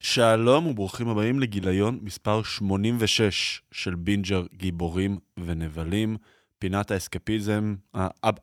[0.00, 6.16] שלום וברוכים הבאים לגיליון מספר 86 של בינג'ר גיבורים ונבלים,
[6.58, 7.74] פינת האסקפיזם.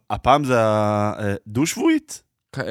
[0.09, 2.23] הפעם זה הדו-שבועית,
[2.57, 2.63] אה,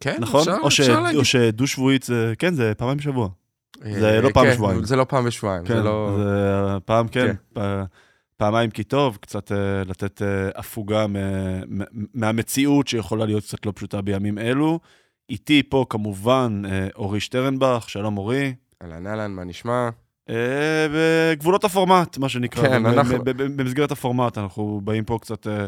[0.00, 0.40] כן, נכון?
[0.40, 1.18] אפשר או ש- אפשר להגיד.
[1.18, 3.28] או שדו-שבועית זה, כן, זה פעמיים בשבוע.
[3.86, 4.84] אה, זה לא פעם כן, בשבועיים.
[4.84, 6.18] זה לא פעם בשבועיים, כן, זה לא...
[6.18, 6.30] זה
[6.84, 7.60] פעם כן, כן.
[8.36, 11.06] פעמיים כי טוב, קצת אה, לתת אה, הפוגה
[12.14, 14.80] מהמציאות שיכולה להיות קצת לא פשוטה בימים אלו.
[15.30, 18.54] איתי פה כמובן אה, אורי שטרנבך, שלום אורי.
[18.82, 19.88] אהלן, אהלן, מה נשמע?
[20.30, 22.62] אה, בגבולות הפורמט, מה שנקרא.
[22.62, 25.66] כן, אנחנו- במסגרת הפורמט, אנחנו באים פה קצת אה,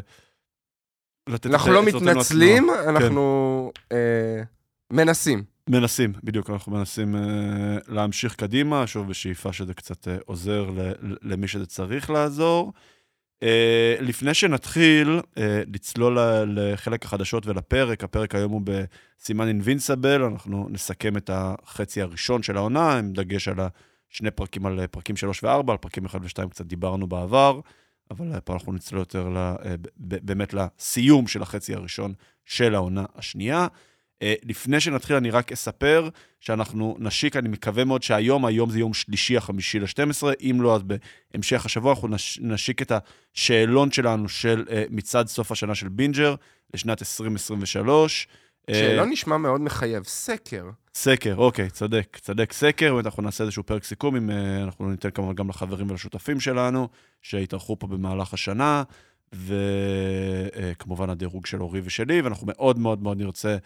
[1.28, 2.66] לתת אנחנו לא מתנצלים.
[2.88, 4.42] אנחנו אה,
[4.92, 5.53] מנסים.
[5.68, 7.20] מנסים, בדיוק, אנחנו מנסים אה,
[7.88, 10.92] להמשיך קדימה, שוב בשאיפה שזה קצת אה, עוזר ל-
[11.22, 12.72] למי שזה צריך לעזור.
[13.42, 21.16] אה, לפני שנתחיל אה, לצלול לחלק החדשות ולפרק, הפרק היום הוא בסימן אינבינסבל, אנחנו נסכם
[21.16, 23.56] את החצי הראשון של העונה, עם דגש על
[24.10, 27.60] השני פרקים, על פרקים 3 ו-4, על פרקים 1 ו-2 קצת דיברנו בעבר,
[28.10, 29.54] אבל פה אנחנו נצלול יותר ל-
[29.98, 32.12] ב- באמת לסיום של החצי הראשון
[32.44, 33.66] של העונה השנייה.
[34.22, 36.08] אה, לפני שנתחיל, אני רק אספר
[36.40, 40.82] שאנחנו נשיק, אני מקווה מאוד שהיום, היום זה יום שלישי, החמישי ל-12, אם לא, אז
[40.82, 42.92] בהמשך השבוע אנחנו נש, נשיק את
[43.34, 46.34] השאלון שלנו של אה, מצעד סוף השנה של בינג'ר
[46.74, 48.28] לשנת 2023.
[48.68, 50.64] אה, שלא נשמע מאוד מחייב, סקר.
[50.94, 55.10] סקר, אוקיי, צודק, צודק, סקר, באמת אנחנו נעשה איזשהו פרק סיכום, אם אה, אנחנו ניתן
[55.10, 56.88] כמובן גם לחברים ולשותפים שלנו,
[57.22, 58.82] שהתארחו פה במהלך השנה,
[59.32, 63.56] וכמובן הדירוג של אורי ושלי, ואנחנו מאוד מאוד מאוד נרצה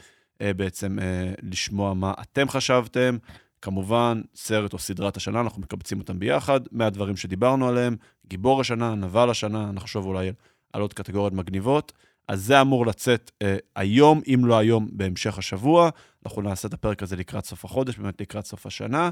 [0.40, 3.16] בעצם אה, לשמוע מה אתם חשבתם.
[3.62, 9.30] כמובן, סרט או סדרת השנה, אנחנו מקבצים אותם ביחד, מהדברים שדיברנו עליהם, גיבור השנה, נבל
[9.30, 10.34] השנה, נחשוב אולי על,
[10.72, 11.92] על עוד קטגוריות מגניבות.
[12.28, 15.90] אז זה אמור לצאת אה, היום, אם לא היום, בהמשך השבוע.
[16.26, 19.10] אנחנו נעשה את הפרק הזה לקראת סוף החודש, באמת לקראת סוף השנה.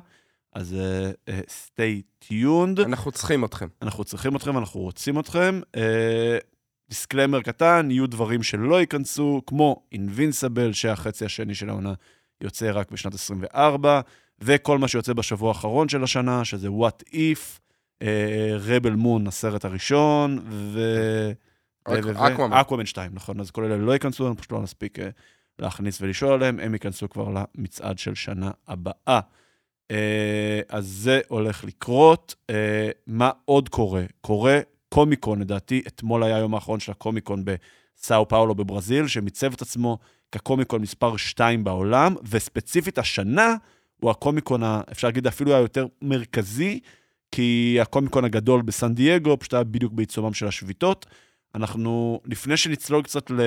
[0.53, 2.85] אז אה, אה, stay tuned.
[2.85, 3.69] אנחנו צריכים אתכם.
[3.83, 5.61] אנחנו צריכים אתכם, אנחנו רוצים אתכם.
[5.77, 6.39] אה,
[6.89, 11.95] דיסקלמר קטן, יהיו דברים שלא ייכנסו, כמו Invincible, שהחצי השני של העונה
[12.41, 14.01] יוצא רק בשנת 24,
[14.41, 17.61] וכל מה שיוצא בשבוע האחרון של השנה, שזה What If,
[18.03, 20.81] אה, Rebel Moon, הסרט הראשון, ו...
[21.85, 22.57] אק- ו- ו- אקוואמן.
[22.57, 25.09] אקוואמן 2, נכון, אז כל אלה לא ייכנסו, אנחנו פשוט לא נספיק אה,
[25.59, 29.21] להכניס ולשאול עליהם, הם ייכנסו כבר למצעד של שנה הבאה.
[29.91, 32.35] אה, אז זה הולך לקרות.
[32.51, 34.03] אה, מה עוד קורה?
[34.21, 34.61] קורה
[34.97, 39.99] קומיקון, לדעתי, אתמול היה היום האחרון של הקומיקון בסאו פאולו בברזיל, שמיצב את עצמו
[40.33, 43.55] כקומיקון מספר 2 בעולם, וספציפית השנה
[44.01, 46.81] הוא הקומיקון, ה- אפשר להגיד אפילו היותר מרכזי,
[47.33, 51.07] כי הקומיקון הגדול בסן דייגו פשוט היה בדיוק בעיצומם של השביתות.
[51.55, 53.41] אנחנו, לפני שנצלול קצת ל...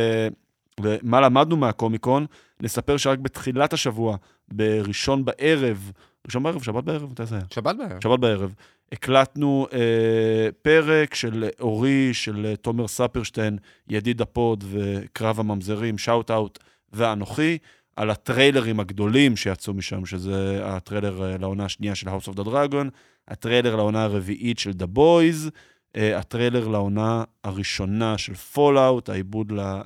[0.79, 2.25] למה למדנו מהקומיקון,
[2.61, 4.17] נספר שרק בתחילת השבוע,
[4.47, 5.91] בראשון בערב,
[6.27, 7.45] ראשון בערב, שבת בערב, מתי זה היה?
[7.53, 8.03] שבת בערב.
[8.03, 8.53] שבת בערב,
[8.91, 13.57] הקלטנו אה, פרק של אורי, של אה, תומר ספרשטיין,
[13.87, 16.59] ידיד הפוד וקרב הממזרים, shout out,
[16.93, 17.57] ואנוכי,
[17.95, 22.89] על הטריילרים הגדולים שיצאו משם, שזה הטריילר אה, לעונה השנייה של House of the Dragon,
[23.27, 25.49] הטריילר לעונה הרביעית של The Boys,
[25.97, 29.59] הטריילר לעונה הראשונה של Fallout, העיבוד ל...
[29.59, 29.81] אה,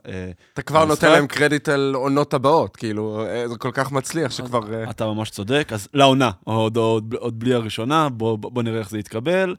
[0.53, 4.31] אתה כבר המשחק- נותן להם קרדיט על עונות הבאות, כאילו, אה, זה כל כך מצליח
[4.31, 4.73] שכבר...
[4.73, 8.89] אה, אתה ממש צודק, אז לעונה, עוד, עוד, עוד בלי הראשונה, בוא, בוא נראה איך
[8.89, 9.55] זה יתקבל.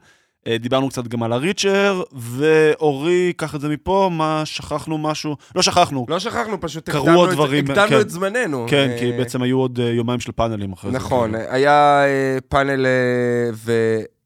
[0.47, 5.35] אה, דיברנו קצת גם על הריצ'ר, ואורי, קח את זה מפה, מה, שכחנו משהו?
[5.55, 7.99] לא שכחנו, לא שכחנו, פשוט הקדמנו עוד את- דברים, הקדמנו כן.
[7.99, 8.65] את זמננו.
[8.69, 10.97] כן, כי אה, בעצם היו עוד אה, יומיים של פאנלים אחרי זה.
[10.97, 11.49] נכון, כאילו.
[11.51, 13.51] היה אה, פאנל, אה,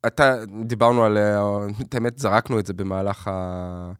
[0.03, 1.41] ואתה, דיברנו על, אה,
[1.81, 3.91] את האמת, זרקנו את זה במהלך ה-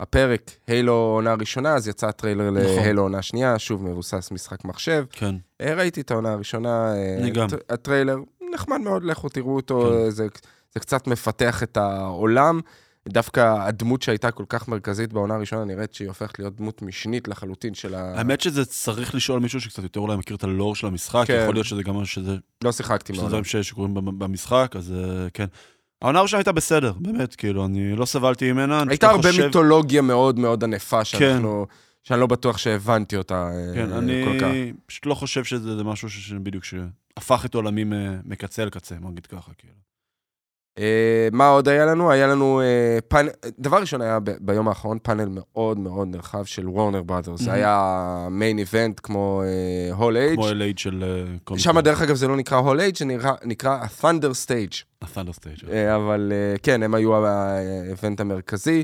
[0.00, 2.62] הפרק, הילו עונה ראשונה, אז יצא הטריילר נכון.
[2.82, 5.04] להילו עונה שנייה, שוב מבוסס משחק מחשב.
[5.12, 7.46] כן, אה, ראיתי את העונה הראשונה, אה, אני גם.
[7.46, 8.16] הט- הטריילר,
[8.54, 10.10] נחמד מאוד, לכו תראו אותו, כן.
[10.10, 10.26] זה,
[10.74, 12.60] זה קצת מפתח את העולם.
[13.08, 17.74] דווקא הדמות שהייתה כל כך מרכזית בעונה הראשונה, נראית שהיא הופכת להיות דמות משנית לחלוטין
[17.74, 18.18] של ה...
[18.18, 21.38] האמת שזה צריך לשאול מישהו שקצת יותר אולי מכיר את הלור של המשחק, כן.
[21.42, 23.30] יכול להיות שזה גם שזה לא שיחקתי שזה מאוד.
[23.30, 25.46] דברים שקורים במ- במשחק, אז אה, כן.
[26.02, 28.82] העונה הראשונה הייתה בסדר, באמת, כאילו, אני לא סבלתי ממנה.
[28.82, 31.66] אני הייתה הרבה חושב- מיתולוגיה מאוד מאוד ענפה שאנחנו...
[32.02, 34.46] שאני לא בטוח שהבנתי אותה אה, כן, כל אני כך.
[34.86, 37.84] פשוט לא חושב שזה זה משהו שבדיוק שהפך את עולמי
[38.24, 39.74] מקצה אל קצה, בוא נגיד ככה, כאילו.
[40.78, 42.10] אה, מה עוד היה לנו?
[42.10, 43.28] היה לנו אה, פאנל,
[43.58, 47.40] דבר ראשון היה ביום האחרון פאנל מאוד מאוד נרחב של וורנר בראדרס.
[47.40, 47.52] זה.
[47.52, 49.42] היה מיין איבנט כמו
[49.92, 50.34] הול אייג'.
[50.34, 51.04] כמו LH של
[51.52, 51.58] אה.
[51.58, 53.04] שם דרך אגב זה לא נקרא הול אייג', זה
[53.44, 54.82] נקרא- ה-Thunder Stage.
[55.02, 55.70] ה-Thunder Stage.
[55.72, 58.82] אה, אבל אה, כן, הם היו האיבנט המרכזי.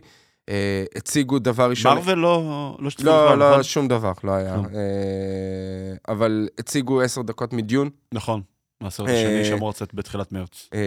[0.49, 1.95] אה, הציגו דבר ראשון...
[1.95, 3.63] מרוויל לא לא לא, לא, נכון?
[3.63, 4.55] שום דבר, לא היה.
[4.55, 4.61] אה,
[6.09, 8.41] אבל הציגו עשר דקות מדיון, נכון.
[8.83, 10.69] מהסרט אה, השני שאמור לצאת בתחילת מרץ.
[10.75, 10.79] אה,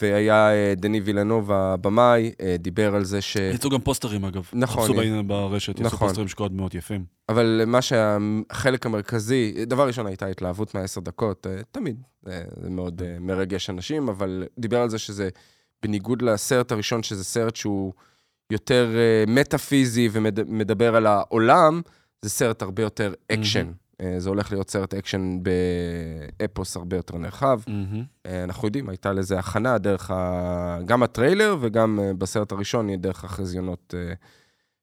[0.00, 3.36] והיה אה, דני וילנוב הבמאי, אה, דיבר על זה ש...
[3.36, 4.50] יצאו גם פוסטרים אגב.
[4.52, 6.08] נכון, חפשו אה, בעניין ברשת, יצאו נכון.
[6.08, 7.04] פוסטרים שקודם מאוד יפים.
[7.28, 13.02] אבל מה שהחלק המרכזי, דבר ראשון הייתה התלהבות מהעשר דקות, אה, תמיד, אה, זה מאוד
[13.02, 15.28] אה, מרגש אנשים, אבל דיבר על זה שזה,
[15.82, 17.92] בניגוד לסרט הראשון, שזה סרט שהוא
[18.50, 21.82] יותר אה, מטאפיזי ומדבר על העולם,
[22.22, 23.66] זה סרט הרבה יותר אקשן.
[23.66, 23.72] אה,
[24.18, 27.60] זה הולך להיות סרט אקשן באפוס הרבה יותר נרחב.
[28.26, 30.78] אה, אנחנו יודעים, הייתה לזה הכנה דרך ה...
[30.84, 34.12] גם הטריילר וגם אה, בסרט הראשון, דרך החזיונות אה,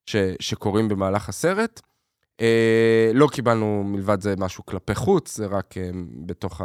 [0.06, 0.16] ש...
[0.40, 1.82] שקורים במהלך הסרט.
[2.42, 5.90] אה, לא קיבלנו מלבד זה משהו כלפי חוץ, זה רק אה,
[6.26, 6.62] בתוך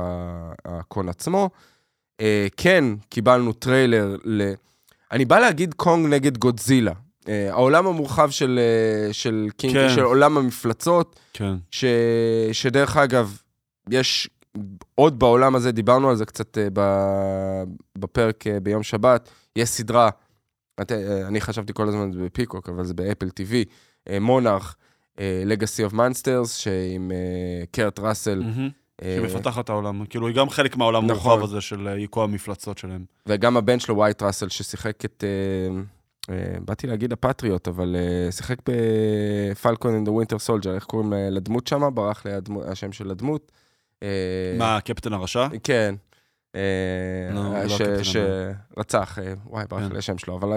[0.64, 1.50] ה con עצמו.
[2.20, 4.52] אה, כן, קיבלנו טריילר ל...
[5.12, 6.92] אני בא להגיד קונג נגד גודזילה.
[7.30, 9.88] אה, העולם המורחב של, אה, של קינג, כן.
[9.94, 11.54] של עולם המפלצות, כן.
[11.70, 11.84] ש...
[12.52, 13.38] שדרך אגב,
[13.90, 14.30] יש
[14.94, 16.80] עוד בעולם הזה, דיברנו על זה קצת אה, ב...
[17.98, 20.10] בפרק ביום שבת, יש סדרה,
[20.80, 20.92] את...
[21.26, 23.54] אני חשבתי כל הזמן זה ב Peacock, אבל זה ב Apple TV,
[24.20, 24.76] Monarch,
[25.20, 27.10] Legacy of Monsters, שעם
[27.70, 28.68] קרט ראסל, מהמם.
[29.02, 30.06] אה, שהיא מפתחת את העולם.
[30.06, 31.32] כאילו, היא גם חלק מהעולם נכון.
[31.32, 33.04] המורחב הזה של יקום המפלצות שלהם.
[33.26, 35.24] וגם הבן שלו, וויאט ראסל, ששיחק את...
[36.30, 36.34] אה,
[36.64, 41.94] באתי להגיד הפטריוט, אבל אה, שיחק ב Falcon The Winter Soldier, איך קוראים לדמות שם?
[41.94, 42.32] ברח לי
[42.64, 43.52] השם של הדמות.
[44.02, 45.48] אה, מה, קפטן הרשע?
[45.62, 45.94] כן.
[46.54, 46.60] לא,
[47.42, 49.92] לא הקפטן שרצח, וואי, ברח כן.
[49.92, 50.48] לי השם שלו, אבל...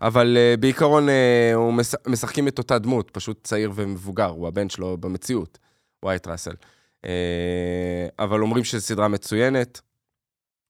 [0.00, 4.68] אבל אה, בעיקרון אה, הוא מש- משחקים את אותה דמות, פשוט צעיר ומבוגר, הוא הבן
[4.68, 5.58] שלו במציאות,
[6.04, 6.54] וויאט ראסל.
[7.04, 9.80] אה, אבל אומרים שזו סדרה מצוינת.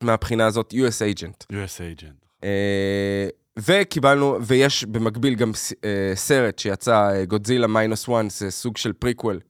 [0.02, 1.46] מהבחינה הזאת, US Agent.
[1.52, 2.25] US Agent.
[2.46, 3.28] אה,
[3.58, 5.52] וקיבלנו, ויש במקביל גם
[5.84, 9.40] אה, סרט שיצא, Godzilla Minus One, זה סוג של פריקוול,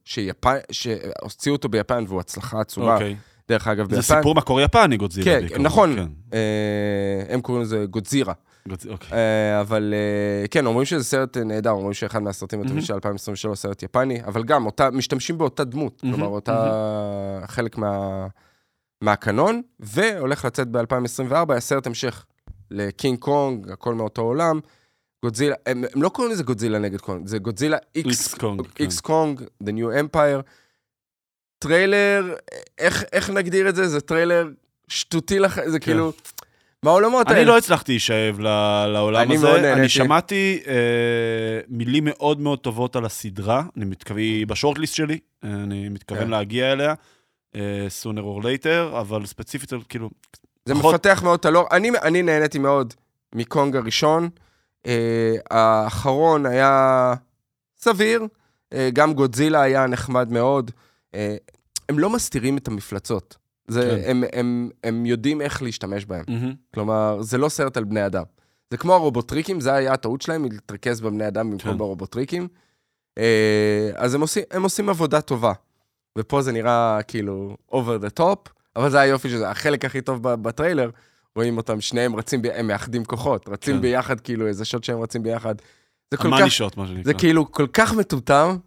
[0.71, 2.93] שהוציאו אותו ביפן והוא הצלחה עצומה.
[2.93, 3.15] אוקיי.
[3.49, 4.15] דרך אגב, זה ביפן.
[4.17, 5.25] סיפור מקור יפני, גודזילה.
[5.25, 5.61] כן, בעיקרון.
[5.65, 5.95] נכון.
[5.95, 6.07] כן.
[6.33, 6.39] אה,
[7.33, 8.33] הם קוראים לזה גודזירה.
[8.69, 9.17] גודז- אוקיי.
[9.61, 9.93] אבל
[10.51, 12.85] כן, אומרים שזה סרט נהדר, אומרים שאחד מהסרטים הטובים מהמם.
[12.85, 18.27] של 2023, סרט יפני, אבל גם, אותה, משתמשים באותה דמות, מהמם, כלומר, אותה חלק מה,
[19.01, 22.25] מהקנון, והולך לצאת ב-2024, היה סרט המשך
[22.71, 24.59] לקינג קונג, הכל מאותו עולם.
[25.23, 28.61] גודזילה, הם, הם לא קוראים לזה גודזילה נגד קונג, זה גודזילה x קונג.
[28.61, 28.83] כן.
[28.83, 30.41] x קונג, The New Empire.
[31.59, 32.35] טריילר,
[32.77, 33.87] איך, איך נגדיר את זה?
[33.87, 34.49] זה טריילר
[34.87, 36.11] שטותי לך, זה כאילו...
[36.83, 37.39] מהעולמות האלה.
[37.39, 39.45] אני לא הצלחתי להישאב לעולם אני הזה.
[39.45, 39.79] מאוד נהניתי.
[39.79, 43.63] אני שמעתי אה, מילים מאוד מאוד טובות על הסדרה.
[43.77, 46.29] אני מתכוון, היא ב shortlist שלי, אה, אני מתכוון כן.
[46.29, 46.93] להגיע אליה,
[47.55, 50.09] אה, sooner or later, אבל ספציפית, כאילו,
[50.67, 51.67] זה פחות- מפתח מאוד את הלור.
[51.71, 52.93] אני, אני נהניתי מאוד
[53.35, 54.29] מקונג הראשון.
[54.85, 57.13] אה, האחרון היה
[57.77, 58.27] סביר,
[58.73, 60.71] אה, גם גודזילה היה נחמד מאוד.
[61.15, 61.35] אה,
[61.89, 63.37] הם לא מסתירים את המפלצות.
[63.67, 64.09] זה, כן.
[64.09, 66.23] הם, הם, הם יודעים איך להשתמש בהם.
[66.27, 66.53] מהמם.
[66.73, 68.23] כלומר, זה לא סרט על בני אדם.
[68.71, 71.77] זה כמו הרובוטריקים, זה היה הטעות שלהם, להתרכז בבני אדם במקום כן.
[71.77, 72.47] ברובוטריקים.
[73.17, 75.53] אה, אז הם עושים, הם עושים עבודה טובה.
[76.17, 80.89] ופה זה נראה כאילו over the top, אבל זה היופי שזה, החלק הכי טוב בטריילר,
[81.35, 83.81] רואים אותם, שניהם רצים, הם מאחדים כוחות, רצים כן.
[83.81, 85.55] ביחד, כאילו, איזה שוט שהם רצים ביחד.
[86.11, 87.03] זה כל כך, שוט, מה שנקרא.
[87.03, 88.57] זה כאילו כל כך מטומטם,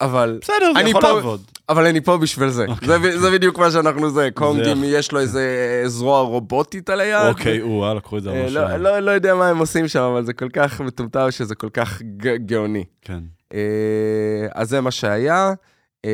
[0.00, 1.40] אבל, בסדר, זה יכול פה- לעבוד.
[1.68, 2.64] אבל אני פה בשביל זה.
[2.68, 2.88] אוקיי.
[2.88, 4.28] זה, זה בדיוק מה שאנחנו זה.
[4.34, 5.46] קונג, זה- אם יש לו איזה
[5.86, 7.28] זרוע רובוטית על היד.
[7.28, 8.52] אוקיי, וואלה, לקחו את זה אה, ממש...
[8.52, 11.68] לא, לא, לא יודע מה הם עושים שם, אבל זה כל כך מטומטם שזה כל
[11.72, 12.02] כך
[12.46, 12.84] גאוני.
[13.02, 13.20] כן.
[13.54, 13.58] אה,
[14.54, 15.52] אז זה מה שהיה.
[16.04, 16.10] אה,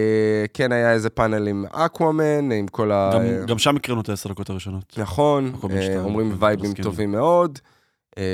[0.55, 3.11] כן, היה איזה פאנל עם אקוואמן, עם כל ה...
[3.15, 4.95] גם- גם שם הקראנו את העשר דקות הראשונות.
[4.99, 6.75] נכון, אה, אומרים כן, וייבים.
[6.75, 7.59] טובים מאוד.
[8.19, 8.25] אה,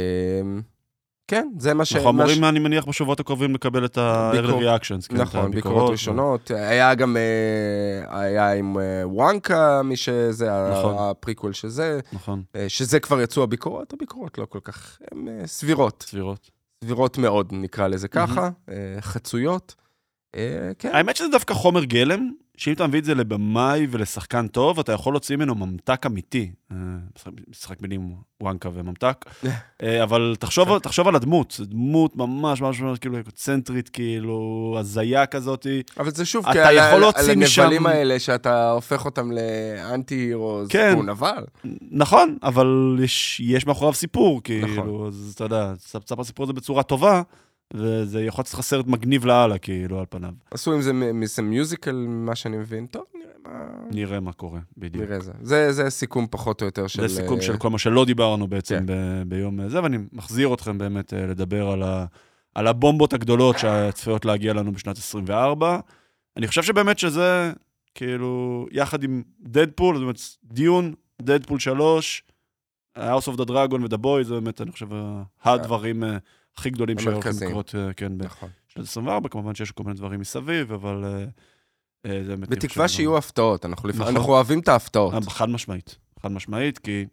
[1.29, 1.93] כן, זה מה ש...
[1.97, 5.09] אנחנו אמורים, אני מניח, בשבועות הקרובים לקבל את ה-early ביקור- reactions.
[5.09, 5.91] כן, נכון, ביקורות.
[5.91, 6.51] ראשונות.
[6.51, 7.17] היה גם,
[8.09, 10.95] היה עם וואנקה, מי שזה, נכון.
[10.99, 16.05] הפריקוול שזה, נכון, שזה כבר יצאו הביקורות, הביקורות לא כל כך, הן סבירות.
[16.09, 16.51] סבירות.
[16.85, 19.75] סבירות מאוד, נקרא לזה ככה, אה, חצויות.
[20.37, 20.41] אה,
[20.79, 20.91] כן.
[20.93, 25.13] האמת שזה דווקא חומר גלם, שאם אתה מביא את זה לבמאי ולשחקן טוב, אתה יכול
[25.15, 26.51] להוציא ממנו ממתק אמיתי.
[26.73, 26.77] אה,
[27.51, 29.25] משחק- מילים וואנקה וממתק.
[29.83, 35.67] אה, אבל תחשוב, תחשוב על הדמות, דמות ממש ממש ממש כאילו אקוצנטרית, כאילו הזיה כזאת.
[35.99, 37.31] אבל זה שוב, אתה כי יכול על- להוציא על
[37.65, 40.93] הנבלים האלה, שאתה הופך אותם לאנטי הירו, כן.
[40.97, 41.45] הוא נבל.
[41.91, 45.07] נכון, אבל יש, יש מאחוריו סיפור, כאילו, נכון.
[45.07, 47.23] אז אתה יודע, תספר הסיפור הזה בצורה טובה,
[47.75, 50.33] וזה יכול להיות לך סרט מגניב לאללה, כאילו, על פניו.
[50.51, 52.87] עשו עם זה מזה מיוזיקל, מה שאני מבין.
[52.87, 53.69] טוב, נראה מה...
[53.91, 55.05] נראה מה קורה, בדיוק.
[55.05, 55.33] נראה זה.
[55.43, 55.73] זה.
[55.73, 57.09] זה סיכום פחות או יותר של...
[57.09, 58.87] זה סיכום אה, של כל מה שלא דיברנו בעצם כן.
[58.87, 62.05] ב- ביום זה, ואני מחזיר אתכם באמת אה, לדבר על, ה,
[62.55, 65.79] על הבומבות הגדולות שצפויות להגיע לנו בשנת 24.
[66.37, 67.53] אני חושב שבאמת שזה,
[67.95, 72.23] כאילו, יחד עם דדפול, זאת אומרת, דיון, דדפול 3,
[72.99, 74.89] House of the Dragon ו-The Boy, זה באמת, אני חושב,
[75.45, 76.17] הדברים אה,
[76.59, 77.51] הכי גדולים שהולכים המרכזיים.
[77.51, 78.49] לקרות, אה, כן, נכון.
[78.71, 81.11] בשנת 24, כמובן שיש כל מיני דברים מסביב, אבל אה,
[82.07, 82.49] אה, זה באמת...
[82.49, 84.17] אני בתקווה שיהיו הפתעות, אנחנו לפ- נכון.
[84.17, 85.15] אנחנו אוהבים את ההפתעות.
[85.29, 87.05] חד משמעית, חד משמעית, כי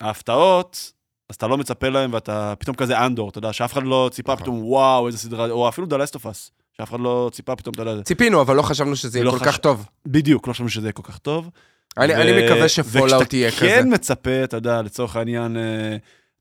[0.00, 0.92] כשההפתעות,
[1.28, 4.32] אז אתה לא מצפה להם ואתה פתאום כזה אנדור, אתה יודע, שאף אחד לא ציפה
[4.32, 4.42] נכון.
[4.44, 5.86] פתאום, וואו, איזה סדרה, או אפילו
[6.26, 9.30] Us, שאף אחד לא ציפה פתאום, אתה יודע, ציפינו, אבל לא חשבנו שזה יהיה לא
[9.30, 9.86] כל חש- כך טוב.
[10.06, 11.50] בדיוק, לא חשבנו שזה יהיה כל כך טוב.
[11.98, 13.74] אני ו- אני מקווה שפולאאוט יהיה וכשאתה כזה.
[13.82, 15.56] כן מצפה, אתה יודע, לצורך העניין,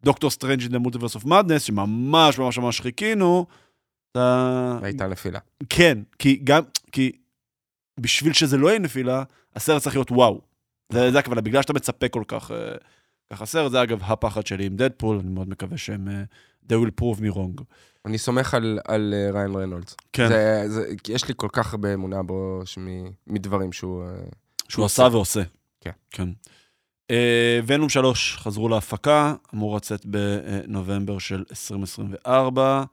[0.03, 3.46] דוקטור סטרנג' in the Multiverse of Madness, שממש ממש ממש חיכינו,
[4.12, 4.77] אתה...
[4.84, 5.39] הייתה נפילה.
[5.70, 7.12] כן, כי גם, כי
[8.00, 9.24] בשביל שזה לא יהיה נפילה,
[9.56, 10.41] הסרט צריך להיות וואו.
[10.91, 12.75] זה, זה הכוונה, בגלל שאתה מצפה כל כך, אה,
[13.34, 16.24] ככה סרט, זה אגב הפחד שלי עם דדפול, אני מאוד מקווה שהם, אה,
[16.70, 17.63] they will prove me wrong.
[18.06, 19.96] אני סומך על- על אה, ריין ריינולדס.
[20.13, 22.79] כן, זה- זה- יש לי כל כך הרבה אמונה בו שמ-
[23.27, 24.03] מדברים שהוא...
[24.03, 24.10] אה,
[24.70, 25.41] שהוא עשה ועושה.
[25.82, 25.91] כן.
[26.12, 26.29] כן.
[27.12, 32.84] אה, ונום 3 חזרו להפקה, אמור לצאת בנובמבר של 2024.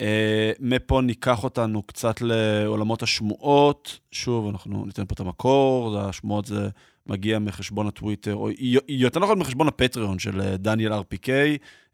[0.00, 3.98] אה, מפה ניקח אותנו קצת לעולמות השמועות.
[4.10, 6.68] שוב, אנחנו ניתן פה את המקור, השמועות זה
[7.06, 8.48] מגיע מחשבון הטוויטר, או
[8.88, 11.28] יותר נכון מחשבון הפטריון של אה, דניאל RPK,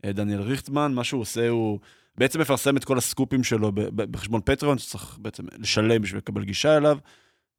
[0.06, 1.78] דניאל ריכטמן, מה שהוא עושה הוא
[2.18, 6.98] בעצם מפרסם את כל הסקופים שלו בחשבון פטריון, שצריך בעצם לשלם בשביל לקבל גישה אליו,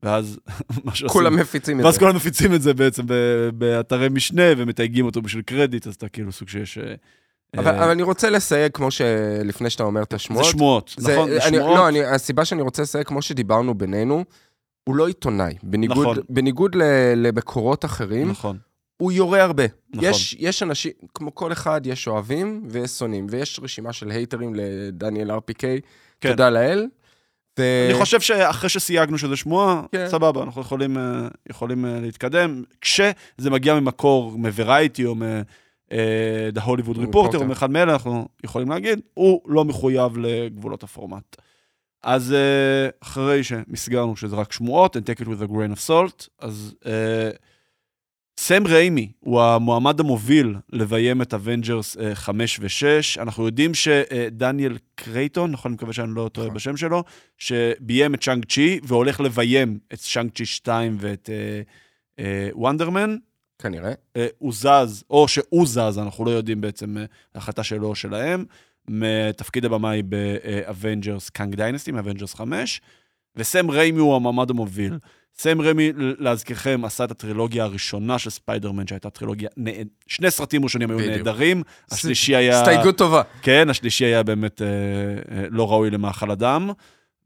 [0.04, 0.40] ואז
[0.86, 1.08] מה שעושים...
[1.10, 2.00] כולם מפיצים את ואז זה.
[2.00, 3.04] כולם מפיצים את זה בעצם
[3.54, 6.78] באתרי משנה ומתייגים אותו בשביל קרדיט, אז אתה כאילו סוג שיש...
[6.78, 6.94] אה,
[7.58, 10.46] אבל אבל אני רוצה לסייג, כמו שלפני שאתה אומר את זה השמועות.
[10.46, 11.30] שמועות, זה- נכון?
[11.30, 11.78] זה אני- שמועות.
[11.78, 14.24] לא, אני- הסיבה שאני רוצה לסייג, כמו שדיברנו בינינו,
[14.84, 15.54] הוא לא עיתונאי.
[15.64, 16.18] בניגוד- נכון.
[16.30, 16.76] בניגוד
[17.16, 18.58] למקורות אחרים, נכון,
[18.98, 19.64] הוא יורה הרבה.
[19.94, 20.10] נכון.
[20.10, 25.32] יש, יש אנשים, כמו כל אחד, יש אוהבים ויש שונאים, ויש רשימה של הייטרים לדניאל
[25.32, 25.62] RPK,
[26.22, 26.30] כן.
[26.30, 26.86] תודה לאל.
[27.60, 27.88] ו...
[27.90, 30.08] אני חושב שאחרי שסייגנו שזה שמועה, כן.
[30.10, 32.64] סבבה, אנחנו יכולים, אה, יכולים אה, להתקדם.
[32.82, 39.42] כשזה מגיע ממקור, מוורייטי או מ-The Hollywood Reporter, או מאחד מאלה, אנחנו יכולים להגיד, הוא
[39.46, 41.36] לא מחויב לגבולות הפורמט.
[42.04, 46.28] אז אה, אחרי שמסגרנו שזה רק שמועות, and take it with a grain of salt,
[46.40, 47.30] אז אה,
[48.42, 53.22] סם ריימי הוא המועמד המוביל לביים את אבנג'רס 5 ו-6.
[53.22, 56.56] אנחנו יודעים שדניאל קרייטון, נכון, אני מקווה שאני לא טועה נכון.
[56.56, 57.04] בשם שלו,
[57.38, 61.62] שביים את שאנג צ'י והולך לביים את שאנג צ'י 2 ואת אה,
[62.20, 63.18] אה, וונדרמן.
[63.62, 63.94] כנראה.
[64.16, 67.06] אה, הוא זז, או שהוא זז, אנחנו לא יודעים בעצם אה,
[67.36, 68.46] החלטה שלו או שלהם,
[68.88, 72.82] מתפקיד הבמאי באבנג'רס Kang Dynasty, מאבנג'רס 5,
[73.36, 74.98] וסם ריימי הוא המועמד המוביל.
[75.40, 79.50] סם ריימי, להזכירכם, עשה את הטרילוגיה הראשונה של ספיידרמן, שהייתה טרילוגיה.
[80.08, 81.00] שני סרטים ראשונים היו.
[81.00, 82.60] נהדרים, השלישי היה...
[82.60, 83.22] הסתייגות טובה.
[83.42, 86.72] כן, השלישי היה באמת אה, אה, לא ראוי למאכל אדם.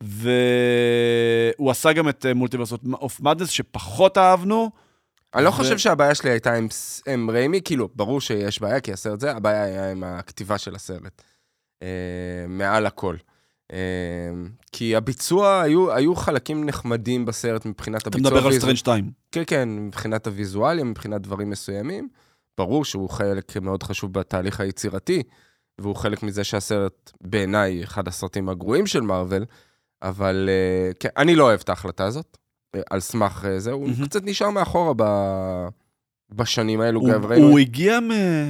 [0.02, 4.72] והוא עשה גם את Multiverse of Madness, שפחות אהבנו.
[5.36, 8.94] אני לא ו- חושב שהבעיה שלי הייתה עם סם ריימי, כאילו, ברור שיש בעיה, כי
[8.94, 11.22] הסרט זה, הבעיה היה עם הכתיבה של הסרט.
[11.84, 11.88] אה,
[12.48, 13.16] מעל הכל.
[13.74, 18.32] אה, כי הביצוע, היו, היו חלקים נחמדים בסרט מבחינת אתה הביצוע.
[18.32, 19.12] מדבר על סטרנג' 2.
[19.32, 22.10] כן, כן, מבחינת הוויזואליה, מבחינת דברים מסוימים.
[22.58, 25.24] ברור שהוא חלק מאוד חשוב בתהליך היצירתי,
[25.82, 29.46] והוא חלק מזה שהסרט בעיניי אחד הסרטים הגרועים של מארוול,
[30.02, 32.38] אבל אה, כן, אני לא אוהב את ההחלטה הזאת,
[32.76, 34.06] אה, על סמך אה, זה, הוא מהמם.
[34.06, 35.04] קצת נשאר מאחורה ב...
[36.32, 38.00] בשנים האלו, הוא, הוא הגיע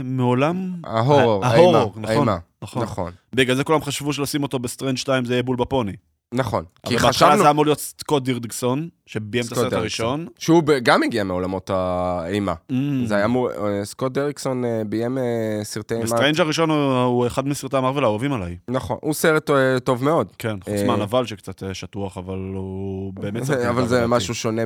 [0.04, 0.74] מעולם...
[0.84, 2.28] ההורור, האימה, נכון,
[2.64, 2.84] נכון.
[2.84, 5.94] נכון, בגלל זה כולם חשבו שלשים אותו בסטרנג' 2 זה יהיה בול בפוני.
[6.34, 6.64] נכון.
[6.86, 9.74] כי אבל בהתחלה חשבנו זה אמור להיות סקוט דריקסון, שביים את הסרט.
[9.74, 10.28] הראשון.
[10.40, 12.54] שהוא גם הגיע מעולמות האימה.
[12.72, 12.74] Mm.
[13.06, 15.24] זה היה אמור, אה, סקוט דריקסון אה, ביים אה,
[15.64, 16.06] סרטי אימה.
[16.06, 18.58] וסטרנג' הראשון הוא אחד מסרטי המרוויל האהובים עליי.
[18.68, 19.50] נכון, הוא סרט
[19.84, 20.28] טוב מאוד.
[20.38, 23.46] כן, חוץ מהנבל שקצת שטוח, אבל הוא באמת...
[23.46, 24.08] זה- סרט אבל זה.
[24.08, 24.62] משהו שונה.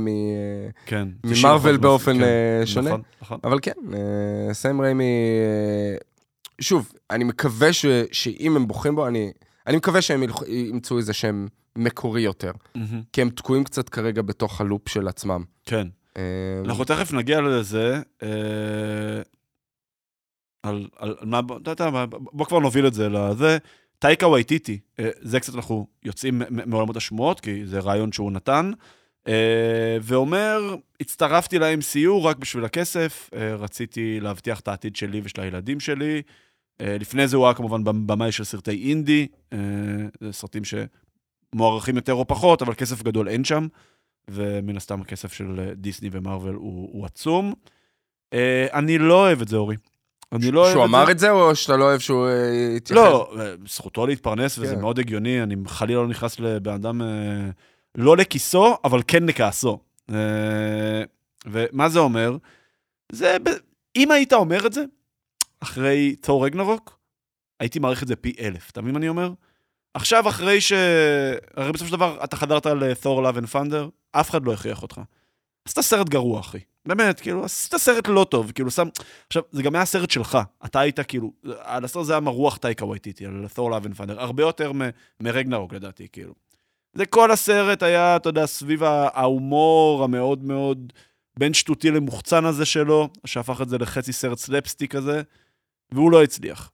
[0.85, 1.07] כן.
[1.23, 2.89] ממרוויל 90% באופן כן, שונה.
[2.89, 3.37] נכון, נכון.
[3.43, 3.71] אבל כן,
[4.51, 5.03] סם ריימי,
[6.61, 9.31] שוב, אני מקווה ש, שאם הם בוחרים בו, אני,
[9.67, 11.47] אני מקווה שהם ימצאו איזה שם
[11.77, 13.01] מקורי יותר, מהמם.
[13.13, 15.43] כי הם תקועים קצת כרגע בתוך הלופ של עצמם.
[15.65, 15.87] כן.
[16.17, 16.21] אה,
[16.65, 18.01] אנחנו תכף נגיע לזה.
[18.23, 19.21] אה,
[20.63, 23.57] על, על, על מה, אתה יודע מה, בוא כבר נוביל את זה לזה.
[23.99, 28.71] טייקה וייטיטי, אה, זה קצת אנחנו יוצאים מעולמות השמועות, כי זה רעיון שהוא נתן,
[29.27, 36.21] אה, ואומר, הצטרפתי ל-MCU רק בשביל הכסף, רציתי להבטיח את העתיד שלי ושל הילדים שלי.
[36.81, 39.57] אה, לפני זה הוא היה כמובן במאי של סרטי אינדי, אה,
[40.21, 40.63] זה סרטים
[41.53, 43.67] שמוערכים יותר או פחות, אבל כסף גדול אין שם.
[44.29, 47.53] ומן הסתם הכסף של אה, דיסני ומרוויל הוא, הוא עצום.
[48.73, 49.75] אני לא אוהב את זה, אורי.
[50.31, 51.11] אני לא אוהב שהוא את אמר זה.
[51.11, 52.27] את זה, או שאתה לא אוהב שהוא
[52.77, 53.03] יתייחס?
[53.03, 53.33] לא,
[53.67, 54.81] זכותו להתפרנס, וזה כן.
[54.81, 57.01] מאוד הגיוני, אני חלילה לא נכנס לבן אדם,
[57.95, 59.79] לא לכיסו, אבל כן לכעסו.
[61.45, 62.37] ומה זה אומר?
[63.11, 63.37] זה,
[63.95, 64.83] אם היית אומר את זה,
[65.59, 66.99] אחרי תור רגנרוק,
[67.59, 68.69] הייתי מעריך את זה פי אלף.
[68.71, 69.31] אתה מבין מה אני אומר?
[69.93, 70.73] עכשיו, אחרי ש...
[71.55, 75.01] הרי בסופו של דבר, אתה חדרת לתור Love and Thunder, אף אחד לא הכריח אותך.
[75.67, 76.59] עשית סרט גרוע, אחי.
[76.87, 78.87] באמת, כאילו, עשית סרט לא טוב, כאילו, שם...
[79.27, 80.37] עכשיו, זה גם היה סרט שלך.
[80.65, 84.21] אתה היית, כאילו, על הסרט זה היה מרוח טייקה וייטיטי, על תור Love and Thunder,
[84.21, 86.33] הרבה יותר מ- מרגנרוק, לדעתי, כאילו.
[86.93, 90.93] זה כל הסרט היה, אתה יודע, סביב ההומור המאוד מאוד
[91.39, 95.21] בין שטותי למוחצן הזה שלו, שהפך את זה לחצי סרט סלפסטיק כזה,
[95.91, 96.71] והוא לא הצליח.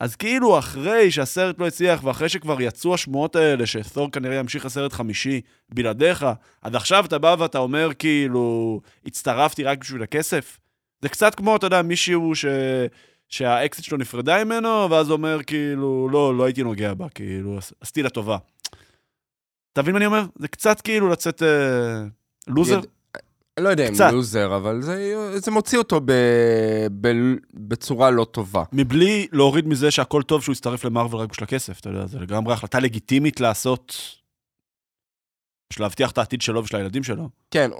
[0.00, 4.92] אז כאילו אחרי שהסרט לא הצליח, ואחרי שכבר יצאו השמועות האלה, שתור כנראה ימשיך לסרט
[4.92, 6.26] חמישי בלעדיך,
[6.62, 10.58] אז עכשיו אתה בא ואתה אומר כאילו, הצטרפתי רק בשביל הכסף?
[11.02, 12.44] זה קצת כמו, אתה יודע, מישהו ש...
[13.28, 18.02] שהאקסיט שלו נפרדה ממנו, ואז אומר כאילו, לא, לא הייתי נוגע בה, כאילו, עש- עשיתי
[18.02, 18.38] לה טובה.
[19.72, 20.24] אתה מבין מה אני אומר?
[20.38, 22.02] זה קצת כאילו לצאת אה,
[22.48, 22.78] לוזר.
[22.78, 22.86] יד-
[23.60, 24.12] לא יודע אם קצת.
[24.12, 26.12] לוזר, אבל זה, זה מוציא אותו ב,
[27.00, 27.08] ב,
[27.54, 28.64] בצורה לא טובה.
[28.72, 32.54] מבלי להוריד מזה שהכל טוב שהוא יצטרף למרוויל רק בשביל הכסף, אתה יודע, זה לגמרי
[32.54, 33.96] החלטה לגיטימית לעשות,
[35.72, 37.28] בשביל להבטיח את העתיד שלו ושל הילדים שלו.
[37.50, 37.70] כן,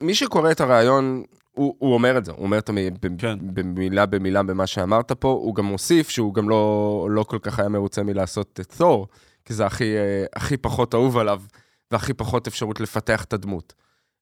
[0.00, 3.38] מי שקורא את הרעיון, הוא, הוא אומר את זה, הוא אומר את ב- כן.
[3.42, 7.68] במילה במילה במה שאמרת פה, הוא גם מוסיף שהוא גם לא, לא כל כך היה
[7.68, 9.06] מרוצה מלעשות את תור,
[9.44, 11.42] כי זה הכי, אה, הכי פחות אהוב עליו,
[11.90, 13.74] והכי פחות אפשרות לפתח את הדמות.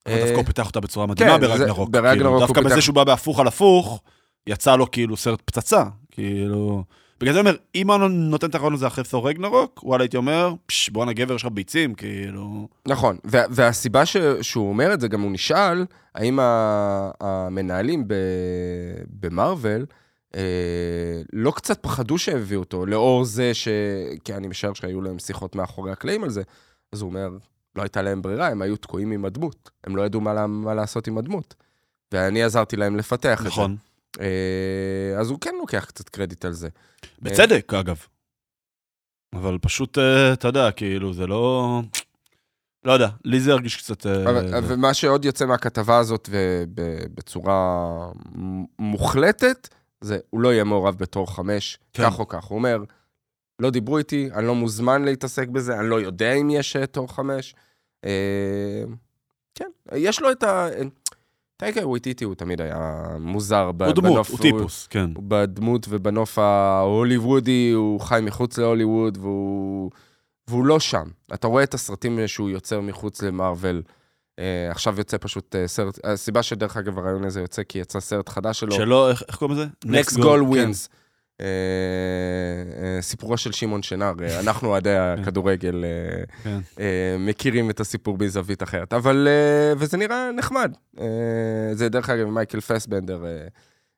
[0.08, 1.90] אבל אה, דווקא הוא פיתח אותה בצורה מדהימה כן, זה- ברגנרוק.
[1.90, 4.02] ברגנרוק כאילו, דווקא בזה שהוא בא בהפוך על הפוך,
[4.46, 5.84] יצא לו כאילו סרט פצצה.
[6.10, 6.84] כאילו...
[7.20, 10.16] בגלל זה אני אומר, אם אני נותן את הרעיון הזה אחרי תור רגנרוק, וואלה, הייתי
[10.16, 12.68] אומר, פש, בואנה גבר, יש לך ביצים, כאילו...
[12.88, 15.84] נכון, וה, והסיבה ש, שהוא אומר את זה, גם הוא נשאל,
[16.14, 16.38] האם
[17.20, 18.14] המנהלים ב,
[19.20, 19.86] במרוויל
[20.34, 20.42] אה,
[21.32, 23.68] לא קצת פחדו שהביאו אותו, לאור זה ש...
[24.24, 26.42] כי אני משער שהיו להם שיחות מאחורי הקלעים על זה,
[26.92, 27.28] אז הוא אומר,
[27.78, 31.06] לא הייתה להם ברירה, הם היו תקועים עם הדמות, הם לא ידעו מה, מה לעשות
[31.06, 31.54] עם הדמות.
[32.12, 33.76] ואני עזרתי להם לפתח את נכון.
[34.16, 34.22] זה.
[34.22, 36.68] אה, אז הוא כן לוקח קצת קרדיט על זה.
[37.22, 38.06] בצדק, אגב.
[39.34, 41.80] אבל פשוט, אה, אתה יודע, כאילו, זה לא...
[42.84, 44.06] לא יודע, לי זה הרגיש קצת...
[44.06, 48.10] אה, אבל, ומה שעוד יוצא מהכתבה הזאת ובצורה
[48.78, 49.68] מוחלטת,
[50.00, 52.02] זה הוא לא יהיה מעורב בתור חמש, כן.
[52.02, 52.44] כך או כך.
[52.44, 52.78] הוא אומר,
[53.58, 57.54] לא דיברו איתי, אני לא מוזמן להתעסק בזה, אני לא יודע אם יש תור חמש.
[58.04, 58.84] אה,
[59.54, 60.68] כן, יש לו את ה...
[61.56, 63.62] טייקר וויטיטי הוא תמיד היה מוזר.
[63.64, 65.10] הוא דמות, בנוף- הוא טיפוס, כן.
[65.28, 69.90] בדמות ובנוף ההוליוודי, הוא חי מחוץ להוליווד, והוא,
[70.48, 71.04] והוא לא שם.
[71.34, 73.82] אתה רואה את הסרטים שהוא יוצר מחוץ למארוול.
[74.38, 78.28] אה, עכשיו יוצא פשוט אה, סרט, הסיבה שדרך אגב הרעיון הזה יוצא, כי יצא סרט
[78.28, 79.66] חדש שלו, שלא, איך איך קוראים לזה?
[79.86, 80.70] Next Goal כן.
[80.70, 80.88] Wins.
[80.90, 80.97] אה,
[83.00, 86.58] סיפורו של שמעון שנר, אה, אנחנו אוהדי הכדורגל אה, כן.
[86.80, 90.72] אה, מכירים את הסיפור מזווית אחרת, אבל, אה, וזה נראה נחמד.
[91.00, 91.04] אה,
[91.72, 93.46] זה דרך אגב מייקל פסבנדר, אה,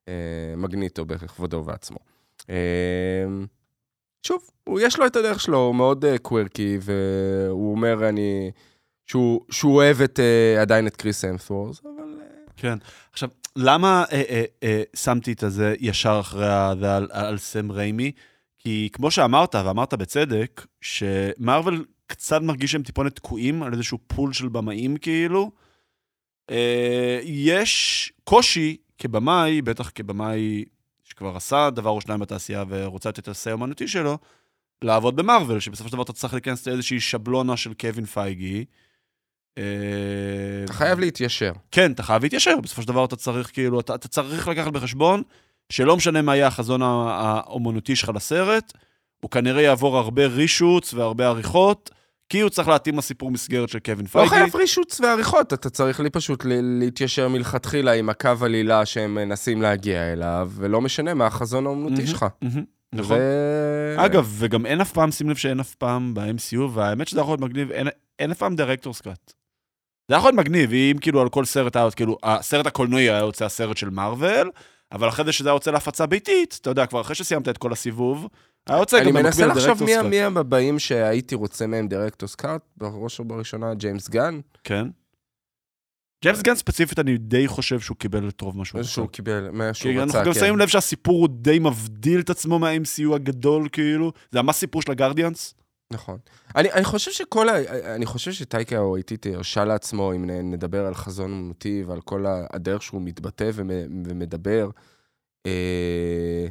[0.09, 1.99] אה, מגניטו בכבודו ובעצמו.
[2.51, 2.57] אה,
[4.23, 8.51] שוב, יש לו את הדרך שלו, הוא מאוד אה, קווירקי, והוא אומר אני,
[9.07, 12.21] שהוא, שהוא אוהב את, אה, עדיין את קריס אמפורס, אבל...
[12.21, 12.27] אה,
[12.57, 12.79] כן.
[13.13, 16.47] עכשיו, למה אה, אה, אה, שמתי את הזה ישר אחרי
[16.81, 18.13] זה על, על סם ריימי?
[18.59, 24.49] כי כמו שאמרת, ואמרת בצדק, שמרוויל קצת מרגיש שהם טיפונת תקועים על איזשהו פול של
[24.49, 25.51] במאים כאילו.
[26.51, 30.65] אה, יש קושי כבמאי, בטח כבמאי
[31.05, 34.19] שכבר עשה דבר או שניים בתעשייה ורוצה לתת את האומנותי שלו,
[34.83, 38.65] לעבוד במרוויל, שבסופו של דבר אתה צריך להיכנס לאיזושהי שבלונה של קווין פייגי.
[39.59, 39.65] אה,
[40.65, 41.53] אתה חייב להתיישר.
[41.71, 45.23] כן, אתה חייב להתיישר, בסופו של דבר אתה צריך, כאילו, אתה, אתה צריך לקחת בחשבון
[45.71, 48.73] שלא משנה מה יהיה החזון האומנותי שלך לסרט,
[49.21, 51.91] הוא כנראה יעבור הרבה רישוץ והרבה עריכות,
[52.29, 54.29] כי הוא צריך להתאים לסיפור מסגרת של קווין לא פייגי.
[54.29, 56.45] חייב רישוץ ועריכות, אתה צריך לי פשוט
[56.79, 62.27] להתיישר מלכתחילה עם הקו עלילה שהם מנסים להגיע אליו, ולא משנה מה החזון האומנותי שלך.
[62.93, 63.19] נכון.
[63.97, 67.41] אגב, וגם אין אף פעם, שים לב שאין אף פעם ב-MCU, והאמת שזה יכול להיות
[67.41, 69.33] מגניב, אין, אין אף פעם director's cut.
[70.11, 73.45] זה יכול להיות מגניב, אם כאילו על כל סרט היה, כאילו, הסרט הקולנועי היה יוצא
[73.45, 74.51] הסרט של מארוול,
[74.93, 77.73] אבל אחרי זה שזה היה יוצא להפצה ביתית, אתה יודע, כבר אחרי שסיימת את כל
[77.73, 78.29] הסיבוב,
[78.69, 80.05] היה יוצא גם אני במקביל מנסה לחשוב director's מי cut.
[80.05, 84.87] מי הבאים שהייתי רוצה מהם director's cut, בראש ובראשונה ג'יימס גן, כן.
[86.25, 89.13] ג'יימס גן ספציפית, אני די חושב שהוא קיבל את רוב מה שהוא שהוא רצה.
[89.13, 90.41] קיבל, מה שהוא כי אנחנו רצה, גם כן.
[90.41, 94.13] שמים לב שהסיפור הוא די מבדיל את עצמו מה-MCU הגדול, כאילו.
[94.31, 95.55] זה ממש סיפור של הגרדיאנס.
[95.93, 96.19] נכון.
[96.57, 97.55] אני, אני חושב שכל ה...
[97.95, 103.03] אני חושב שטייקה אויטיטי הרשה לעצמו, אם נדבר על חזון אומנותי ועל כל הדרך שהוא
[103.03, 104.71] מתבטא ומ- ומדבר,
[105.47, 106.47] אה,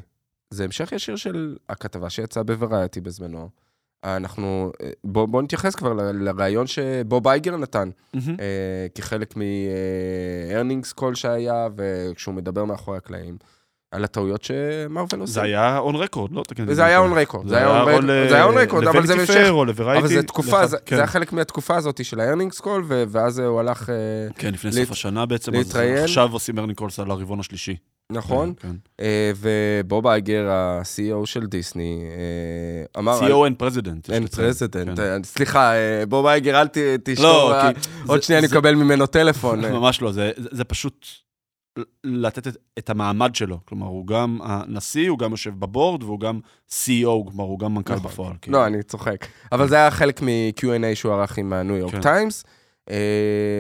[0.53, 3.49] זה המשך ישיר של הכתבה שיצאה בוורייטי בזמנו.
[4.03, 4.71] אנחנו...
[4.83, 11.67] אה, בוא, בוא נתייחס כבר ל- לרעיון שבוב אייגר נתן, אה, כחלק מ-earnings call שהיה,
[11.75, 13.37] וכשהוא מדבר מאחורי הקלעים,
[13.91, 15.33] על הטעויות שמרוויל עושה.
[15.33, 16.43] זה היה on record, לא?
[16.59, 17.21] אם היה on טועה.
[17.21, 19.51] record, זה היה on record, ל- זה היה on record, אבל זה לוואניטי המשך, פייר
[19.51, 19.99] או לוורייטי.
[19.99, 20.95] אבל זה תקופה, זה כן.
[20.95, 23.95] זה היה חלק מהתקופה הזאת של ה-earnings call, ו- ואז הוא הלך, אה,
[24.37, 25.75] כן, לפני סוף השנה בעצם, אז.
[26.03, 27.75] עכשיו עושים earning על הרבעון השלישי.
[28.11, 28.53] נכון?
[28.59, 28.71] כן.
[29.01, 33.19] אה, ובוב אייגר, ה-CEO של דיסני, אה, אמר...
[33.27, 34.09] CEO president.
[34.09, 36.67] and president, אה, סליחה, אה, בוב אייגר, אל
[37.03, 37.79] תשתור, לא, אה, כי...
[38.07, 39.65] עוד זה- שנייה אני זה- אקבל ממנו טלפון.
[39.65, 39.71] אה.
[39.79, 41.05] ממש לא, זה, זה, זה פשוט
[42.03, 43.59] לתת את, את המעמד שלו.
[43.65, 46.39] כלומר, הוא גם הנשיא, הוא גם יושב ב board, והוא גם
[46.69, 48.11] CEO, כלומר, הוא גם מנכ"ל נכון.
[48.11, 48.33] בפועל.
[48.41, 48.57] כאילו.
[48.57, 49.25] לא, אני צוחק.
[49.51, 50.65] אבל זה היה חלק מ-Q&A
[50.95, 52.01] שהוא ערך עם הניו יורק כן.
[52.01, 52.43] טיימס,
[52.89, 52.95] אה,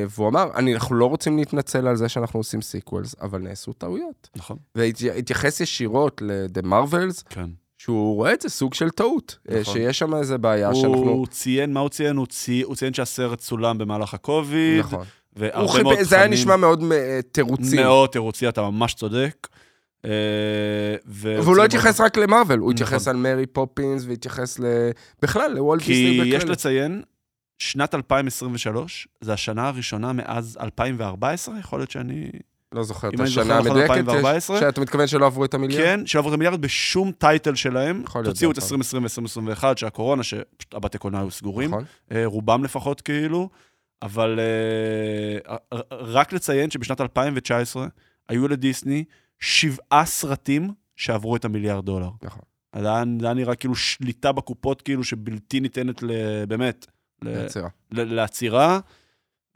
[0.09, 4.29] והוא אמר, "אני- אנחנו לא רוצים להתנצל על זה שאנחנו עושים sequels, אבל נעשו טעויות.
[4.35, 7.49] נכון, והתייחס ישירות ל-The Marvels, כן.
[7.77, 9.37] שהוא רואה את זה סוג של טעות.
[9.51, 9.73] אה, נכון.
[9.73, 10.97] שיש שם איזה בעיה שאנחנו...
[11.09, 12.15] הוא ציין, מה הוא ציין?
[12.15, 15.05] הוא, צי, הוא ציין שהסרט צולם במהלך הקוביד, נכון.
[15.39, 17.75] והרבה מאוד זה היה תכנים נשמע מאוד אה, תירוצי.
[17.75, 19.47] מאוד תירוצי, אתה ממש צודק.
[20.05, 20.11] אה,
[21.05, 22.73] והוא לא התייחס רק למרוויל, הוא נכון.
[22.73, 24.59] התייחס על מרי פופינס והתייחס.
[25.21, 26.51] בכלל, לוולט כי דיסני יש בכלא.
[26.51, 27.01] לציין,
[27.59, 32.29] שנת 2023, זה השנה הראשונה מאז 2014, יכול להיות שאני...
[32.71, 33.91] לא זוכר את השנה נכון, המדויקת.
[33.91, 34.59] 2014.
[34.59, 35.81] שאתה מתכוון שלא עברו את המיליון?
[35.81, 38.03] כן, שעברו את המיליארד בשום title שלהם.
[38.23, 41.83] תוציאו את גם 2020 ו-2021, שהקורונה, שפשוט הבתי קולנוע היו סגורים, נכון.
[42.11, 43.49] אה, רובם לפחות כאילו,
[44.01, 44.39] אבל
[45.49, 45.55] ר-
[45.91, 47.87] רק לציין שבשנת 2019
[48.29, 49.03] היו לדיסני
[49.39, 52.09] שבעה סרטים שעברו את המיליארד דולר.
[52.23, 52.41] נכון.
[52.79, 52.87] זה
[53.27, 56.85] היה נראה כאילו שליטה בקופות, כאילו שבלתי ניתנת ל- באמת.
[57.91, 58.79] ל- לעצירה,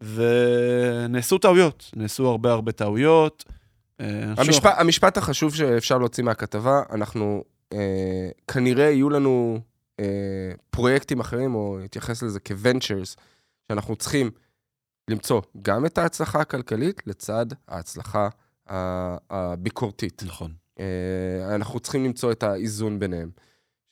[0.01, 3.43] ונעשו טעויות, נעשו הרבה הרבה טעויות.
[4.01, 9.59] אה, המשפט, המשפט החשוב שאפשר להוציא מהכתבה, אנחנו, אה, כנראה יהיו לנו
[9.99, 10.05] אה,
[10.69, 13.15] פרויקטים אחרים, או נתייחס לזה כוונצ'רס,
[13.71, 14.31] שאנחנו צריכים
[15.09, 18.29] למצוא גם את ההצלחה הכלכלית לצד ההצלחה
[19.29, 20.23] הביקורתית.
[20.25, 20.51] נכון.
[20.79, 23.29] אה, אנחנו צריכים למצוא את האיזון ביניהם.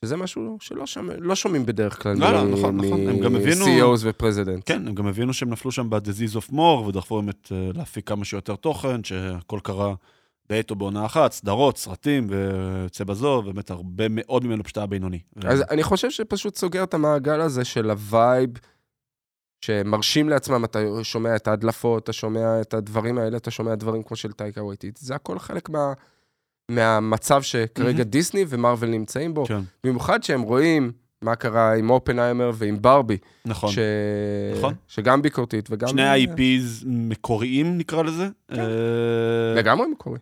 [0.05, 3.09] שזה משהו שלא שומע, לא שומעים בדרך כלל לא, לא, נכון, נכון.
[3.09, 4.63] הם גם הבינו- מ-CEOs ופרזידנט.
[4.65, 8.25] כן, הם גם הבינו שהם נפלו שם ב-disease of more, ודחפו באמת אה, להפיק כמה
[8.25, 9.93] שיותר תוכן, שהכל קרה
[10.49, 15.19] בעת או בעונה אחת, סדרות, סרטים, ויוצא בזו, ובאמת הרבה מאוד ממנו פשוט היה בינוני.
[15.43, 18.49] אז אני חושב שפשוט סוגר את המעגל הזה של ה vibe,
[19.61, 24.17] שמרשים לעצמם, אתה שומע את ההדלפות, אתה שומע את הדברים האלה, אתה שומע דברים כמו
[24.17, 24.97] של טאיקה וואיטיטי.
[24.97, 25.93] זה הכל חלק מה,
[26.71, 28.03] מהמצב שכרגע מהמם.
[28.03, 29.45] דיסני ומארוול נמצאים בו.
[29.45, 33.17] כן, במיוחד שהם רואים מה קרה עם אופנהיימר ועם ברבי.
[33.45, 33.71] נכון.
[33.71, 33.79] ש...
[34.57, 34.73] נכון.
[34.87, 35.87] שגם ביקורתית וגם...
[35.87, 38.27] שני ה-IPs מקוריים, נקרא לזה.
[38.53, 38.59] כן.
[38.59, 38.65] אה,
[39.55, 40.19] לגמרי מקורי.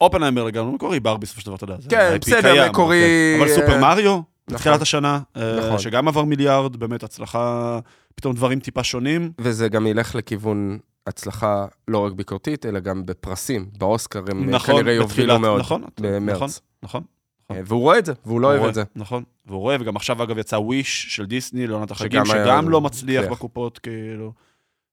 [0.00, 1.76] אופנהיימר לגמרי מקורי, ברבי בסופו של דבר, אתה יודע.
[1.88, 3.02] כן, בסדר, קיים, מקורי,
[3.36, 3.40] כן.
[3.40, 4.22] אבל אה, סופר מריו, נכון.
[4.48, 5.78] בתחילת השנה, אה, נכון.
[5.78, 7.78] שגם עבר מיליארד, באמת הצלחה,
[8.14, 9.32] פתאום דברים טיפה שונים.
[9.38, 13.66] וזה גם ילך לכיוון הצלחה לא רק ביקורתית, אלא גם בפרסים.
[13.78, 15.60] באוסקר הם נכון, כנראה יובילו מאוד.
[15.60, 16.36] נכון, במרץ.
[16.36, 16.48] נכון,
[16.82, 17.02] נכון.
[17.50, 18.82] אה, והוא רואה את זה, והוא לא אוהב את זה.
[18.96, 23.24] נכון, והוא רואה, וגם עכשיו אגב יצא וויש של דיסני לעונת החגים, שגם לא מצליח.
[23.32, 24.32] בקופות, כאילו.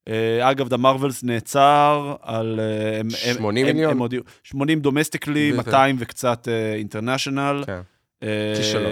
[0.08, 2.60] אה, אגב, דה מארוולס נעצר על...
[2.60, 3.92] אה, הם- הם- 80 הם- מיליון?
[3.92, 7.64] הם הודיעו- 80 domestically, ו- 200 וקצת international.
[7.66, 7.82] כן.
[8.24, 8.92] אה, כישלון.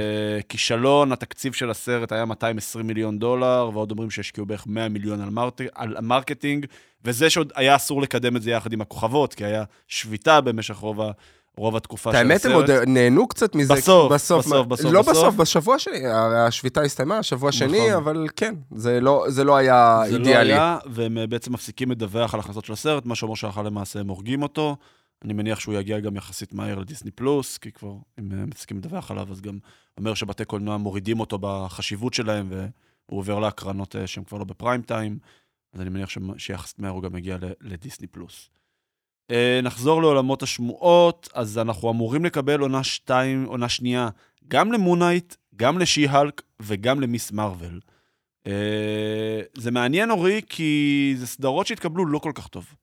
[0.49, 5.29] כישלון, התקציב של הסרט היה 220 מיליון דולר, ועוד אומרים שהשקיעו בערך 100 מיליון על,
[5.29, 5.61] מרט...
[5.75, 6.65] על מרקטינג,
[7.05, 11.01] וזה שעוד היה אסור לקדם את זה יחד עם הכוכבות, כי היה שביתה במשך רוב,
[11.01, 11.11] ה...
[11.57, 12.69] רוב התקופה של האמת, הם הסרט.
[12.69, 13.73] עוד לא קצת מזה.
[13.73, 15.13] בסוף, בסוף, בסוף, מה- בסוף, לא בסוף.
[15.13, 16.07] בסוף, בשבוע שני,
[16.47, 17.91] השביתה הסתיימה, שבוע שני, נכון.
[17.93, 20.49] אבל כן, זה לא- זה לא היה זה אידיאלי.
[20.49, 23.99] לא היה, והם אה, בעצם מפסיקים לדווח על הכנסות של הסרט, מה שאומר שהלכה למעשה
[23.99, 24.75] הם הורגים אותו.
[25.23, 29.11] אני מניח שהוא יגיע גם יחסית מהר לדיסני פלוס, כי כבר, אם הם מפסיקים לדווח
[29.11, 29.59] עליו, אז גם
[29.97, 34.81] אומר שבתי קולנוע מורידים אותו בחשיבות שלהם, והוא עובר להקרנות אה, שהן כבר לא בפריים
[34.81, 35.19] טיים,
[35.73, 38.49] אז אני מניח שיחסית מהר הוא גם יגיע לדיסני פלוס.
[39.31, 44.09] אה, נחזור לעולמות השמועות, אז אנחנו אמורים לקבל עונה שתיים, עונה שנייה,
[44.47, 47.79] גם למון נייט, גם לשי-האלק וגם למיס מארוול.
[48.47, 52.73] אה, זה מעניין, אורי, כי זה סדרות שהתקבלו לא כל כך טוב.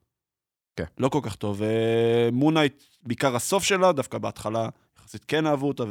[0.77, 0.85] כן.
[0.99, 1.63] לא כל כך טוב.
[1.63, 5.85] אה, מון נייט, בעיקר הסוף שלה, דווקא בהתחלה יחסית כן אהבו אותה,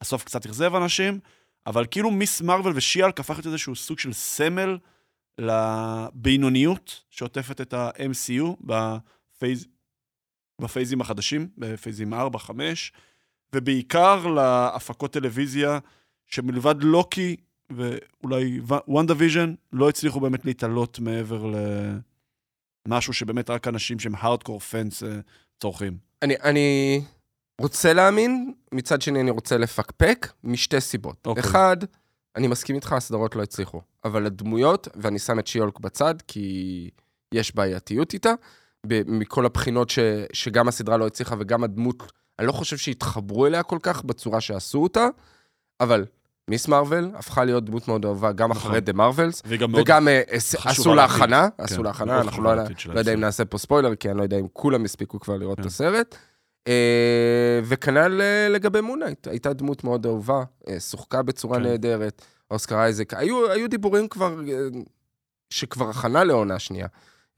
[0.00, 1.20] והסוף קצת אכזב אנשים,
[1.66, 4.78] אבל כאילו מיס מארוול ושי-האלק הפך להיות איזשהו סוג של סמל
[5.38, 9.66] לבינוניות שעוטפת את ה-MCU ב phase,
[10.60, 12.92] ב phaseים החדשים, ב phaseים 4, 5,
[13.52, 15.78] ובעיקר להפקות טלוויזיה
[16.26, 17.36] שמלבד לוקי
[17.70, 21.52] ואולי וונדה-ויז'ן לא הצליחו באמת להתעלות מעבר
[22.88, 25.18] למשהו שבאמת רק אנשים שהם הארדקור אה,
[25.60, 25.98] צורכים.
[26.22, 27.00] אני, אני
[27.60, 31.26] רוצה להאמין, מצד שני אני רוצה לפקפק, משתי סיבות.
[31.26, 31.42] אוקיי.
[31.42, 31.76] אחד,
[32.36, 33.80] אני מסכים איתך, הסדרות לא הצליחו.
[34.04, 36.90] אבל הדמויות, ואני שם את שי-האלק בצד, כי
[37.32, 38.32] יש בעייתיות איתה,
[38.86, 39.98] מכל הבחינות ש,
[40.32, 44.82] שגם הסדרה לא הצליחה וגם הדמות, אני לא חושב שהתחברו אליה כל כך בצורה שעשו
[44.82, 45.08] אותה,
[45.80, 46.04] אבל
[46.48, 48.70] מיס מרוויל הפכה להיות דמות מאוד אהובה גם נכון.
[48.70, 51.04] אחרי דה מרווילס, וגם אה, עש- חשובה עשו לה.
[51.04, 52.54] הכנה, כן, עשו לה הכנה, אנחנו לא
[52.94, 53.20] לא יודע אם.
[53.20, 55.68] נעשה פה ספוילר, כי אני לא יודע אם כולם הספיקו כבר לראות את כן.
[55.68, 56.16] הסרט.
[56.68, 61.62] אה, וכנ"ל אה, לגבי מונייט, הייתה דמות מאוד אהובה, אה, שוחקה בצורה כן.
[61.62, 64.54] נהדרת, אוסקר אייזק, היו היו דיבורים כבר, אה,
[65.50, 66.86] שכבר הכנה לעונה שנייה.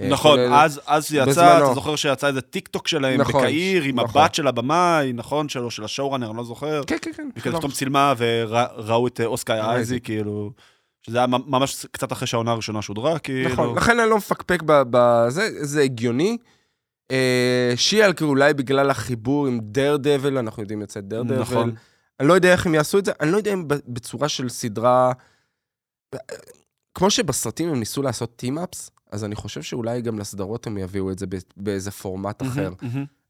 [0.01, 1.65] אה, נכון, כולל- אז, אז זה יצא, בזמנו.
[1.65, 4.23] אתה זוכר שיצא איזה טיק טוק שלהם נכון, בקהיר, עם נכון.
[4.23, 5.49] הבת של הבמאי, נכון?
[5.49, 6.83] שלו, של השואורנר, אני לא זוכר.
[6.87, 7.29] כן, כן, כן.
[7.37, 9.69] וכזה לא- פתאום צילמה וראו את אה, אוסקר אייזק.
[9.75, 10.51] אייזי, כאילו...
[11.03, 13.51] שזה היה ממש קצת אחרי שהעונה הראשונה שודרה, כאילו...
[13.51, 16.37] נכון, לכן אני לא מפקפק בזה, זה הגיוני.
[17.11, 21.39] אה, שיאלק אולי בגלל החיבור עם דר דבל, אנחנו יודעים לצאת דר דבל.
[21.41, 21.75] נכון.
[22.21, 25.13] אני לא יודע איך הם יעשו את זה, אני לא יודע אם בצורה של סדרה...
[26.95, 31.19] כמו שבסרטים הם ניסו לעשות team-ups, אז אני חושב שאולי גם לסדרות הם יביאו את
[31.19, 32.73] זה באיזה פורמט אחר.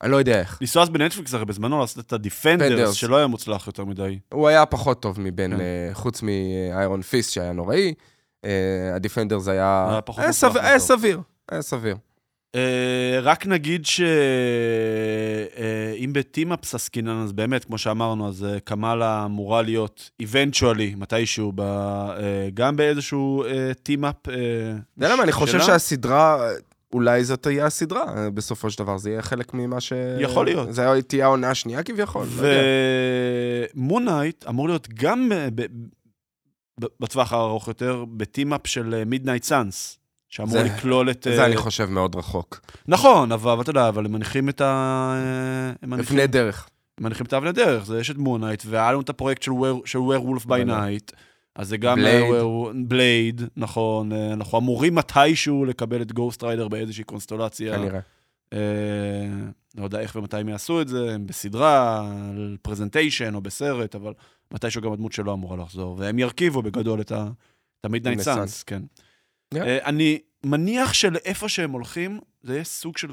[0.03, 0.59] אני לא יודע איך.
[0.61, 2.95] ניסו אז בנטפליקס הרי בזמנו לעשות את הדיפנדרס.
[2.95, 4.19] שלא היה מוצלח יותר מדי.
[4.33, 5.61] הוא היה פחות טוב מבין, כן.
[5.61, 7.95] אה, חוץ מאיירון פיסט שהיה נוראי.
[8.45, 8.51] אה,
[8.95, 9.87] הדיפנדרס היה...
[9.91, 10.79] היה היה סביר- היה.
[10.79, 11.21] סביר.
[11.53, 11.63] אה,
[13.23, 14.13] רק נגיד שאם
[16.13, 21.61] ב team-ups עסקינן, אז באמת, כמו שאמרנו, אז אה, קמאלה אמורה להיות eventually, מתישהו, ב-
[21.61, 22.17] אה,
[22.55, 23.45] גם באיזשהו
[23.83, 24.15] team-up.
[24.23, 24.33] אתה
[24.97, 25.23] יודע למה?
[25.23, 26.49] אני חושב שהסדרה,
[26.93, 29.93] אולי זאת תהיה הסדרה, אה, בסופו של דבר, זה יהיה חלק ממה ש...
[30.21, 30.75] יכול להיות.
[30.75, 32.43] זה היה- תהיה העונה השנייה כביכול, לא.
[33.75, 35.33] ומון נייט אמור להיות גם
[37.01, 39.97] בטווח הארוך יותר, ב team-up של מידנייט סאנס.
[40.31, 41.27] שאמור זה- לכלול את...
[41.31, 42.61] זה אה, אני חושב מאוד רחוק.
[42.89, 45.15] נכון, אבל אבל אתה יודע, אבל הם מניחים את ה...
[45.93, 46.69] אה, לפני דרך.
[46.99, 50.39] הם מניחים את האבני דרך, זה יש את מונייט, והיה לנו את הפרויקט של Were-
[50.41, 50.97] by בוודאי.
[50.99, 51.13] Night,
[51.57, 51.99] אז זה גם...
[52.89, 54.13] בלייד, נכון.
[54.13, 57.77] אה, אנחנו אמורים מתישהו לקבל את גוסט ריידר באיזושהי קונסטולציה.
[57.77, 58.01] כנראה.
[58.53, 58.59] אה,
[59.79, 61.99] לא יודע איך ומתי הם יעשו את זה, הם בסדרה,
[62.31, 64.13] על פרזנטיישן או בסרט, אבל
[64.55, 68.83] מתישהו גם הדמות שלו אמורה לחזור, והם ירכיבו בגדול את ה-Midnight Midnight Suns, כן.
[69.57, 73.09] אה, אני מניח שלאיפה שהם הולכים, זה יהיה סוג של...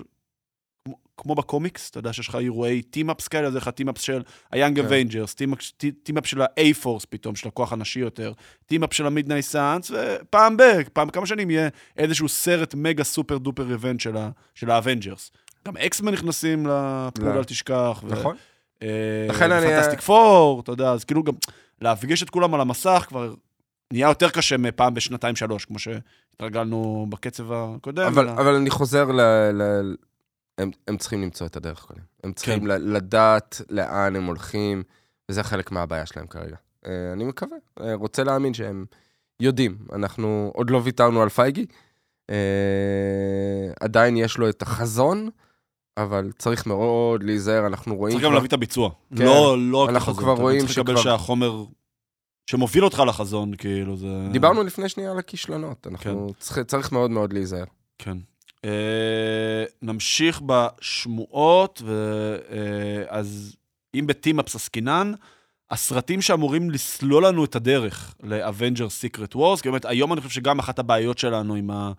[1.17, 4.21] כמו- בקומיקס, אתה יודע שיש לך אירועי team-ups כאלה, אז יש לך team-up של
[4.51, 4.71] כן.
[4.87, 5.33] Avengers,
[6.03, 8.33] team-up של ה-A-Force פתאום, של הכוח הנשי יותר,
[8.65, 10.63] team-up של ה-Midnight Suns, ופעם ב...
[10.93, 13.99] פעם כמה שנים יהיה איזשהו סרט מגה super duper event
[14.55, 15.31] של האבנג'רס.
[15.67, 17.37] גם אקסמן נכנסים ל pool, לא.
[17.39, 18.03] אל תשכח.
[18.07, 18.35] נכון.
[18.83, 18.87] אה,
[19.29, 21.33] לכן אני- פנטסטיק פור, אתה יודע, אז כאילו גם
[21.81, 23.33] להפגיש את כולם על המסך כבר
[23.93, 28.07] נהיה יותר קשה מפעם בשנתיים-שלוש, כמו שהתרגלנו בקצב הקודם.
[28.07, 29.21] אבל, אלא- אבל אני חוזר ל...
[29.53, 29.95] ל...
[30.57, 31.99] הם, הם צריכים למצוא את הדרך קודם.
[32.23, 32.67] הם צריכים כן.
[32.67, 34.83] לדעת לאן הם הולכים,
[35.31, 36.55] וזה חלק מהבעיה שלהם כרגע.
[36.87, 38.85] אה, אני מקווה, אה, רוצה להאמין שהם
[39.39, 39.77] יודעים.
[39.93, 41.65] אנחנו עוד לא ויתרנו על פייגי,
[42.29, 42.35] אה,
[43.79, 45.29] עדיין יש לו את החזון,
[45.97, 48.13] אבל צריך מאוד להיזהר, אנחנו רואים...
[48.13, 48.89] צריך גם כבר- להביא את הביצוע.
[49.17, 49.23] כן.
[49.25, 50.23] לא, לא רק אנחנו החזון.
[50.23, 51.63] כבר אתה רואים צריך לקבל שכבר- שהחומר
[52.49, 54.27] שמוביל אותך לחזון, כאילו, זה...
[54.31, 57.65] דיברנו לפני שנייה על הכישלונות, אנחנו צריך, צריך מאוד מאוד להיזהר.
[57.97, 58.17] כן.
[58.65, 63.55] אה, נמשיך בשמועות, ואז
[63.95, 65.13] אם בטימאפס עסקינן,
[65.71, 70.59] הסרטים שאמורים לסלול לנו את הדרך ל-Avengers Secret Wars, כי באמת היום אני חושב שגם
[70.59, 71.91] אחת הבעיות שלנו עם, ה...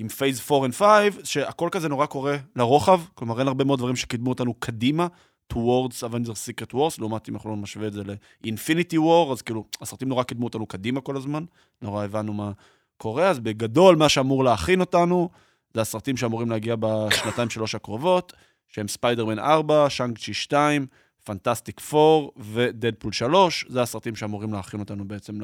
[0.00, 3.96] עם phase 4 and 5, שהכל כזה נורא קורה לרוחב, כלומר אין הרבה מאוד דברים
[3.96, 5.06] שקידמו אותנו קדימה,
[5.52, 9.64] towards Avengers Secret Wars, לעומת אם אנחנו לא נשווה את זה ל-Infinity War, אז כאילו,
[9.80, 11.44] הסרטים נורא קידמו אותנו קדימה כל הזמן,
[11.82, 12.52] נורא הבנו מה
[12.96, 15.28] קורה, אז בגדול מה שאמור להכין אותנו,
[15.74, 18.32] זה הסרטים שאמורים להגיע בשנתיים שלוש הקרובות,
[18.68, 20.86] שהם ספיידרמן 4, שאנג-צ'י 2,
[21.28, 23.64] פנטסטיק 4 ודדפול 3.
[23.68, 25.38] זה הסרטים שאמורים להכין אותנו בעצם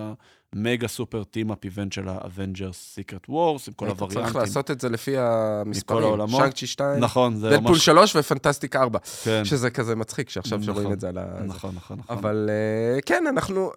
[0.54, 4.22] למגה super team-up event של האבנג'רס סיקרט וורס, עם כל הווריאנטים.
[4.22, 6.28] צריך לעשות את זה לפי המספרים.
[6.28, 7.84] שאנג-צ'י 2, נכון, זה דדפול ממש...
[7.84, 10.74] 3 ופנטסטיק 4, כן, שזה כזה מצחיק שעכשיו נכון.
[10.74, 11.24] שרואים את זה על ה...
[11.44, 12.16] נכון, נכון, נכון.
[12.16, 13.70] אבל אה, כן, אנחנו...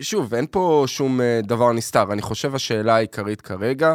[0.00, 2.12] שוב, אין פה שום אה, דבר נסתר.
[2.12, 3.94] אני חושב השאלה העיקרית כרגע,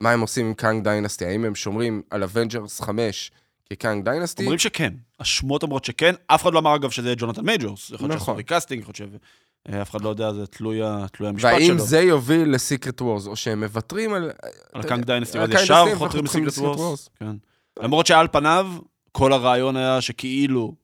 [0.00, 1.26] מה הם עושים עם קאנג דיינסטי?
[1.26, 3.30] האם הם שומרים על אבנג'רס 5
[3.72, 4.42] כקאנג דיינסטי?
[4.42, 4.94] אומרים שכן.
[5.20, 6.14] השמועות אומרות שכן.
[6.26, 7.90] אף אחד לא אמר, אגב, שזה ג'ונתן מייג'ורס.
[7.90, 8.36] יכול להיות נכון.
[8.36, 9.22] recasting, יכול להיות
[9.68, 11.78] שאף אחד לא יודע, זה תלוי המשפט והאם שלו.
[11.78, 14.30] זה יוביל לסיקרט וורס, או שהם מוותרים על...
[14.72, 17.08] על אתה קאנג דיינסטי, על קאנג ישר חותרים לסיקרט וורס.
[17.20, 17.36] כן.
[17.82, 18.72] למרות שעל פניו,
[19.12, 20.74] כל הרעיון היה שכאילו,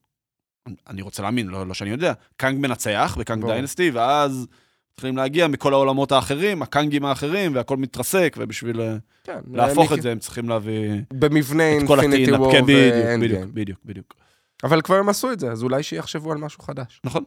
[0.88, 3.46] אני רוצה להאמין, לא לא שאני יודע, קאנג מנצח בקאנג.
[3.46, 4.46] דיינסטי, ואז
[4.96, 10.02] מתחילים להגיע מכל העולמות האחרים, הקאנגים האחרים, והכל מתרסק, ובשביל אה, כן, להפוך מיקי- את
[10.02, 12.32] זה, הם צריכים להביא במבנה אינפיניטי.
[12.32, 13.54] וור בדיוק, ואנד בדיוק, גיים.
[13.54, 14.14] בדיוק, בדיוק.
[14.64, 17.00] אבל כבר הם עשו את זה, אז אולי שיחשבו על משהו חדש.
[17.04, 17.24] נכון,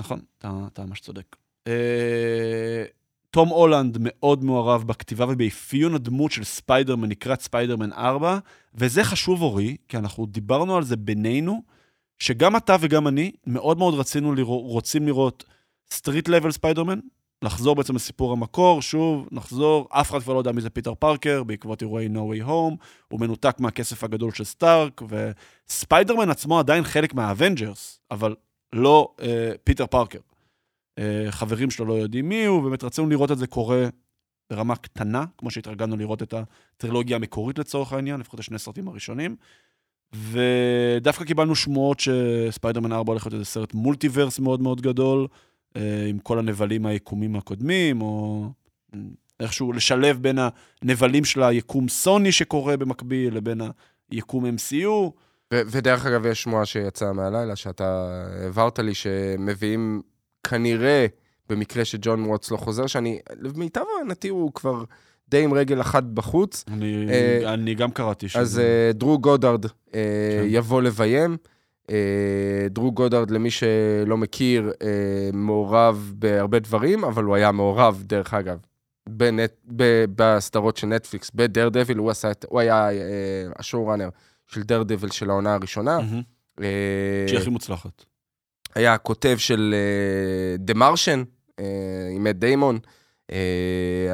[0.00, 1.36] נכון, אתה, אתה ממש צודק.
[1.68, 2.84] אה,
[3.30, 8.38] תום הולנד מאוד מעורב בכתיבה ובאפיון הדמות של ספיידרמן לקראת ספיידרמן 4,
[8.74, 11.62] וזה חשוב, אורי, כי אנחנו דיברנו על זה בינינו,
[12.18, 15.44] שגם אתה וגם אני מאוד מאוד רצינו לראות, רוצים לראות
[15.92, 16.98] street level ספיידרמן,
[17.42, 21.42] לחזור בעצם לסיפור המקור, שוב, נחזור, אף אחד כבר לא יודע מי זה פיטר פארקר,
[21.42, 22.76] בעקבות אירועי No Way Home,
[23.08, 28.34] הוא מנותק מהכסף הגדול של סטארק, וספיידרמן עצמו עדיין חלק מה Avengers, אבל
[28.72, 30.18] לא אה, פיטר פארקר.
[30.98, 33.88] אה, חברים שלו לא יודעים מי הוא, באמת רצינו לראות את זה קורה
[34.50, 39.36] ברמה קטנה, כמו שהתרגלנו לראות את הטרילוגיה המקורית לצורך העניין, לפחות השני הסרטים הראשונים.
[40.14, 45.26] ודווקא קיבלנו שמועות שספיידרמן 4 הולך להיות איזה סרט multiverse מאוד מאוד גדול,
[46.08, 48.44] עם כל הנבלים מהיקומים הקודמים, או
[48.94, 48.98] אה,
[49.40, 50.38] איכשהו לשלב בין
[50.82, 53.60] הנבלים של היקום סוני שקורה במקביל, לבין
[54.10, 55.10] היקום MCU.
[55.54, 60.02] ו- ודרך אגב, יש שמועה שיצאה מהלילה, שאתה העברת לי, שמביאים
[60.42, 61.06] כנראה,
[61.48, 64.84] במקרה שג'ון ווטס לא חוזר, שאני, למיטב הבנתי הוא כבר
[65.28, 68.40] די עם רגל אחת בחוץ, אני, אה, אני גם קראתי שזה...
[68.40, 70.46] אז אה, דרו גודארד אה, כן.
[70.48, 71.36] יבוא לביים.
[71.92, 78.34] אה, דרו גודארד, למי שלא מכיר, אה, מעורב בהרבה דברים, אבל הוא היה מעורב, דרך
[78.34, 78.58] אגב,
[79.08, 82.96] בנט, ב, בסדרות של נטפליקס, בדר דביל, הוא, עשה את, הוא היה אה,
[83.58, 84.08] השואו ראנר
[84.46, 85.98] של דר דביל של העונה הראשונה.
[87.26, 88.04] שהיא הכי מוצלחת.
[88.74, 89.74] היה הכותב של
[90.58, 91.22] דה מרשן,
[92.14, 92.78] עם ד דיימון,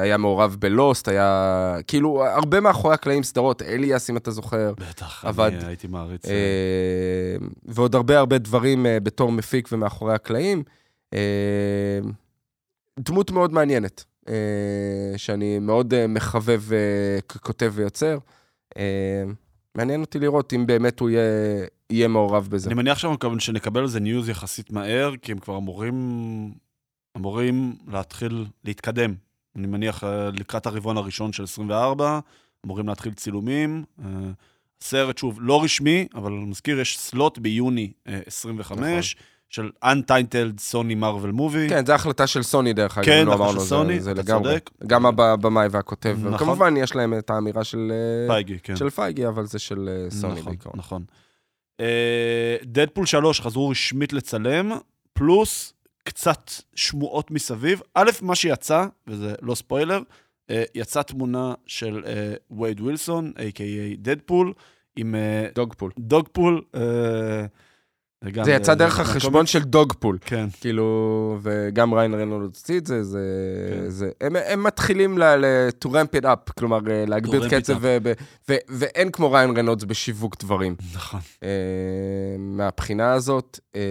[0.01, 5.51] היה מעורב בלוסט, היה כאילו הרבה מאחורי הקלעים סדרות, אליאס, אם אתה זוכר, בטח, עבד.
[5.53, 6.25] אני הייתי מעריץ.
[6.25, 10.63] אה, ועוד הרבה הרבה דברים אה, בתור מפיק ומאחורי הקלעים.
[11.13, 11.99] אה,
[12.99, 14.33] דמות מאוד מעניינת, אה,
[15.17, 18.17] שאני מאוד אה, מחבב אה, ככותב ויוצר.
[18.77, 19.23] אה,
[19.75, 21.21] מעניין אותי לראות אם באמת הוא יהיה,
[21.89, 22.69] יהיה מעורב בזה.
[22.69, 22.97] אני מניח
[23.39, 25.93] שנקבל על זה ניוז יחסית מהר, כי הם כבר אמורים,
[27.17, 29.13] אמורים להתחיל להתקדם.
[29.55, 32.19] אני מניח אה, לקראת הרבעון הראשון של 24,
[32.65, 33.83] אמורים להתחיל צילומים.
[34.05, 34.05] אה,
[34.81, 39.15] סרט, שוב, לא רשמי, אבל אני מזכיר, יש סלוט ביוני אה, 25,
[39.49, 41.69] של Untitled סוני מרוויל מובי.
[41.69, 44.51] כן, זו החלטה של סוני, דרך אגב, כן, לא אמרנו, זה- סוני, זה אתה לגמרי.
[44.51, 44.69] צודק.
[44.87, 46.17] גם הבמאי והכותב.
[46.23, 46.37] נכון.
[46.37, 47.91] כמובן, יש להם את האמירה של
[48.27, 48.75] פייגי, כן.
[48.75, 50.73] של פייגי, אבל זה של סוני נכון, בעיקרון.
[50.77, 51.03] נכון.
[52.63, 54.71] דדפול 3 חזרו רשמית לצלם,
[55.13, 55.73] פלוס
[56.09, 57.81] קצת שמועות מסביב.
[57.95, 60.01] א', מה שיצא, וזה לא ספוילר,
[60.49, 63.97] אה, יצאה תמונה של אה, וייד ווילסון, a.k.a.
[63.97, 64.53] דדפול,
[64.95, 65.91] עם אה, דדפול.
[65.99, 66.61] דדפול.
[66.75, 67.45] אה,
[68.23, 68.99] וגם, זה יצא אה, דרך.
[68.99, 70.17] החשבון של דוגפול.
[70.21, 73.19] כן, כאילו, וגם ריין רנולדס הוציא את זה, זה...
[73.73, 73.89] כן.
[73.89, 75.23] זה הם, הם מתחילים ל...
[75.23, 77.79] ל- to ramp it up, כלומר, אה, להגביר את קצב, up.
[77.81, 78.13] ו, ו,
[78.49, 80.75] ו, ואין כמו ריין רנולדס בשיווק דברים.
[80.95, 81.19] נכון.
[81.43, 81.49] אה,
[82.39, 83.81] מהבחינה הזאת, אה,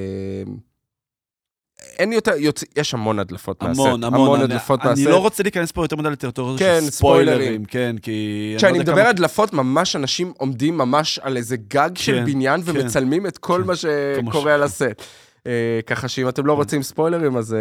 [1.98, 3.80] אין יותר, יוצא, יש המון הדלפות מהסט.
[3.80, 4.34] המון, המון.
[4.34, 5.02] אני- הדלפות מהסט.
[5.02, 7.36] אני לא רוצה להיכנס פה יותר מדי לטריטוריה כן, של ספוילרים.
[7.38, 8.54] ספוילרים, כן, כי...
[8.56, 12.24] כשאני לא יודע מדבר כמה- הדלפות, ממש אנשים עומדים ממש על איזה גג של כן,
[12.24, 12.70] בניין כן.
[12.74, 13.66] ומצלמים את כל כן.
[13.66, 15.02] מה שקורה על הסט.
[15.46, 15.52] אה,
[15.86, 17.58] ככה שאם אתם לא רוצים ספוילרים, אז אה,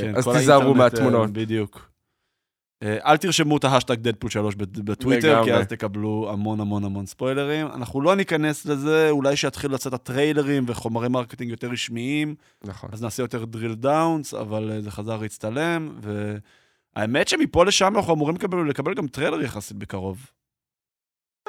[0.00, 1.28] כן, אז תיזהרו מהתמונות.
[1.28, 1.91] אה, בדיוק.
[2.82, 5.52] אה, אל תרשמו את ההאשטג דדפול 3 בט- בטוויטר, לגמרי.
[5.52, 7.66] כי אז תקבלו המון המון המון ספוילרים.
[7.66, 12.90] אנחנו לא ניכנס לזה, אולי שיתחילו לצאת הטריילרים וחומרי מרקטינג יותר רשמיים, נכון.
[12.92, 15.98] אז נעשה יותר drill downs, אבל אה, זה חזר להצטלם,
[16.96, 20.26] והאמת שמפה לשם אנחנו אמורים לקבל, לקבל גם טריילר יחסית בקרוב.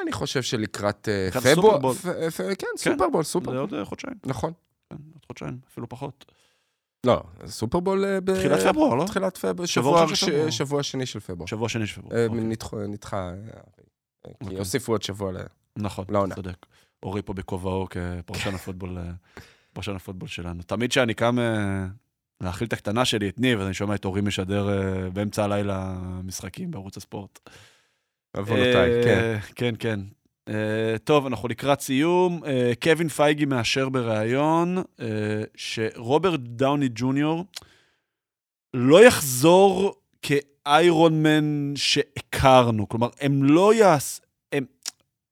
[0.03, 3.57] אני חושב שלקראת אה, פברואר, פ- כן, סופרבול, זה סופרבול.
[3.59, 4.53] עוד אה, חודשיים, נכון.
[4.89, 6.25] כן, עוד חודשיים, אפילו פחות.
[7.05, 8.33] לא, סופרבול אה, ב...
[8.35, 9.05] תחילת פברואר, לא?
[9.05, 10.51] תחילת פברואר, שבוע שבוע.
[10.51, 11.45] ש- שבוע שני של פברואר.
[11.45, 12.17] שבוע שני של פברואר.
[12.17, 12.41] אה, אוקיי.
[12.41, 13.33] נדחה, נדחה, אה,
[14.23, 14.57] כי אוקיי.
[14.57, 15.37] הוסיפו עוד שבוע ל...
[15.77, 16.35] נכון, לעונה.
[16.35, 16.65] צודק.
[17.03, 18.97] אורי פה בכובעו כפרשן הפוטבול,
[19.73, 20.63] פרשן הפוטבול שלנו.
[20.63, 21.37] תמיד כשאני קם
[22.41, 24.69] להאכיל את הקטנה שלי, את ניב, אז אני שומע את אורי משדר
[25.13, 27.49] באמצע הלילה משחקים בערוץ הספורט.
[28.37, 29.37] עוונותיי, כן.
[29.55, 29.99] כן, כן.
[30.49, 32.41] אה, טוב, אנחנו לקראת סיום.
[32.45, 37.45] אה, קווין פייגי מאשר בריאיון אה, שרוברט דאוני ג'וניור
[38.73, 42.89] לא יחזור כאיירון מן שהכרנו.
[42.89, 44.19] כלומר, הם לא יעש...
[44.51, 44.65] הם...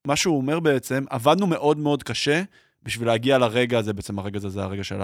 [0.07, 2.43] מה שהוא אומר בעצם, עבדנו מאוד מאוד קשה
[2.83, 4.99] בשביל להגיע לרגע הזה, בעצם הרגע הזה זה הרגע של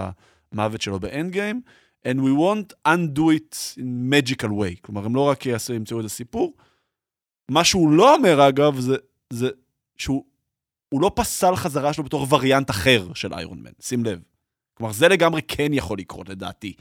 [0.52, 1.60] המוות שלו באנד גיים,
[2.08, 4.80] and we won't undo it in magical way.
[4.80, 6.52] כלומר, הם לא רק ימצאו איזה סיפור.
[7.50, 8.96] מה שהוא לא אומר, אגב, זה,
[9.30, 9.48] זה
[9.98, 10.24] שהוא
[10.88, 14.20] הוא לא פסל חזרה שלו בתור וריאנט אחר של איירון מן, שים לב.
[14.74, 16.72] כלומר, זה לגמרי כן יכול לקרות, לדעתי.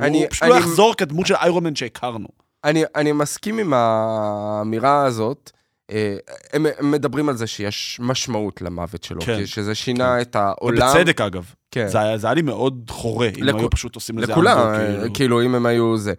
[0.00, 0.50] אני, הוא פשוט אני...
[0.50, 2.28] לא יחזור כדמות של איירון מן שהכרנו.
[2.64, 5.50] אני, אני מסכים עם האמירה הזאת.
[5.90, 6.16] אה,
[6.52, 10.20] הם, הם מדברים על זה שיש משמעות למוות שלו, כן, שזה שינה כן.
[10.20, 10.88] את העולם.
[10.88, 11.54] ובצדק, אגב.
[11.70, 11.88] כן.
[11.88, 13.54] זה, היה, זה היה לי מאוד חורה, אם לכ...
[13.54, 14.32] היו פשוט עושים לזה...
[14.32, 15.14] לכולם, כאילו...
[15.14, 16.14] כאילו, אם הם היו זה.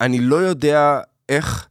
[0.00, 1.68] אני לא יודע איך,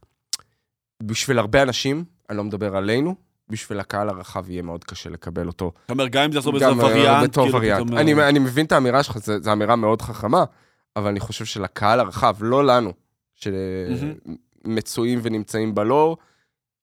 [1.02, 3.14] בשביל הרבה אנשים, אני לא מדבר עלינו,
[3.50, 5.72] בשביל הקהל הרחב יהיה מאוד קשה לקבל אותו.
[5.84, 7.92] אתה אומר, גם אם זה יחזור באיזה אה, וריאנט, בתור כאילו, וריאנט.
[7.92, 10.44] אני, אני מבין את האמירה שלך, זו אמירה מאוד חכמה,
[10.96, 12.92] אבל אני חושב שלקהל הרחב, לא לנו,
[13.34, 16.16] שמצויים ונמצאים בלור,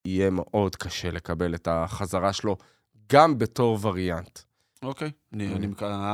[0.05, 2.57] יהיה מאוד קשה לקבל את החזרה שלו,
[3.11, 4.39] גם בתור וריאנט.
[4.83, 5.67] אוקיי, אני, אני,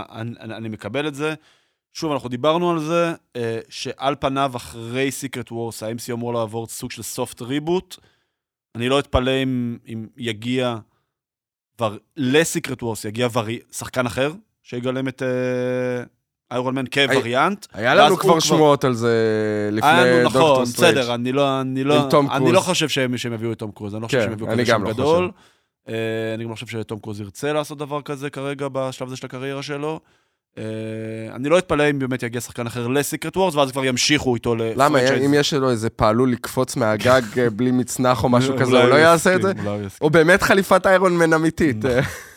[0.09, 1.33] אני, אני מקבל את זה.
[1.93, 6.91] שוב, אנחנו דיברנו על זה, אה, שעל פניו, אחרי סיקרט וורס, ה-MCU אמור לעבור סוג
[6.91, 7.97] של soft reboot.
[8.75, 10.77] אני לא אתפלא אם, אם יגיע
[11.77, 13.59] כבר לסיקרט וורס, יגיע וארי...
[13.71, 14.31] שחקן אחר,
[14.63, 15.21] שיגלם את
[16.51, 17.65] איירון מן כווריאנט.
[17.73, 20.95] היה לנו כבר שמועות על זה לפני דוקטור סטרייג'.
[20.95, 23.95] נכון, בסדר, אני לא, אני לא, אני לא חושב שהם, שהם יביאו את תום קרוז,
[23.95, 25.31] אני לא חושב כן, שהם יביאו כזה שם לא גדול.
[25.87, 25.91] Uh,
[26.35, 29.63] אני גם לא חושב שתום קרוז ירצה לעשות דבר כזה כרגע בשלב הזה של הקריירה
[29.63, 29.99] שלו.
[30.55, 30.59] Uh,
[31.35, 35.11] אני לא אתפלא אם באמת יגיע שחקן אחר לסיקרט וורס, ואז כבר ימשיכו איתו לפרנצ'ייז.
[35.11, 38.89] למה, אם יש לו איזה פעלול לקפוץ מהגג אה, בלי מצנח או משהו כזה, הוא
[38.89, 39.51] לא יעשה את זה?
[40.01, 41.77] או באמת חליפת איירון מן אמיתית.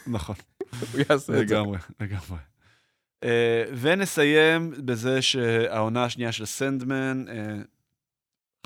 [0.06, 0.34] נכון.
[0.92, 1.54] הוא יעשה את זה.
[1.54, 2.38] לגמרי, לגמרי.
[3.24, 7.24] אה, ונסיים בזה שהעונה השנייה של סנדמן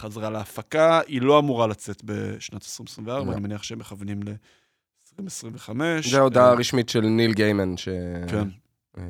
[0.01, 3.33] חזרה להפקה, היא לא אמורה לצאת בשנת 2024, לא.
[3.33, 5.71] אני מניח שהם מכוונים ל-2025.
[6.11, 7.89] זה הודעה רשמית של ניל גיימן, ש...
[8.29, 8.49] כן.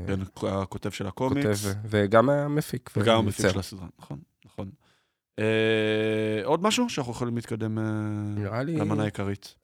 [0.07, 1.67] כן, הכותב של הקומיקס.
[1.67, 2.91] כותב, וגם המפיק.
[2.97, 4.71] וגם המפיק של הסדרה, נכון, נכון.
[5.39, 9.55] אה, עוד משהו שאנחנו יכולים להתקדם אה, למנה העיקרית?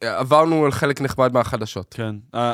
[0.00, 1.94] עברנו על חלק נכבד מהחדשות.
[1.94, 2.16] כן.
[2.34, 2.52] אה,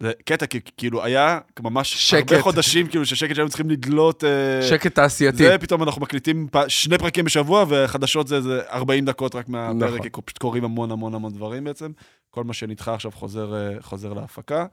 [0.00, 2.32] זה קטע, כי כאילו היה ממש שקט.
[2.32, 4.24] הרבה חודשים, כאילו, ששקט שהיינו צריכים לדלות...
[4.68, 5.36] שקט תעשייתי.
[5.36, 6.56] זה פתאום אנחנו מקליטים פ...
[6.68, 10.02] שני פרקים בשבוע, וחדשות זה איזה 40 דקות רק מהפרק, נכון.
[10.02, 11.92] כי פשוט קורים המון המון המון דברים בעצם.
[12.30, 14.66] כל מה שנדחה עכשיו חוזר, חוזר להפקה.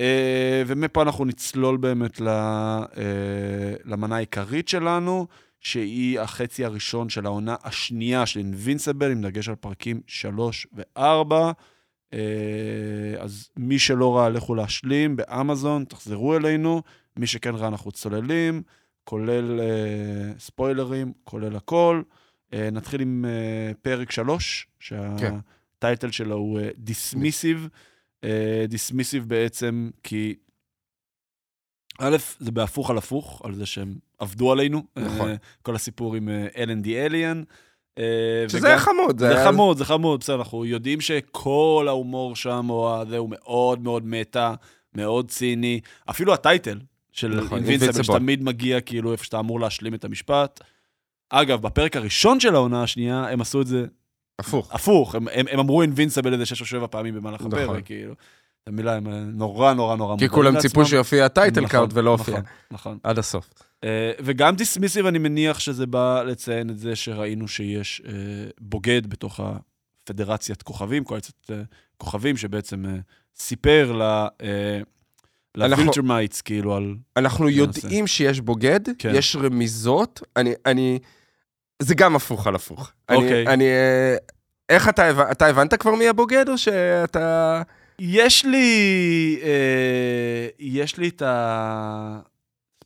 [0.00, 2.84] אה, ומפה אנחנו נצלול באמת אה,
[3.84, 5.26] למנה העיקרית שלנו,
[5.60, 11.34] שהיא החצי הראשון של העונה השנייה של אינבינסיבל, עם דגש על פרקים 3 ו-4.
[13.18, 16.82] אז מי שלא ראה, לכו להשלים באמזון, תחזרו אלינו.
[17.16, 18.62] מי שכן ראה, אנחנו צוללים,
[19.04, 19.60] כולל
[20.38, 22.02] ספוילרים, כולל הכל.
[22.52, 23.24] נתחיל עם
[23.82, 26.12] פרק 3, שהטייטל כן.
[26.12, 27.68] שלו הוא דיסמיסיב.
[28.68, 30.34] דיסמיסיב uh, בעצם, כי
[31.98, 34.82] א', זה בהפוך על הפוך, על זה שהם עבדו עלינו.
[34.96, 35.30] נכון.
[35.30, 37.44] Uh, כל הסיפור עם L&D Alien.
[38.48, 39.18] שזה וגם, חמוד.
[39.18, 43.82] זה, זה חמוד, זה חמוד, בסדר, אנחנו יודעים שכל ההומור שם, או הזה, הוא מאוד
[43.82, 44.54] מאוד מטה,
[44.94, 45.80] מאוד ציני.
[46.10, 46.80] אפילו הטייטל
[47.12, 50.60] של נכון, אינבינסיבל, שתמיד מגיע כאילו איפה שאתה אמור להשלים את המשפט.
[51.30, 53.86] אגב, בפרק הראשון של העונה השנייה, הם עשו את זה
[54.40, 54.72] הפוך.
[54.72, 57.54] הפוך, הם, הם, הם אמרו אינבינסיבל איזה שש או שבע פעמים במהלך נכון.
[57.54, 58.14] הפרק, כאילו.
[58.62, 62.34] את המילה הם נורא נורא נורא כי כולם ציפו שיופיע טייטל נכון, קארט ולא הופיע.
[62.34, 62.98] נכון, נכון.
[63.02, 63.50] עד הסוף.
[63.84, 63.88] Uh,
[64.20, 68.08] וגם דיסמיסיב, אני מניח שזה בא לציין את זה שראינו שיש uh,
[68.60, 71.54] בוגד בתוך הפדרציית כוכבים, קואליציית uh,
[71.96, 72.88] כוכבים, שבעצם uh,
[73.36, 74.26] סיפר ל...
[75.54, 76.94] לווילטרמייטס, כאילו, על...
[77.16, 79.12] אנחנו יודעים שיש בוגד, כן.
[79.14, 80.98] יש רמיזות, אני, אני,
[81.80, 82.92] זה גם הפוך על הפוך.
[83.08, 83.46] אוקיי.
[83.46, 83.64] אני, אני,
[84.68, 87.62] איך אתה, אתה הבנת כבר מי הבוגד, או שאתה...
[87.98, 91.22] יש לי, אה, יש לי את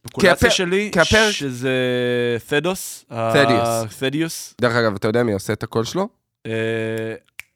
[0.06, 1.30] הספקולציה שלי, כהפר...
[1.30, 1.70] שזה
[2.46, 3.04] תדאוס.
[3.08, 3.98] תדאוס.
[3.98, 4.54] תדיוס.
[4.60, 6.08] דרך אגב, אתה יודע מי עושה את הקול שלו?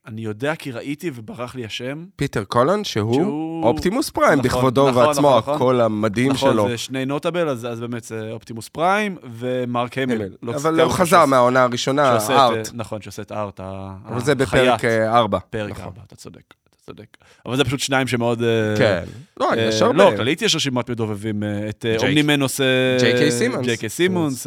[0.09, 2.05] אה, אני יודע כי ראיתי וברח לי השם.
[2.17, 3.65] פיטר קולן, שהוא, שהוא...
[3.65, 5.85] אופטימוס פריים נכון, בכבודו נכון, ועצמו, נכון, הקול נכון.
[5.85, 6.63] המדהים נכון, שלו.
[6.63, 10.29] נכון, זה שני notable, אז, אז באמת זה אופטימוס פריים ומרק המל.
[10.43, 12.69] לא אבל הוא חזר מהעונה הראשונה, ארט.
[12.75, 14.13] נכון, שעושה את ארט, החייט.
[14.13, 15.39] אבל זה בפרק 4.
[15.51, 16.03] פרק 4, נכון.
[16.07, 16.55] אתה צודק.
[16.89, 17.17] צודק.
[17.47, 18.43] אבל זה פשוט שניים שמאוד...
[18.43, 19.05] אה, כן.
[19.41, 20.11] לא, יש הרבה.
[20.11, 21.43] לא, כללית יש רשימת מדובבים.
[21.43, 22.65] אה, את אומנימן עושה...
[23.01, 23.67] ג'יי קיי סימונס.
[23.67, 24.47] ג'יי קיי סימונס.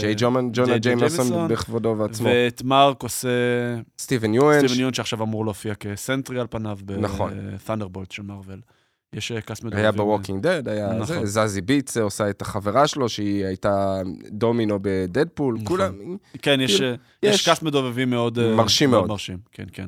[0.00, 2.28] ג'יי ג'ונה ג'יימסון בכבודו ועצמו.
[2.28, 3.28] ואת מרק עושה...
[3.98, 4.66] סטיבן יואן.
[4.68, 6.78] סטיבן יואן שעכשיו אמור להופיע כסנטרי על פניו.
[7.00, 7.32] נכון.
[7.54, 8.60] בת'נדרבולטס של מארוול.
[9.12, 9.82] יש אה, cast מדובבים.
[9.82, 11.26] היה בווקינג דד, היה נכון.
[11.26, 15.66] זה, זזי ביטס עושה את החברה שלו, שהיא הייתה דומינו בדדפול, נכון.
[15.66, 17.34] כולם, כן, יש, כאילו, יש...
[17.34, 18.38] יש- cast מדובבים מאוד...
[18.38, 19.08] אה, מרשים מאוד.
[19.08, 19.86] מרשים, כן, כן.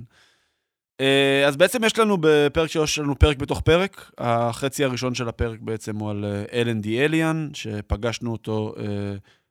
[1.02, 4.10] אה, אז בעצם יש לנו בפרק שלוש, יש לנו פרק בתוך פרק.
[4.18, 8.84] החצי הראשון של הפרק בעצם הוא על אלן the alien, שפגשנו אותו אה,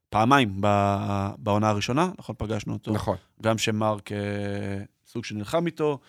[0.10, 0.62] פעמיים
[1.38, 2.36] בעונה הראשונה, נכון?
[2.38, 2.92] פגשנו אותו.
[2.92, 3.16] נכון.
[3.42, 4.18] גם שמרק אה,
[5.08, 6.00] סוג שנלחם איתו,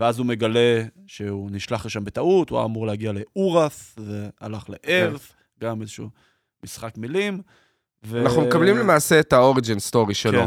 [0.00, 5.32] ואז הוא מגלה שהוא נשלח לשם בטעות, הוא היה אמור להגיע לאורס, והלך ל Earth,
[5.60, 6.08] גם איזשהו
[6.64, 7.40] משחק מילים.
[8.04, 8.22] ו...
[8.22, 10.42] אנחנו מקבלים למעשה את ה origin story שלו.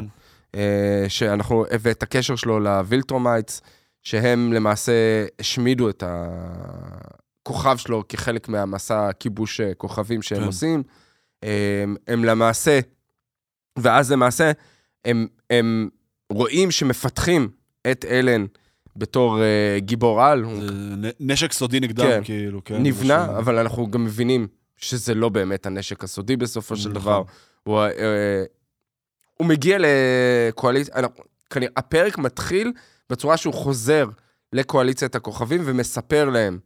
[0.54, 0.60] כן,
[1.08, 3.62] שאנחנו, ואת הקשר שלו לווילטרומייטס,
[4.10, 4.92] שהם למעשה
[5.40, 6.04] השמידו את
[7.42, 10.46] הכוכב שלו כחלק מהמסע כיבוש אה, כוכבים שהם כן.
[10.46, 10.84] עושים.
[11.44, 12.80] אה, הם למעשה,
[13.80, 14.52] ואז למעשה,
[15.06, 15.90] הם, הם
[16.30, 17.50] רואים שמפתחים
[17.92, 18.46] את אלן
[18.96, 22.22] בתור אה, גיבור על, הוא זה נ- נשק סודי נגדם, כן.
[22.24, 22.84] כאילו, כן.
[22.84, 24.48] נבנה, משהו- אבל אנחנו גם מבינים
[24.78, 27.02] שזה לא באמת הנשק הסודי בסופו של נכון.
[27.02, 27.24] דבר.
[27.64, 28.44] הוא, אה,
[29.34, 30.94] הוא מגיע לקואליציה,
[31.50, 32.72] כנראה, הפרק מתחיל
[33.10, 34.08] בצורה שהוא חוזר
[34.54, 36.60] לקואליציית הכוכבים ומספר להם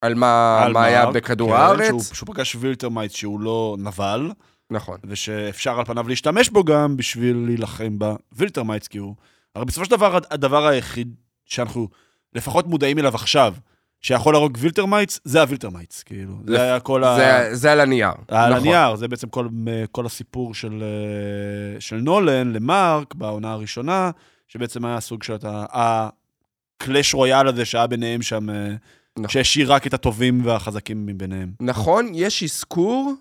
[0.00, 1.88] על מה, על מה היה בכדור כן, הארץ.
[1.88, 4.30] שהוא, שהוא פגש וילטרמייט שהוא לא נבל,
[4.70, 9.14] נכון, ושאפשר על פניו להשתמש בו גם בשביל להילחם בווילטרמייטס, כי הוא...
[9.54, 11.14] הרי בסופו של דבר, הדבר היחיד
[11.44, 11.88] שאנחנו
[12.34, 13.54] לפחות מודעים אליו עכשיו,
[14.00, 16.32] שיכול להרוג וילטרמייטס, זה הווילטרמייטס, כאילו.
[16.44, 17.16] לפ- זה היה כל ה...
[17.16, 18.10] זה, זה על הנייר.
[18.28, 18.68] על נכון.
[18.68, 19.48] הנייר, זה בעצם כל,
[19.92, 24.10] כל הסיפור של, אה, של נולן למרק בעונה הראשונה,
[24.52, 28.74] שבעצם היה סוג של ה clash royale הזה שהיה ביניהם שם, אה,
[29.18, 29.28] נכון.
[29.28, 31.52] שהשאיר רק את הטובים והחזקים מביניהם.
[31.60, 33.14] נכון, יש אזכור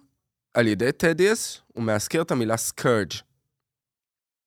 [0.54, 3.12] על ידי טדיאס, הוא מאזכר את המילה סקרג'.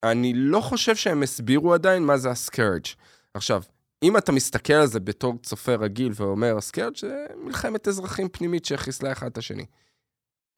[0.03, 2.87] אני לא חושב שהם הסבירו עדיין מה זה הסקרג'.
[3.35, 3.63] עכשיו,
[4.03, 9.13] אם אתה מסתכל על זה בתור צופה רגיל ואומר, הסקרג' זה מלחמת אזרחים פנימית שהחיסלה
[9.13, 9.67] אחד את השני.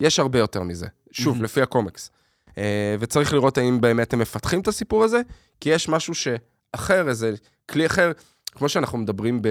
[0.00, 1.42] יש הרבה יותר מזה, שוב.
[1.42, 2.10] לפי הקומיקס.
[2.58, 5.20] אה, וצריך לראות האם באמת הם מפתחים את הסיפור הזה,
[5.60, 7.34] כי יש משהו שאחר, איזה
[7.70, 8.12] כלי אחר,
[8.52, 9.48] כמו שאנחנו מדברים ב...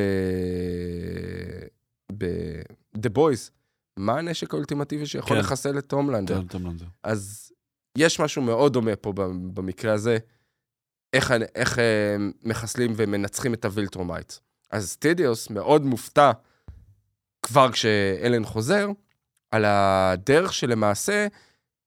[2.18, 2.26] ב...
[2.97, 3.51] The Boys,
[3.97, 5.39] מה הנשק האולטימטיבי שיכול כן.
[5.39, 6.41] לחסל את הומלנדר?
[6.49, 6.62] טוב.
[7.04, 7.51] אז
[7.97, 9.14] יש משהו מאוד דומה פה
[9.54, 10.18] במקרה הזה,
[11.14, 14.34] איך, איך אה, מחסלים ומנצחים את הווילטרומייט.
[14.72, 16.32] אז תדאוס מאוד מופתע,
[17.41, 18.88] כבר כשאלן חוזר,
[19.51, 21.28] על הדרך שלמעשה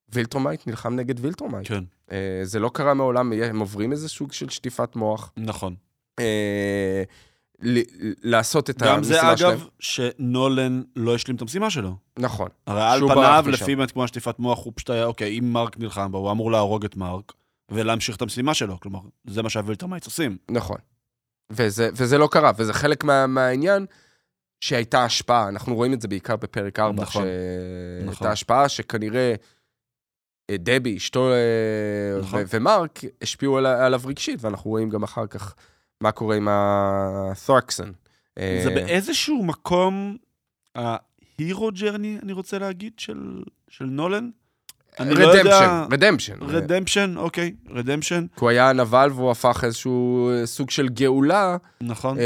[0.08, 1.68] וילטרומייט נלחם נגד וילטרומייט.
[1.68, 5.32] כן, אה, זה לא קרה מעולם, הם עוברים איזה סוג של שטיפת מוח.
[5.36, 5.74] נכון.
[6.18, 7.02] אה,
[7.62, 7.82] ל-
[8.22, 9.52] לעשות את גם זה, המשימה שלהם.
[9.52, 11.96] אגב, שנולן לא השלים את המשימה שלו.
[12.18, 12.48] נכון.
[12.66, 13.44] הרי על פניו.
[13.48, 16.52] לפי באמת כמו השטיפת מוח, הוא פשוט היה, אוקיי, אם מרק נלחם בו, הוא אמור
[16.52, 17.32] להרוג את מרק
[17.70, 18.80] ולהמשיך את המשימה שלו.
[18.80, 20.36] כלומר, זה מה שהווילטרמייטס עושים.
[20.50, 20.76] נכון.
[21.50, 23.86] וזה, וזה לא קרה, וזה חלק מה, מהעניין
[24.60, 25.48] שהייתה השפעה.
[25.48, 28.26] אנחנו רואים את זה בעיקר בפרק 4, נכון, שהייתה נכון.
[28.26, 29.34] השפעה שכנראה אה,
[30.52, 32.40] דבי, אשתו אה, נכון.
[32.40, 35.54] ו- ומרק השפיעו על, עליו רגשית, ואנחנו רואים גם אחר כך
[36.00, 37.88] מה קורה עם ה-Thraxans.
[38.38, 40.16] אה, זה באיזשהו מקום
[40.74, 44.30] ה hero journey, אני רוצה להגיד, של, של נולן?
[45.00, 45.40] אני לא יודע...
[45.42, 46.34] redemption, redemption.
[46.42, 51.56] redemption, אוקיי, redemption, כי הוא היה נבל והוא הפך איזשהו אה, סוג של גאולה.
[51.80, 52.18] נכון.
[52.18, 52.24] אה,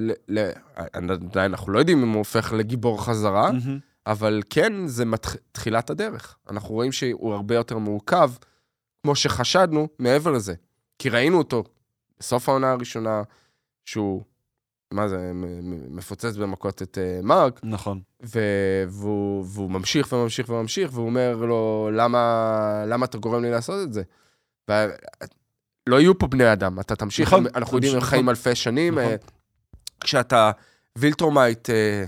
[0.00, 0.50] ל- ל-
[0.92, 3.52] עדיין אנחנו לא יודעים אם הוא הופך לגיבור חזרה.
[3.52, 3.78] מהמם.
[4.06, 5.36] אבל כן, זה מתח...
[5.52, 6.36] תחילת הדרך.
[6.50, 8.30] אנחנו רואים שהוא הרבה יותר מורכב,
[9.02, 10.54] כמו שחשדנו, מעבר לזה.
[10.98, 11.64] כי ראינו אותו
[12.18, 13.22] בסוף העונה הראשונה,
[13.84, 14.22] שהוא,
[14.92, 15.30] מה זה,
[15.90, 18.00] מפוצץ במכות את uh, מרק, נכון.
[18.22, 23.88] ו- והוא, והוא ממשיך וממשיך וממשיך, והוא אומר לו, למה, למה אתה גורם לי לעשות
[23.88, 24.02] את זה?
[24.70, 24.72] ו...
[25.86, 28.10] לא יהיו פה בני אדם, אתה תמשיך, נכון, אנחנו יודעים, הם נכון.
[28.10, 28.98] חיים אלפי שנים.
[28.98, 29.10] נכון.
[29.10, 29.16] אה,
[30.00, 30.50] כשאתה
[30.98, 32.04] וילטרומייט, אה,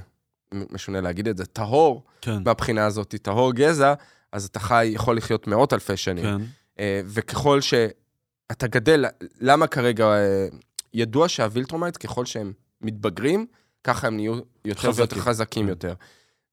[0.70, 3.94] משונה להגיד את זה, טהור, כן, מהבחינה הזאת, טהור גזע,
[4.32, 6.24] אז אתה חי, יכול לחיות מאות אלפי שנים.
[6.24, 6.36] כן.
[6.78, 9.04] אה, וככל שאתה גדל,
[9.40, 10.46] למה כרגע, אה,
[10.94, 13.46] ידוע שהווילטרומייט, ככל שהם מתבגרים,
[13.84, 14.34] ככה הם נהיו
[14.64, 14.94] יותר חזקים.
[14.96, 15.68] ויותר חזקים כן.
[15.68, 15.94] יותר.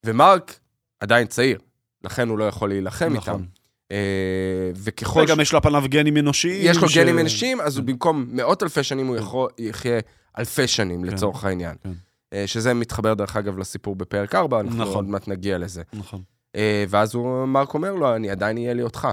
[0.06, 0.60] ומרק
[1.00, 1.60] עדיין צעיר,
[2.04, 3.34] לכן הוא לא יכול להילחם נכון.
[3.34, 3.46] איתם.
[3.92, 6.72] אה, וככל וגם יש לו פניו גנים אנושיים.
[6.72, 7.92] יש לו ש- גנים אנושיים, אז הוא כן.
[7.92, 9.22] במקום מאות אלפי שנים, הוא כן.
[9.24, 10.00] יכול, יחיה
[10.38, 11.14] אלפי שנים, כן.
[11.14, 11.76] לצורך העניין.
[11.84, 11.90] כן.
[12.34, 14.96] אה, שזה מתחבר, דרך אגב, לסיפור בפרק 4, אנחנו נכון.
[14.96, 15.84] עוד מעט נגיע לזה.
[15.94, 16.22] נכון.
[16.56, 19.08] אה, ואז הוא, מרק אומר לו, אני עדיין אהיה לי אותך.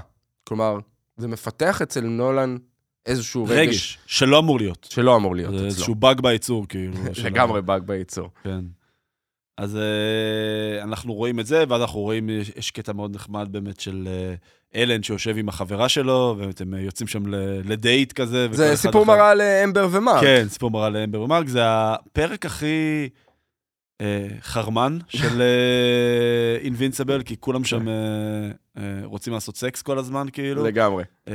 [0.44, 0.78] כלומר,
[1.16, 2.56] זה מפתח אצל נולן
[3.06, 4.86] איזשהו רגש, רגש, שלא אמור להיות.
[4.90, 5.66] שלא אמור להיות זה אצלו.
[5.66, 6.94] איזשהו באג בייצור, כאילו.
[7.24, 8.30] לגמרי באג בייצור.
[8.42, 8.60] כן.
[9.56, 14.08] אז אה, אנחנו רואים את זה, ואז אנחנו רואים, יש, קטע מאוד נחמד באמת של
[14.10, 14.34] אה,
[14.74, 17.22] אלן שיושב עם החברה שלו, ובאמת הם אה, יוצאים שם
[17.64, 18.48] לדייט כזה.
[18.52, 20.20] זה סיפור אחר- מראה לאמבר ומרק.
[20.20, 23.08] כן, סיפור מראה לאמבר ומרק, זה הפרק הכי...
[24.00, 25.42] אה, חרמן של
[26.60, 27.94] אינבינסיבל, כי כולם שם אה,
[28.78, 30.64] אה, רוצים לעשות סקס כל הזמן, כאילו.
[30.64, 31.04] לגמרי.
[31.28, 31.34] אה,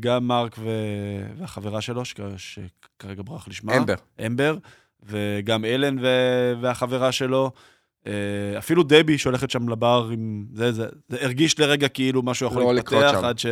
[0.00, 3.76] גם מרק ו- והחברה שלו, שכ- שכרגע ברח לי שמה.
[3.76, 3.94] אמבר.
[4.26, 4.56] אמבר,
[5.02, 7.50] וגם אלן ו- והחברה שלו.
[8.06, 8.12] אה,
[8.58, 10.46] אפילו דבי שהולכת שם לבר עם...
[10.54, 13.20] זה, זה, זה הרגיש לרגע כאילו משהו יכול לא להתפתח.
[13.22, 13.46] עד ש...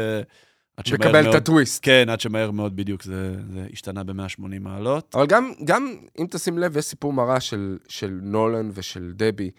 [0.77, 1.81] עד שמהר מקבל את מאוד- הטוויסט.
[1.83, 5.15] כן, עד שמהר מאוד בדיוק זה, זה השתנה ב-180 מעלות.
[5.15, 9.51] אבל גם, גם אם תשים לב, יש סיפור מראה של, של נולן ושל דבי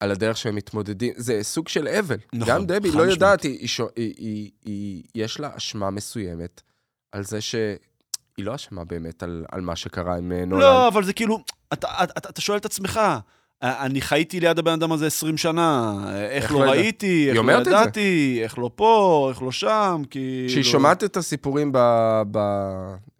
[0.00, 1.12] על הדרך שהם מתמודדים.
[1.16, 2.16] זה סוג של אבל.
[2.32, 3.02] נכון, גם דבי לא.
[3.02, 6.62] יודעת, היא, היא, היא, היא, היא, יש לה אשמה מסוימת
[7.12, 7.76] על זה שהיא
[8.38, 10.60] לא אשמה באמת על, על מה שקרה עם אה, נולן.
[10.62, 13.00] לא, אבל זה כאילו, אתה, אתה, אתה שואל את עצמך,
[13.62, 15.94] אני חייתי ליד הבן אדם הזה 20 שנה,
[16.30, 16.70] איך איך לא לא?
[16.70, 17.52] ראיתי, איך לא.
[17.52, 20.48] ידעתי, איך לא פה, איך לא שם, כאילו...
[20.48, 21.78] כשהיא שומעת את הסיפורים ב...
[22.30, 22.38] ב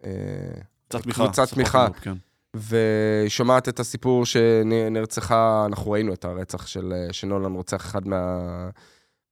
[0.05, 0.09] אה,
[1.11, 1.87] קבוצת תמיכה.
[2.01, 2.13] כן.
[2.53, 8.39] והיא שומעת את הסיפור שנרצחה, אנחנו ראינו את הרצח של אה, שנולן רוצח אחד מה,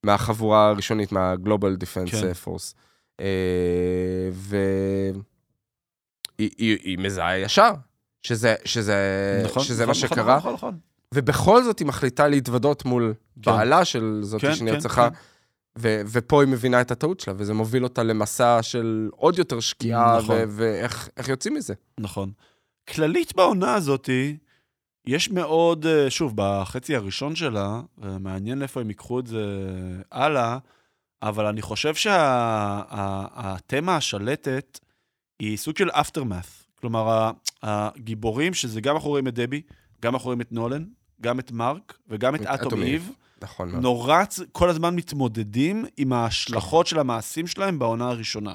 [0.04, 2.30] מהחבורה הראשונית, מה-Global Defense כן.
[2.44, 2.74] Force.
[3.20, 3.26] אה,
[4.32, 5.12] והיא
[6.38, 7.72] היא, היא מזהה ישר
[8.22, 8.96] שזה, שזה,
[9.44, 10.78] נכון, שזה נכון, מה נכון, שקרה, נכון, נכון.
[11.14, 13.50] ובכל זאת היא מחליטה להתוודות מול כן.
[13.50, 15.10] בעלה של זאת כן, שנרצחה.
[15.10, 15.20] כן, כן.
[15.78, 20.18] ו- ופה היא מבינה את הטעות שלה, וזה מוביל אותה למסע של עוד יותר שקיעה,
[20.18, 20.36] נכון.
[20.36, 21.74] ו- ואיך איך יוצאים מזה.
[22.00, 22.30] נכון.
[22.88, 24.36] כללית בעונה הזאתי,
[25.06, 29.44] יש מאוד, אה, שוב, בחצי הראשון שלה, אה, מעניין לאיפה הם ייקחו את זה
[30.12, 30.58] הלאה,
[31.22, 34.78] אבל אני חושב שהתמה השלטת
[35.38, 36.80] היא סוג של aftermath.
[36.80, 37.30] כלומר,
[37.62, 39.62] הגיבורים, שזה גם אנחנו רואים את דבי,
[40.02, 40.84] גם אנחנו רואים את נולן,
[41.22, 43.10] גם את מרק וגם את אטום איב.
[43.42, 43.82] נכון מאוד.
[43.82, 48.52] נורא כל הזמן מתמודדים עם ההשלכות של המעשים שלהם בעונה הראשונה.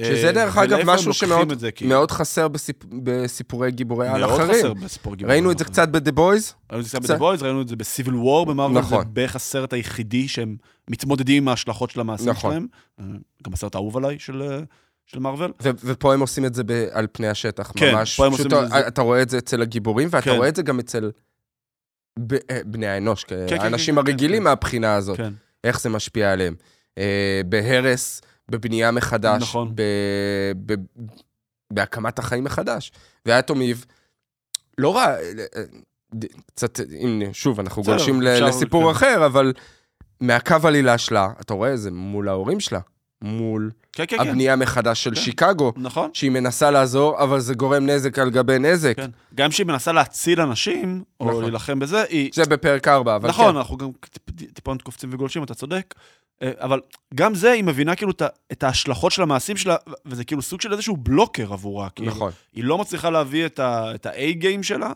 [0.00, 1.90] שזה אה, דרך אגב משהו שמאוד זה, כאילו.
[1.90, 2.76] מאוד חסר בסיפ...
[2.84, 4.54] בסיפורי גיבורי על מאוד אחרים.
[4.58, 5.32] חסר בסיפור גיבורים.
[5.32, 7.10] ראינו את זה קצת ב-The Boys, ראינו את זה קצת.
[7.10, 8.98] ב-The Boys, ראינו את זה בסיביל וור במרוויל, נכון.
[8.98, 10.56] זה בערך הסרט היחידי שהם
[10.90, 12.50] מתמודדים עם ההשלכות של המעשים נכון.
[12.50, 12.66] שלהם.
[13.00, 13.04] אה,
[13.44, 14.58] גם הסרט האהוב עליי של, אה,
[15.06, 15.52] של מארוול.
[15.62, 18.16] ו- ופה הם עושים את זה ב- על פני השטח, כן, ממש.
[18.16, 20.36] פה הם פשוט עושים את זה- אתה רואה את זה אצל הגיבורים, ואתה כן.
[20.36, 21.10] רואה את זה גם אצל
[22.66, 24.44] בני האנוש, כן, כן, האנשים כן, כן, הרגילים כן.
[24.44, 25.32] מהבחינה הזאת, כן,
[25.64, 26.54] איך זה משפיע עליהם.
[26.98, 29.72] אה, בהרס, בבנייה מחדש, נכון.
[29.74, 31.02] ב- ב-
[31.72, 32.92] בהקמת החיים מחדש.
[33.60, 33.84] איב,
[34.78, 35.20] לא רע, אה,
[35.56, 35.62] אה,
[36.46, 38.90] קצת, הנה, שוב, אנחנו גולשים לסיפור כן.
[38.90, 39.52] אחר, אבל
[40.20, 42.80] מהקו עלילה שלה, אתה רואה, זה מול ההורים שלה,
[43.22, 44.28] מול כן, כן, כן.
[44.28, 45.20] הבנייה מחדש של כן.
[45.20, 46.10] שיקגו, נכון.
[46.14, 48.96] שהיא מנסה לעזור, אבל זה גורם נזק על גבי נזק.
[48.96, 49.10] כן.
[49.34, 51.42] גם כשהיא מנסה להציל אנשים, או נכון.
[51.42, 52.30] להילחם בזה, היא...
[52.34, 53.56] זה בפרק 4, אבל נכון, כן.
[53.56, 55.94] אנחנו גם טיפ- טיפונת קופצים וגולשים, אתה צודק.
[56.42, 56.80] אה, אבל
[57.14, 58.12] גם זה, היא מבינה כאילו
[58.52, 61.90] את ההשלכות של המעשים שלה, וזה כאילו סוג של איזשהו בלוקר עבורה.
[61.90, 62.10] כאילו.
[62.10, 62.32] נכון.
[62.52, 64.92] היא לא מצליחה להביא את ה-A-game שלה,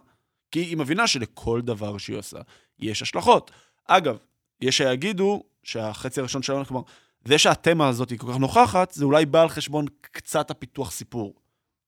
[0.51, 2.39] כי היא מבינה שלכל דבר שהיא עושה
[2.79, 3.51] יש השלכות.
[3.89, 4.17] אגב,
[4.61, 6.83] יש שיגידו שהחצי הראשון שלנו, כלומר,
[7.25, 11.35] זה שהתמה הזאת היא כל כך נוכחת, זה אולי בא על חשבון קצת הפיתוח סיפור.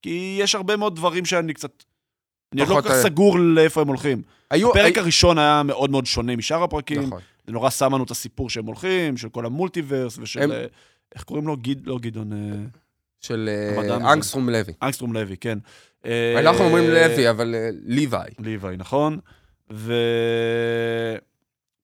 [0.02, 1.84] כי יש הרבה מאוד דברים שאני קצת...
[2.52, 4.22] אני לא כל כך אה, סגור לאיפה הם הולכים.
[4.50, 4.70] היו...
[4.70, 7.02] הפרק הי- הראשון היה מאוד מאוד שונה משאר הפרקים.
[7.02, 7.20] נכון.
[7.46, 10.42] זה נורא שם לנו את הסיפור שהם הולכים, של כל המולטיברס ושל...
[10.42, 10.66] הם- אה,
[11.14, 11.56] איך קוראים לו?
[11.56, 12.38] גיד, לא גדעון, אה,
[13.20, 13.48] של.
[13.90, 14.72] אנגסטרום לוי.
[14.82, 15.58] אנגסטרום לוי, כן.
[16.38, 17.54] אנחנו אומרים לוי, אבל
[17.84, 18.30] ליוואי.
[18.38, 19.18] ליוואי, נכון.
[19.72, 19.92] ו...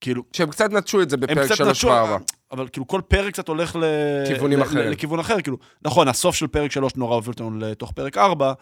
[0.01, 2.21] כאילו, שהם קצת נטשו את זה בפרק קצת 3 נטשו, ו-4.
[2.53, 3.85] אבל כאילו כל פרק קצת הולך ל...
[4.27, 4.91] כיוונים ל- אחרים.
[4.91, 8.53] לכיוון אחר, כאילו, נכון, הסוף של פרק 3 נורא הוביל אותנו לתוך פרק 4,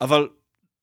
[0.00, 0.28] אבל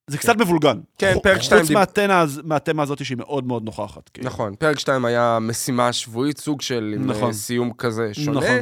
[0.08, 0.80] זה קצת מבולגן.
[0.98, 4.10] כן, פרק שתיים חוץ דיב- מהתמה הז- מהתמה הזאת שהיא מאוד מאוד נוכחת.
[4.10, 4.28] כאילו.
[4.28, 7.28] נכון, פרק 2 היה משימה שבועית, סוג של נכון.
[7.28, 8.40] אה, סיום כזה שונה.
[8.40, 8.58] נכון.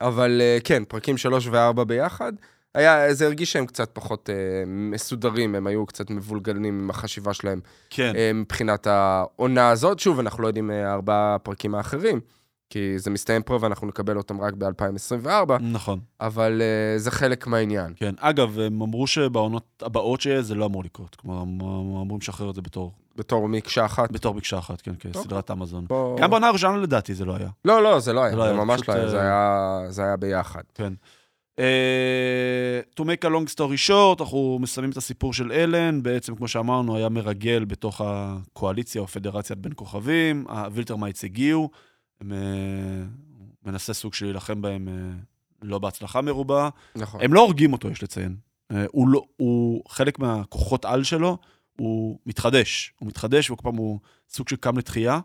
[0.00, 2.32] אבל אה, כן, פרקים 3 ו-4 ביחד.
[2.74, 4.34] היה, זה הרגיש שהם קצת פחות אה,
[4.66, 7.60] מסודרים, הם היו קצת מבולגנים עם החשיבה שלהם
[7.90, 9.98] כן, אה, מבחינת העונה הזאת.
[9.98, 12.20] שוב, אנחנו לא יודעים אה, ארבעה הפרקים האחרים,
[12.70, 15.98] כי זה מסתיים פה ואנחנו נקבל אותם רק ב-2024, נכון.
[16.20, 17.92] אבל אה, זה חלק מהעניין.
[17.96, 21.14] כן, אגב, הם אמרו שבעונות הבאות שיהיה זה לא אמור לקרות.
[21.14, 24.12] כלומר, הם אמורים לשחרר את זה בתור, בתור מקשה אחת.
[24.12, 25.84] בתור מקשה אחת, כן, כסדרת אמזון.
[25.88, 27.48] בוא- גם בעונה הראשונה לדעתי זה לא היה.
[27.64, 30.62] לא, לא, זה לא היה, זה לא היה, ממש לא אה, היה- זה היה ביחד.
[30.74, 30.92] כן.
[31.58, 31.62] Uh,
[32.96, 36.96] to make a long story short, אנחנו מסיימים את הסיפור של אלן, בעצם, כמו שאמרנו,
[36.96, 41.70] היה מרגל בתוך הקואליציה או פדרציית בין כוכבים, הווילטרמייטס הגיעו,
[42.20, 45.24] הם, אה, מנסה סוג של להילחם בהם אה,
[45.62, 46.68] לא בהצלחה מרובה.
[46.96, 47.20] נכון.
[47.20, 48.36] הם לא הורגים אותו, יש לציין.
[48.72, 51.38] אה, הוא, לא, הוא חלק מהכוחות על שלו,
[51.78, 52.92] הוא מתחדש.
[52.98, 53.98] הוא מתחדש, וכל פעם הוא
[54.28, 55.20] סוג של קם לתחייה.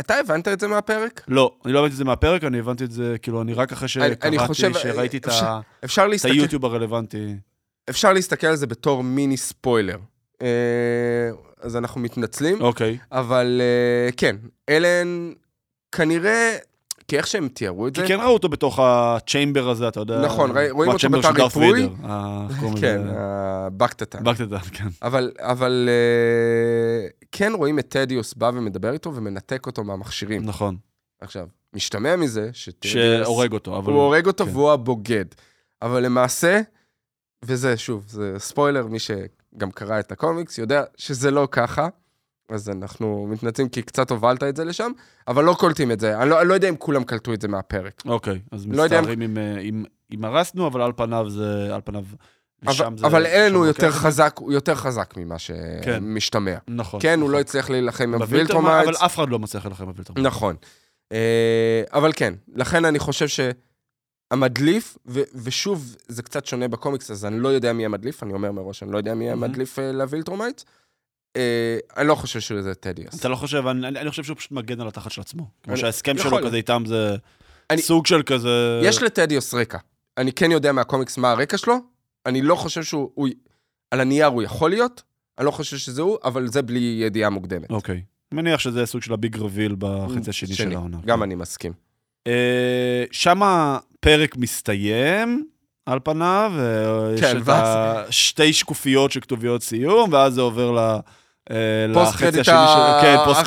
[0.00, 1.24] אתה הבנת את זה מהפרק?
[1.28, 3.88] לא, אני לא הבנתי את זה מהפרק, אני הבנתי את זה, כאילו, אני רק אחרי
[3.88, 5.60] שקראתי, חושב- שראיתי את אפשר-
[6.30, 7.36] את היוטיוב הרלוונטי.
[7.90, 9.96] אפשר להסתכל על זה בתור מיני ספוילר.
[10.42, 10.46] אה,
[11.60, 12.60] אז אנחנו מתנצלים.
[12.60, 12.98] אוקיי.
[13.12, 14.36] אבל אה, כן,
[14.68, 15.32] אלן
[15.92, 16.56] כנראה,
[17.08, 20.20] כי איך שהם תיארו את כי זה, כן ראו אותו בתוך הצ'יימבר הזה, אתה יודע.
[20.20, 21.88] נכון, רואים אותו בתא ריפוי.
[22.04, 22.46] אה,
[22.80, 23.12] כן, לזה?
[23.16, 24.18] הבקטטה.
[24.20, 24.88] בקטטה, כן.
[25.02, 30.42] אבל, אבל אה, כן רואים את טדיוס בא ומדבר איתו ומנתק אותו מהמכשירים.
[30.42, 30.76] נכון.
[31.20, 32.94] עכשיו, משתמע מזה שטדיוס...
[32.94, 33.92] שהורג אותו, אבל...
[33.92, 34.50] הוא הורג אותו כן.
[34.50, 35.24] והוא הבוגד.
[35.82, 36.60] אבל למעשה,
[37.44, 41.88] וזה, שוב, זה ספוילר, מי שגם קרא את הקומיקס יודע שזה לא ככה.
[42.48, 44.92] אז אנחנו מתנצלים כי קצת הובלת את זה לשם,
[45.28, 46.18] אבל לא קולטים את זה.
[46.22, 48.02] אני לא, אני לא יודע אם כולם קלטו את זה מהפרק.
[48.06, 51.74] אוקיי, אז לא יודע אם- מצטערים אם, אה, אם- אם הרסנו, אבל על פניו זה...
[51.74, 52.04] על פניו...
[52.66, 53.06] אבל, זה...
[53.06, 53.96] אבל אלן הוא יותר זה.
[53.98, 55.34] חזק, הוא יותר חזק ממה
[55.82, 55.98] כן.
[56.00, 56.54] שמשתמע.
[56.68, 57.00] נכון.
[57.00, 57.32] כן, הוא נכון.
[57.34, 58.88] לא הצליח להילחם עם הווילטרומייטס.
[58.96, 60.26] אבל אף אחד לא מצליח להילחם בווילטרמייט.
[60.26, 60.56] נכון.
[61.12, 63.26] אה, אבל כן, לכן אני חושב
[64.32, 68.52] שהמדליף, ו- ושוב, זה קצת שונה בקומיקס, אז אני לא יודע מי המדליף, אני אומר
[68.52, 69.30] מראש, אני לא יודע מי.
[69.30, 70.62] המדליף אה, לווילטרומייט.
[71.96, 73.20] אני לא חושב שזה טדיוס.
[73.20, 75.46] אתה לא חושב, אני, אני אני חושב שהוא פשוט מגן על התחת של עצמו.
[75.62, 76.46] כמו אני- שההסכם יכול שלו.
[76.48, 77.16] כזה איתם זה
[77.70, 78.80] אני- סוג של כזה...
[78.84, 79.78] יש לטדיוס רקע.
[80.18, 81.74] אני כן יודע מהקומיקס מה הרקע שלו,
[82.26, 83.10] אני לא חושב שהוא...
[83.14, 83.28] הוא-
[83.90, 85.02] על הנייר הוא יכול להיות,
[85.38, 87.70] אני לא חושב שזה הוא, אבל זה בלי ידיעה מוקדמת.
[87.70, 88.02] אוקיי.
[88.34, 90.98] מניח שזה סוג של ה big reveal בחצי השני של העונה.
[91.06, 91.72] גם אני מסכים.
[92.26, 95.46] אה, שם הפרק מסתיים,
[95.86, 100.78] על פניו, ויש כן, את ואז- השתי שקופיות שכתוביות סיום, ואז זה עובר ל...
[100.78, 100.98] אה,
[101.94, 102.48] פוסט לחצי קרדיט.
[103.02, 103.40] כן, פוסט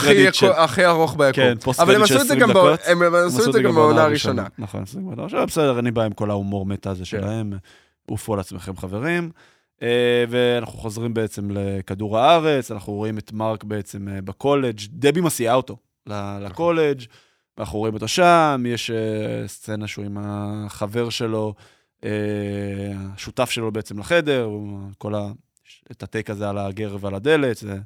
[0.58, 1.32] הכי ארוך ביקום.
[1.34, 2.88] כן, פוסט אבל קרדיט של עשו את זה 20 גם בעונה- דקות.
[2.88, 4.45] הם הם עשו את זה גם בעונה הראשונה.
[4.58, 4.84] נכון.
[5.48, 6.89] בסדר, אין לי בעיה עם כל ההומור meta כן.
[6.89, 7.54] הזה שלהם.
[8.10, 9.30] עופו על עצמכם, חברים.
[9.84, 15.56] אה, ואנחנו חוזרים בעצם לכדור הארץ, אנחנו רואים את מרק בעצם אה, בקולג', דבי מסיעה
[15.56, 15.78] אותו
[16.10, 17.02] ל- לקולג',
[17.58, 21.54] ואנחנו רואים אותו שם, יש אה, סצנה שהוא עם החבר שלו,
[22.04, 22.10] אה,
[23.16, 24.50] השותף שלו בעצם לחדר,
[24.98, 25.28] כל ה...
[25.91, 27.78] את הטייק הזה על הגר ועל הדלת, זה,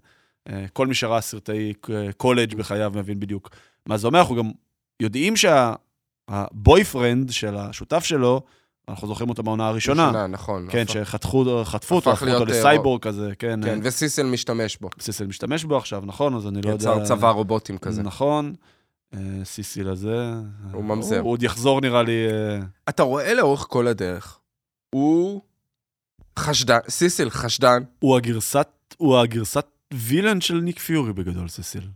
[0.50, 3.50] אה, כל מי שראה סרטי אה, קולג' בחייו מבין בדיוק
[3.86, 4.20] מה זה אומר.
[4.20, 4.52] אנחנו גם
[5.00, 5.34] יודעים
[6.30, 8.42] שהבויפרנד של השותף שלו,
[8.90, 10.08] אנחנו זוכרים אותו מהעונה הראשונה.
[10.08, 10.68] ראשונה, נכון.
[10.72, 13.60] כן, הפך- שחטפו חטפו אותו, הפכו אותו אה, לסייבורג כזה, כן.
[13.64, 14.90] כן, וסיסל משתמש בו.
[15.00, 16.36] סיסיל משתמש בו עכשיו, נכון?
[16.36, 16.84] אז אני לא יודע...
[16.84, 18.04] יצר צבא רובוטים כזה.
[18.04, 18.54] נכון.
[19.44, 20.32] סיסיל הזה.
[20.74, 21.20] הוא ממזר.
[21.20, 22.28] הוא עוד יחזור נראה לי...
[22.90, 24.40] אתה רואה לאורך כל הדרך,
[24.90, 25.42] הוא
[26.40, 28.68] חשדן, סיסיל חשדן, הוא הגרסת...
[28.98, 31.88] הוא הגרסת וילן של ניק פיורי בגדול, סיסיל.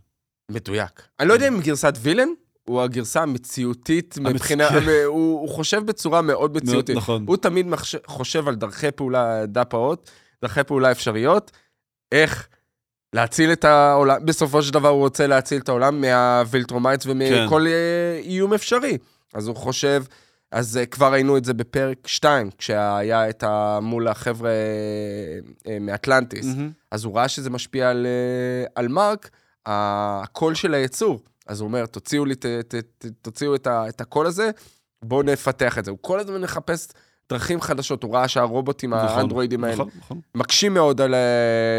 [0.50, 1.02] מדויק.
[1.20, 2.28] אני לא יודע אם גרסת וילן,
[2.68, 4.84] הוא הגרסה המציאותית המצ- מבחינה, כן.
[5.06, 6.96] הוא הוא חושב בצורה מאוד מציאותית.
[6.96, 7.24] נכון.
[7.28, 10.10] הוא תמיד מחש- חושב על דרכי פעולה דפאות,
[10.42, 11.50] דרכי פעולה אפשריות,
[12.12, 12.48] איך
[13.12, 18.54] להציל את העולם, בסופו של דבר הוא רוצה להציל את העולם מהווילטרומייטס ומכל אה, איום
[18.54, 18.98] אפשרי.
[19.34, 20.02] אז הוא חושב,
[20.50, 23.78] אז אה, כבר ראינו את זה בפרק 2, כשהיה את ה...
[23.82, 26.46] מול החבר'ה אה, אה, מאטלנטיס.
[26.46, 26.70] מהמם.
[26.90, 28.06] אז הוא ראה שזה משפיע על,
[28.74, 29.30] על מרק,
[29.66, 31.20] הקול של היצור.
[31.46, 34.50] אז הוא אומר, תוציאו לי, ת, ת, ת, תוציאו את, ה, את הקול הזה,
[35.02, 35.90] בואו נפתח את זה.
[35.90, 36.88] הוא כל הזמן מחפש
[37.30, 40.20] דרכים חדשות, הוא ראה שהרובוטים, נכון, האנדרואידים האלה, נכון, נכון.
[40.34, 41.14] מקשים מאוד על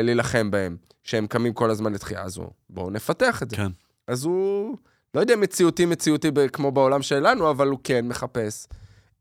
[0.04, 3.56] להילחם בהם, שהם קמים כל הזמן לתחייה, אז הוא, בואו נפתח את זה.
[3.56, 3.72] כן.
[4.08, 4.78] אז הוא,
[5.14, 8.68] לא יודע מציאותי מציאותי ב- כמו בעולם שלנו, אבל הוא כן מחפש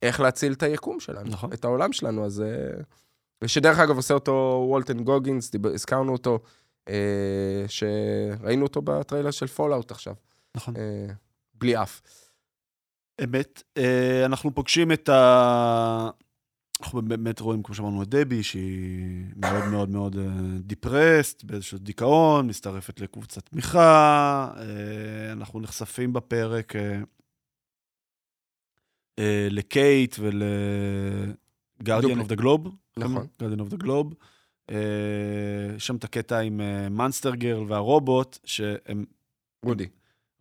[0.02, 1.52] איך להציל את היקום שלנו, נכון.
[1.52, 2.40] את העולם שלנו, אז...
[2.40, 2.82] אה,
[3.42, 6.38] ושדרך אגב עושה אותו וולטן גוגינס, הזכרנו אותו,
[6.88, 10.14] אה, שראינו אותו בטריילר של Fallout עכשיו,
[10.54, 10.76] נכון.
[10.76, 11.06] אה,
[11.54, 12.00] בלי אף.
[13.24, 13.62] אמת.
[13.76, 16.10] אה, אנחנו פוגשים את ה...
[16.80, 20.16] אנחנו באמת רואים, כמו שאמרנו, את דבי, שהיא מאוד מאוד מאוד
[20.60, 24.50] depressed, באיזשהו דיכאון, מצטרפת לקבוצת תמיכה.
[24.56, 27.00] אה, אנחנו נחשפים בפרק אה,
[29.18, 32.20] אה, לקייט ולגרדיאן דובלי.
[32.20, 32.76] אוף דה גלוב.
[32.96, 33.26] נכון.
[33.40, 34.14] גרדיאן אוף דה גלוב.
[35.76, 36.60] יש שם את הקטע עם
[36.90, 39.04] מאנסטר גרל והרובוט, שהם
[39.64, 39.86] רודי.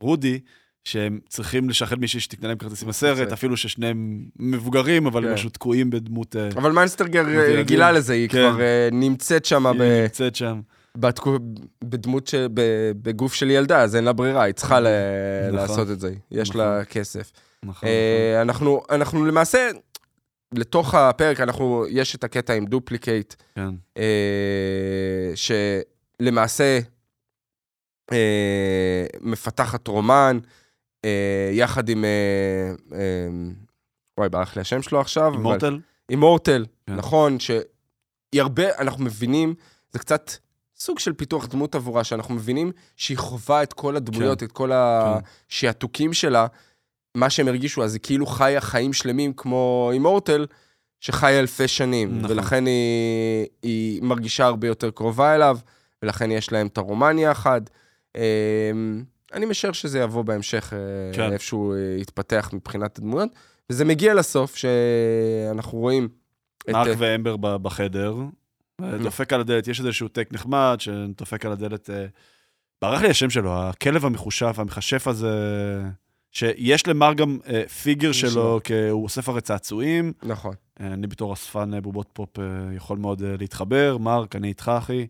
[0.02, 0.40] רודי,
[0.86, 3.32] שהם צריכים לשחרר מישהי שתקנה להם כרטיסים לסרט.
[3.32, 5.28] אפילו ששניהם מבוגרים, אבל כן.
[5.28, 6.36] הם פשוט תקועים בדמות...
[6.36, 7.60] אה, אבל מיינסטרגר ילדים.
[7.60, 8.52] רגילה לזה, היא כן.
[8.52, 10.62] כבר אה, נמצאת שם היא נמצאת שם.
[11.84, 12.34] בדמות,
[13.02, 15.56] בגוף של ילדה, אז אין לה ברירה, היא צריכה נכון.
[15.56, 16.62] לעשות את זה, יש נכון.
[16.62, 17.32] לה כסף.
[17.64, 18.42] נכון, אה,
[18.90, 19.70] אנחנו, למעשה,
[20.54, 23.70] לתוך הפרק, אנחנו, יש את הקטע עם Dupli-Kate, כן.
[23.98, 26.80] אה, שלמעשה
[28.12, 30.50] אה, מפתחת רומן, אה,
[31.52, 33.28] יחד עם, אה, אה,
[34.18, 35.28] וואי, ברח לי השם שלו עכשיו.
[35.28, 35.80] אבל- Immortal?
[36.10, 36.96] Immortal, כן.
[36.96, 37.62] נכון, שהיא
[38.42, 39.54] הרבה, אנחנו מבינים,
[39.92, 40.32] זה קצת
[40.78, 46.14] סוג של פיתוח דמות עבורה, שאנחנו מבינים שהיא חווה את כל הדמויות, את כל השעתוקים
[46.14, 46.48] שלה,
[47.16, 50.46] מה שהם הרגישו, אז היא כאילו חיה חיים שלמים כמו אימורטל,
[51.00, 52.32] שחי אלפי שנים, נכון.
[52.32, 55.58] ולכן היא, היא מרגישה הרבה יותר קרובה אליו,
[56.04, 57.62] ולכן יש להם את הרומן יחד.
[59.34, 61.32] אני משער שזה יבוא בהמשך, אה, כן.
[61.32, 63.30] איפשהו אה, יתפתח מבחינת הדמויות,
[63.70, 66.08] וזה מגיע לסוף, שאנחנו רואים
[66.64, 66.70] את...
[66.70, 68.16] מרק אה, ואמבר בחדר,
[68.82, 71.90] דופק על הדלת, יש איזשהו טק נחמד שדופק על הדלת,
[72.82, 75.34] ברח לי השם שלו, הכלב המחושף, המכשף הזה,
[76.32, 77.38] שיש למר גם
[77.84, 78.60] פיגר שלו.
[78.64, 80.14] כי הוא אוסף הרי צעצועים.
[80.24, 80.56] נכון.
[80.80, 82.30] אני בתור אספן בובות פופ
[82.76, 85.08] יכול מאוד להתחבר, מרק, אני איתך אחי.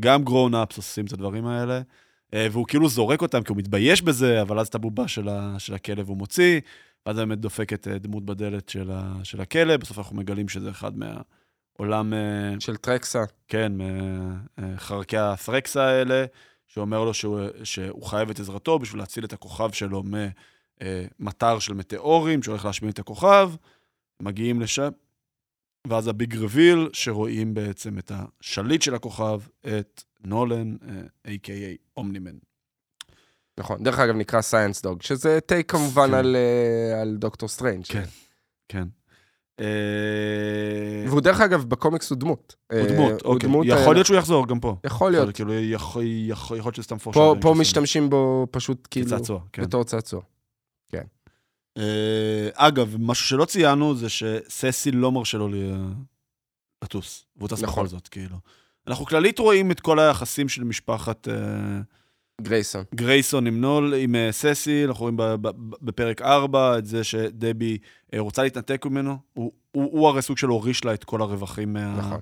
[0.00, 1.80] גם גרון-אפס עושים את הדברים האלה.
[2.34, 5.54] אה, והוא כאילו זורק אותם כי הוא מתבייש בזה, אבל אז את הבובה של, ה,
[5.58, 6.60] של הכלב הוא מוציא,
[7.06, 10.92] ואז באמת דופקת אה, דמות בדלת של, ה, של הכלב, בסוף אנחנו מגלים שזה אחד
[10.98, 13.24] מהעולם, אה, של טרקסה.
[13.48, 13.72] כן,
[14.58, 16.24] מחרקי ה Thraxa האלה,
[16.66, 20.02] שאומר לו שהוא, שהוא חייב את עזרתו בשביל להציל את הכוכב שלו
[21.20, 23.50] ממטר של מטאורים, שהולך להשמיד את הכוכב.
[24.22, 24.88] מגיעים לשם,
[25.86, 31.76] ואז ה big reveal, שרואים בעצם את השליט של הכוכב, את נולן, אה, a.k.a.
[31.96, 32.36] אומנימן.
[33.58, 33.82] נכון.
[33.82, 36.14] דרך אגב, נקרא Seance Dog, שזה take כמובן כן.
[36.14, 37.84] על, אה, על דוקטור סטרנג'.
[37.84, 38.04] כן.
[38.68, 38.88] כן.
[39.60, 42.56] אה, והוא דרך אגב, בקומיקס הוא דמות.
[42.72, 43.48] הוא אה, דמות, אוקיי.
[43.48, 44.76] יכול אה, להיות שהוא יחזור גם פה.
[44.84, 45.34] יכול להיות.
[45.34, 47.54] כאילו, יכול יכול- יכול להיות שזה סתם פה, פה.
[47.58, 49.62] משתמשים בו פשוט כאילו, כצעצוע, כן.
[49.62, 50.20] בתור צעצוע.
[51.78, 55.48] אה, אגב, משהו שלא ציינו זה שססיל לא מרשה לו
[56.84, 57.68] לטוס, והוא טס נכון.
[57.84, 58.36] בכל זאת, כאילו.
[58.86, 61.34] אנחנו כללית רואים את כל היחסים של משפחת אה,
[62.40, 62.84] גרייסון.
[62.94, 65.16] גרייסון עם נול, עם אה, ססיל, אנחנו רואים
[65.82, 67.78] בפרק 4 את זה שדבי
[68.14, 69.18] אה, רוצה להתנתק ממנו.
[69.32, 72.20] הוא, הוא, הוא הרי סוג של הוריש לה את כל הרווחים מה, נכון.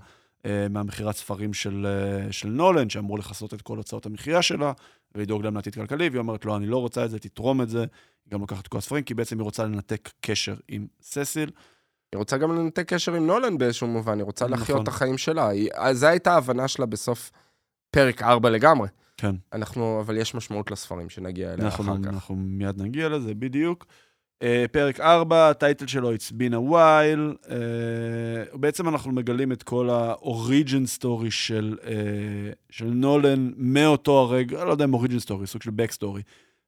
[0.70, 1.86] מהמכירת ספרים של,
[2.30, 4.72] של נולן, שאמור לכסות את כל הוצאות המחיה שלה,
[5.14, 7.80] ולדאוג להם לעתיד כלכלי, והיא אומרת, לא, אני לא רוצה את זה, תתרום את זה.
[7.80, 11.50] היא גם לוקחת את כל הספרים, כי בעצם היא רוצה לנתק קשר עם ססיל.
[12.12, 14.82] היא רוצה גם לנתק קשר עם נולן באיזשהו מובן, היא רוצה לחיות נכון.
[14.82, 15.48] את החיים שלה.
[15.48, 17.30] היא, זו הייתה ההבנה שלה בסוף
[17.90, 18.88] פרק 4 לגמרי.
[19.16, 19.34] כן.
[19.52, 22.08] אנחנו, אבל יש משמעות לספרים שנגיע אליה אנחנו, אחר כך.
[22.08, 23.86] אנחנו מיד נגיע לזה, בדיוק.
[24.42, 27.46] Uh, פרק 4, הטייטל שלו It's been a while.
[27.46, 31.86] Uh, בעצם אנחנו מגלים את כל ה-Origin story של, uh,
[32.70, 36.22] של נולן מאותו הרגע, לא יודע אם Origin story, סוג של back story.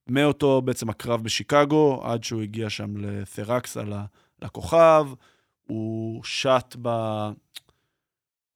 [0.08, 4.04] מאותו בעצם הקרב בשיקגו, עד שהוא הגיע שם לת'רקסה, ל-
[4.42, 5.06] לכוכב.
[5.66, 6.88] הוא שט ב...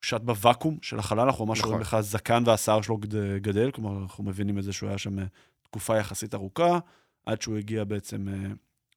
[0.03, 1.69] שט בוואקום של החלל, אנחנו ממש נכון.
[1.71, 5.19] רואים איך הזקן והשיער שלו גד- גדל, כלומר, אנחנו מבינים את זה שהוא היה שם
[5.19, 5.25] אה,
[5.63, 6.79] תקופה יחסית ארוכה,
[7.27, 8.35] עד שהוא הגיע בעצם אה,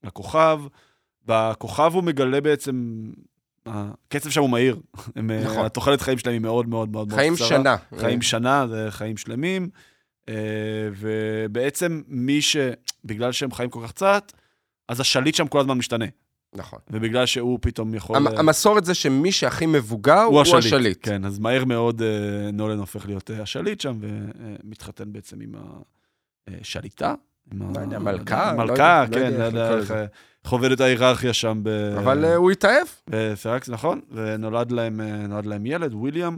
[0.03, 0.61] לכוכב.
[1.25, 3.05] בכוכב הוא מגלה בעצם,
[3.65, 4.79] הקצב שם הוא מהיר.
[5.15, 5.65] הם, אה, נכון.
[5.65, 7.47] התוחלת חיים שלהם היא מאוד מאוד מאוד מאוד חיים קצרה.
[7.47, 7.75] שנה.
[7.99, 9.69] חיים שנה, זה חיים שלמים.
[10.97, 12.57] ובעצם מי ש...
[13.05, 14.31] בגלל שהם חיים כל כך קצת,
[14.87, 16.05] אז השליט שם כל הזמן משתנה.
[16.55, 16.79] נכון.
[16.89, 18.15] ובגלל שהוא פתאום יכול...
[18.15, 20.99] המ- אה, המסורת זה שמי שהכי מבוגר הוא השליט.
[21.01, 22.07] כן, אז מהר מאוד אה,
[22.53, 25.55] נולן הופך להיות אה, השליט שם, ומתחתן בעצם עם
[26.47, 27.13] השליטה.
[27.51, 28.53] לא יודע, מלכה?
[28.57, 29.59] מלכה, כן, לא.
[29.59, 30.05] אה,
[30.43, 31.69] איך עובדת ההיררכיה שם ב...
[31.97, 32.87] אבל אה, הוא התאהב?
[33.09, 36.37] בפרקס, נכון, ונולד להם, אה, ילד, וויליאם.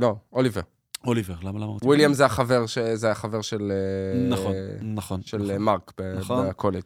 [0.00, 0.60] לא, אוליבר.
[1.06, 1.72] אוליבר, למה למה?
[1.82, 3.72] וויליאם זה החבר, ש- זה החבר של...
[3.72, 4.52] אה, נכון,
[4.82, 5.22] נכון.
[5.22, 5.50] של נכון.
[5.50, 6.48] אה, מרק ב- נכון.
[6.48, 6.82] בקולג'.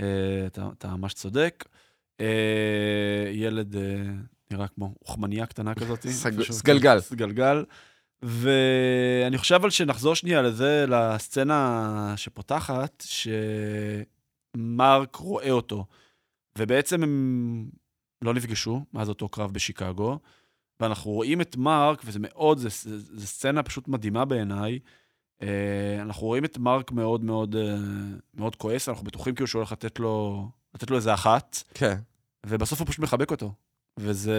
[0.00, 0.04] אה,
[0.46, 1.64] אתה אתה ממש צודק.
[2.20, 4.02] אה, ילד אה,
[4.50, 6.06] נראה כמו אוכמניה קטנה כזאת.
[6.52, 7.00] סגלגל.
[7.00, 7.64] סגלגל.
[8.22, 13.04] ואני חושב אבל שנחזור שנייה לזה, לסצנה שפותחת,
[14.56, 15.86] שמרק רואה אותו,
[16.58, 17.70] ובעצם הם
[18.22, 20.18] לא נפגשו מאז אותו קרב בשיקגו,
[20.80, 24.78] ואנחנו רואים את מרק, וזה מאוד, זה, זה, זה סצנה פשוט מדהימה בעיניי.
[25.42, 27.56] אה, אנחנו רואים את מרק מאוד מאוד,
[28.34, 31.96] מאוד כועס, אנחנו בטוחים כאילו שהוא הולך לתת לו, לתת לו איזה אחת, כן.
[32.46, 33.52] ובסוף הוא פשוט מחבק אותו.
[33.98, 34.38] וזה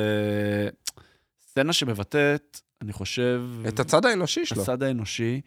[1.42, 3.44] סצנה שמבטאת, אני חושב...
[3.68, 4.62] את הצד האנושי שלו.
[4.62, 5.42] הצד האנושי,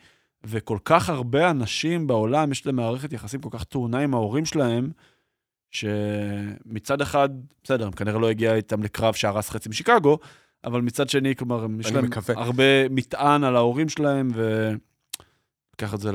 [0.44, 4.90] וכל כך הרבה אנשים בעולם, יש להם מערכת יחסים כל כך טעונה עם ההורים שלהם,
[5.70, 7.28] שמצד אחד,
[7.64, 10.18] בסדר, הם כנראה לא הגיע איתם לקרב שהרס חצי משיקגו,
[10.64, 12.34] אבל מצד שני, כלומר, יש להם מקווה.
[12.38, 14.30] הרבה מטען על ההורים שלהם,
[15.74, 16.12] וקח את זה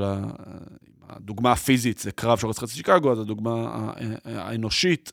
[1.20, 3.68] לדוגמה הפיזית, זה קרב שהרס חצי שיקגו, אז הדוגמה
[4.26, 5.12] האנושית,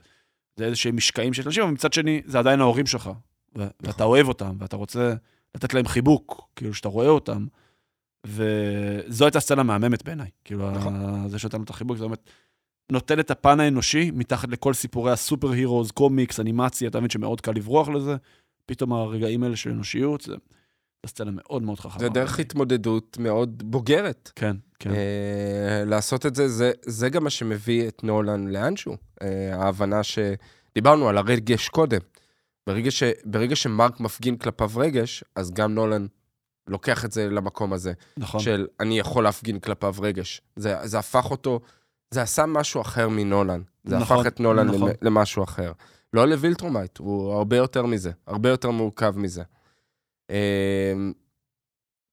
[0.56, 3.10] זה איזה שהם משקעים של אנשים, אבל מצד שני, זה עדיין ההורים שלך,
[3.54, 5.14] ואתה אוהב אותם, ואתה רוצה
[5.54, 7.46] לתת להם חיבוק, כאילו שאתה רואה אותם.
[8.26, 10.30] וזו הייתה סצנה מהממת בעיניי.
[10.44, 11.28] כאילו, נכון.
[11.28, 12.30] זה שנתן לו את החיבוק, זה באמת
[12.92, 17.52] נותן את הפן האנושי מתחת לכל סיפורי הסופר הירוז, קומיקס, אנימציה, אתה מבין שמאוד קל
[17.52, 18.16] לברוח לזה.
[18.66, 20.34] פתאום הרגעים האלה של אנושיות, זה
[21.06, 21.98] סצנה מאוד מאוד חכמה.
[21.98, 24.32] זה דרך התמודדות מאוד בוגרת.
[24.36, 24.90] כן, כן.
[24.90, 24.96] אה,
[25.86, 28.96] לעשות את זה, זה, זה גם מה שמביא את נולן לאנשהו.
[29.22, 32.00] אה, ההבנה שדיברנו על הרגש קודם.
[32.66, 36.06] ברגע, ש, ברגע שמרק מפגין כלפיו רגש, אז גם נולן
[36.68, 38.40] לוקח את זה למקום הזה, נכון.
[38.40, 40.40] של אני יכול להפגין כלפיו רגש.
[40.56, 41.60] זה, זה הפך אותו,
[42.10, 43.60] זה עשה משהו אחר מנולן.
[43.84, 44.88] זה נכון, הפך את נולן נכון.
[44.88, 45.72] למ- למשהו אחר.
[46.12, 49.42] לא לווילטרומייט, הוא הרבה יותר מזה, הרבה יותר מורכב מזה.
[50.30, 51.12] אמ,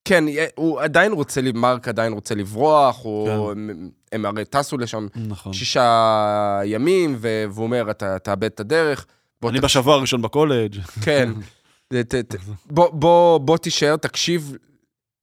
[0.07, 0.23] כן,
[0.55, 3.59] הוא עדיין רוצה, מרק עדיין רוצה לברוח, הוא, כן.
[3.59, 5.53] הם, הם הרי טסו לשם נכון.
[5.53, 9.05] שישה ימים, והוא אומר, אתה תאבד את הדרך.
[9.43, 10.75] אני תקשיב." בשבוע הראשון בקולג'.
[11.03, 11.29] כן.
[11.89, 12.35] ת- ת- ת-
[12.65, 14.53] בוא, בוא, בוא תישאר, תקשיב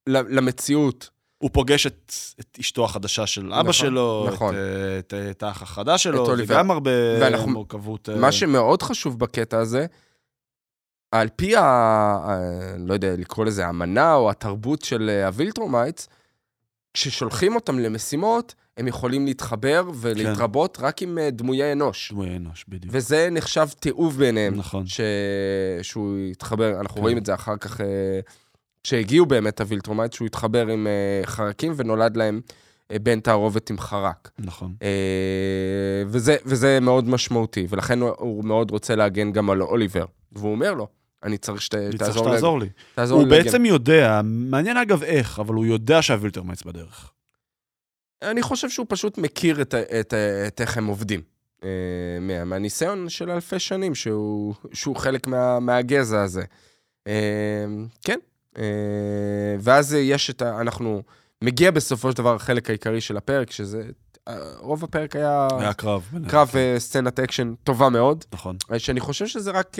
[0.08, 1.10] למציאות.
[1.38, 4.54] הוא פוגש את, את אשתו החדשה של אבא נכון, שלו, נכון.
[4.54, 6.54] את, אה, את, את האח החדש שלו, את זה אוליבר.
[6.58, 6.90] גם הרבה
[7.20, 8.08] ואנחנו- מורכבות.
[8.08, 9.86] אה, מה שמאוד חשוב בקטע הזה,
[11.12, 12.36] על פי ה...
[12.78, 16.08] לא יודע, לקרוא לזה אמנה או התרבות של אה, הווילטרומייטס,
[16.94, 22.12] כששולחים אותם למשימות, הם יכולים להתחבר ולהתרבות רק עם אה, דמויי אנוש.
[22.12, 22.94] דמוי אנוש, בדיוק.
[22.94, 24.54] וזה נחשב תיעוב בעיניהם.
[24.54, 24.86] נכון.
[24.86, 25.00] ש...
[25.82, 27.00] שהוא התחבר, אנחנו כן.
[27.00, 27.86] רואים את זה אחר כך, אה,
[28.84, 30.86] כשהגיעו באמת הווילטרומייט, שהוא התחבר עם
[31.24, 32.40] חרקים ונולד להם
[33.02, 34.30] בן תערובת עם חרק.
[34.38, 34.74] נכון.
[36.06, 40.04] וזה, וזה מאוד משמעותי, ולכן הוא מאוד רוצה להגן גם על אוליבר.
[40.32, 40.88] והוא אומר לו,
[41.22, 42.66] אני צריך שתעזור לי.
[42.66, 42.72] לי.
[42.94, 47.10] תעזור הוא לי להגן." בעצם יודע, מעניין אגב איך, אבל הוא יודע שהווילטרמייטס בדרך.
[48.22, 51.20] אני חושב שהוא פשוט מכיר את, את, ה- את איך הם עובדים.
[51.64, 51.68] אה,
[52.20, 56.42] מה, מהניסיון של אלפי שנים, שהוא, שהוא חלק מה, מהגזע הזה.
[57.06, 57.64] אה,
[58.04, 58.18] כן.
[58.58, 58.62] אה,
[59.60, 60.60] ואז יש את ה...
[60.60, 61.02] אנחנו...
[61.42, 63.82] מגיע בסופו של דבר החלק העיקרי של הפרק, שזה...
[64.58, 66.10] רוב הפרק היה היה קרב.
[66.28, 68.56] קרב אה, סצנת אקשן טובה מאוד, נכון.
[68.78, 69.76] שאני חושב שזה רק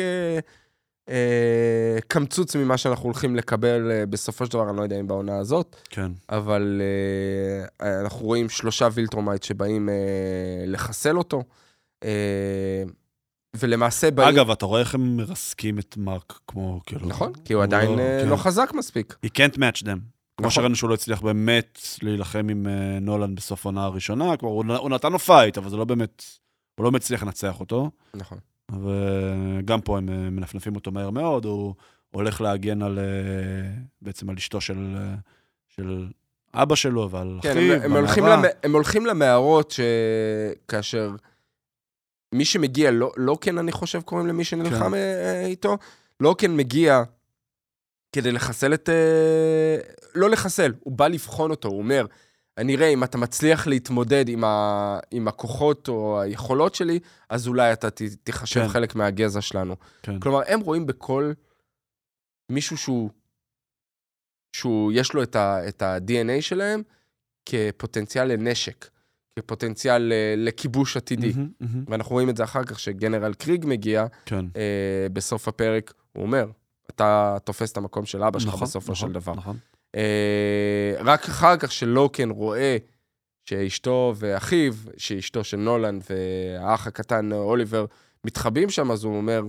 [1.08, 5.38] אה, קמצוץ ממה שאנחנו הולכים לקבל אה, בסופו של דבר, אני לא יודע אם בעונה
[5.38, 5.76] הזאת.
[5.90, 6.12] כן.
[6.28, 6.82] אבל
[7.80, 9.94] אה, אנחנו רואים שלושה וילטרומייט שבאים אה,
[10.66, 11.42] לחסל אותו,
[12.04, 12.82] אה,
[13.56, 14.28] ולמעשה באים...
[14.28, 17.06] אגב, אתה רואה איך הם מרסקים את מרק כמו, כאילו...
[17.06, 18.28] נכון, כי הוא עדיין אה, כן.
[18.28, 19.16] לא חזק מספיק.
[19.26, 19.98] He can't match them.
[20.36, 20.50] כמו נכון.
[20.50, 24.90] שראינו שהוא לא הצליח באמת להילחם עם אה, נולן בסוף העונה הראשונה, כלומר, הוא הוא
[24.90, 26.24] נתן לו fight, אבל זה לא באמת...
[26.78, 27.90] הוא לא מצליח לנצח אותו.
[28.14, 28.38] נכון.
[28.72, 31.74] וגם פה הם אה, מנפנפים אותו מהר מאוד, הוא
[32.10, 32.98] הולך להגן על...
[32.98, 33.04] אה,
[34.02, 35.14] בעצם על אשתו של, אה,
[35.68, 36.06] של
[36.54, 37.74] אבא שלו ועל כן, אחיו.
[37.74, 38.26] הם, הם, הולכים.
[38.26, 39.74] למ, הם הולכים למערות
[40.66, 41.10] שכאשר
[42.32, 45.44] מי שמגיע, לא, לא כן, אני חושב, קוראים למי שנלחם כן.
[45.44, 45.78] איתו,
[46.20, 47.02] לא כן מגיע
[48.12, 48.88] כדי לחסל את...
[50.14, 52.06] לא לחסל, הוא בא לבחון אותו, הוא אומר,
[52.58, 56.98] אני אראה אם אתה מצליח להתמודד עם, ה, עם הכוחות או היכולות שלי,
[57.28, 58.68] אז אולי אתה ת, תיחשב כן.
[58.68, 59.76] חלק מהגזע שלנו.
[60.02, 60.20] כן.
[60.20, 61.32] כלומר, הם רואים בכל
[62.50, 63.10] מישהו שהוא,
[64.56, 66.82] שהוא יש לו את, ה, את ה-DNA שלהם
[67.46, 68.90] כפוטנציאל לנשק,
[69.38, 71.32] כפוטנציאל לכיבוש עתידי.
[71.32, 71.84] מהמם, מהמם.
[71.88, 74.44] ואנחנו רואים את זה אחר כך, שגנרל קריג מגיע כן.
[74.56, 76.50] אה, בסוף הפרק, הוא אומר,
[76.90, 79.34] אתה תופס את המקום של אבא שלך נכון, בסופו נכון, של דבר.
[79.34, 79.58] נכון.
[79.96, 82.76] אה, רק אחר כך שלוקן רואה
[83.44, 87.86] שאשתו ואחיו, שאשתו של נולן והאח הקטן אוליבר
[88.24, 89.42] מתחבאים שם, אז הוא אומר,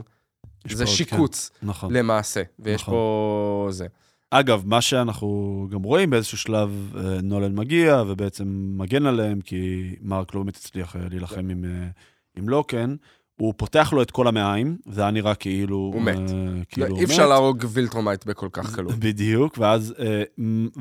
[0.72, 1.94] זה שיקוץ כן, נכון.
[1.94, 2.94] למעשה, ויש נכון.
[2.94, 3.88] פה זה.
[4.30, 10.36] אגב, מה שאנחנו גם רואים באיזשהו שלב, אה, נולן מגיע ובעצם מגן עליהם, כי מרק
[10.36, 11.88] לא באמת הצליח אה, להילחם עם, אה,
[12.38, 12.96] עם לוקן.
[13.38, 15.76] הוא פותח לו את כל המעיים, זה היה נראה כאילו...
[15.94, 16.18] הוא מת.
[16.18, 16.24] אה,
[16.70, 17.28] כאילו לא, הוא אי אפשר.
[17.28, 18.96] להרוג וילטרומייט בכל כך קלות.
[18.96, 20.24] בדיוק, ואז, אה,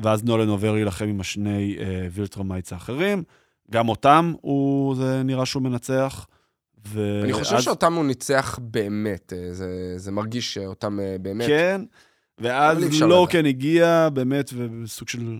[0.03, 3.23] ואז נולן עובר להילחם עם השני אה, וילטרמייטס האחרים.
[3.71, 6.25] גם אותם, הוא, זה נראה שהוא מנצח.
[6.87, 7.21] ו...
[7.23, 11.47] אני חושב אז- שאותם הוא ניצח באמת, אה, זה- זה מרגיש שאותם אה, באמת...
[11.47, 11.81] כן,
[12.39, 15.39] ואז אפשר לוקן הגיע באמת, וסוג של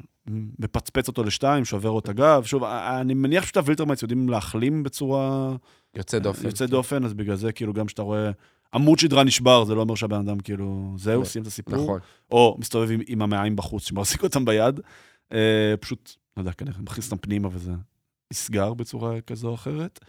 [0.60, 2.44] מפצפץ אותו לשתיים, שובר לו את הגב.
[2.46, 5.56] שוב, אני מניח שאת הווילטרמייטס יודעים להחלים בצורה
[5.96, 6.46] יוצא דופן.
[6.46, 8.32] יוצא דופן, אז בגלל זה כאילו גם כשאתה רואה
[8.74, 11.84] עמוד שדרה נשבר, זה לא אומר שהבן אדם כאילו, זהו, לא, סיים את הסיפור.
[11.84, 12.00] נכון.
[12.32, 14.80] או מסתובב עם, עם המעיים בחוץ, שמחזיק אותם ביד.
[15.34, 17.72] אה, פשוט, לא יודע, כנראה מכניס אותם פנימה וזה
[18.34, 20.00] נסגר בצורה כזו או אחרת.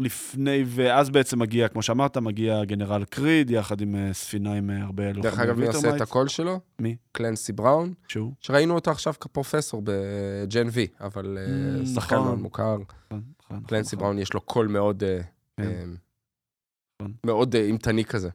[0.00, 4.82] ולפני, ואז בעצם מגיע, כמו שאמרת, מגיע גנרל קריג, יחד עם אה, ספינה עם אה,
[4.82, 6.00] הרבה לוחמי דרך אגב, מי עושה את.
[6.00, 6.60] הקול שלו?
[6.78, 6.96] מי?
[7.12, 8.32] קלנסי בראון, שהוא?
[8.40, 12.26] שראינו אותו עכשיו כפרופסור ב Gen V, אבל אה, Mm, שחקן נכון.
[12.28, 12.76] מאוד מוכר.
[13.06, 13.96] נכון, נכון, קלנסי.
[13.96, 15.02] בראון יש לו קול מאוד...
[15.60, 15.90] כן.
[17.26, 18.28] מאוד אימתני כזה.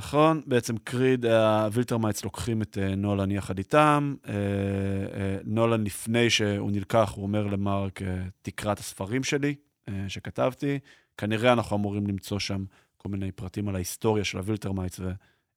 [0.00, 4.14] נכון, בעצם קריג, הווילטרמייטס לוקחים את נולן יחד איתם.
[5.44, 8.00] נולן, לפני שהוא נלקח, הוא אומר למרק,
[8.42, 9.54] תקרא את הספרים שלי
[10.08, 10.78] שכתבתי.
[11.18, 12.64] כנראה אנחנו אמורים למצוא שם
[12.96, 15.00] כל מיני פרטים על ההיסטוריה של הווילטרמייטס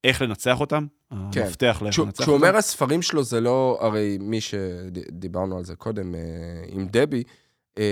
[0.03, 0.85] ואיך לנצח אותם.
[1.31, 1.41] כן.
[1.41, 2.45] המפתח לאיך כשהוא לנצח כשהוא אותם.
[2.45, 6.19] אומר הספרים שלו זה לא, הרי מי שדיברנו על זה קודם אה,
[6.67, 7.23] עם דבי,
[7.77, 7.83] אה,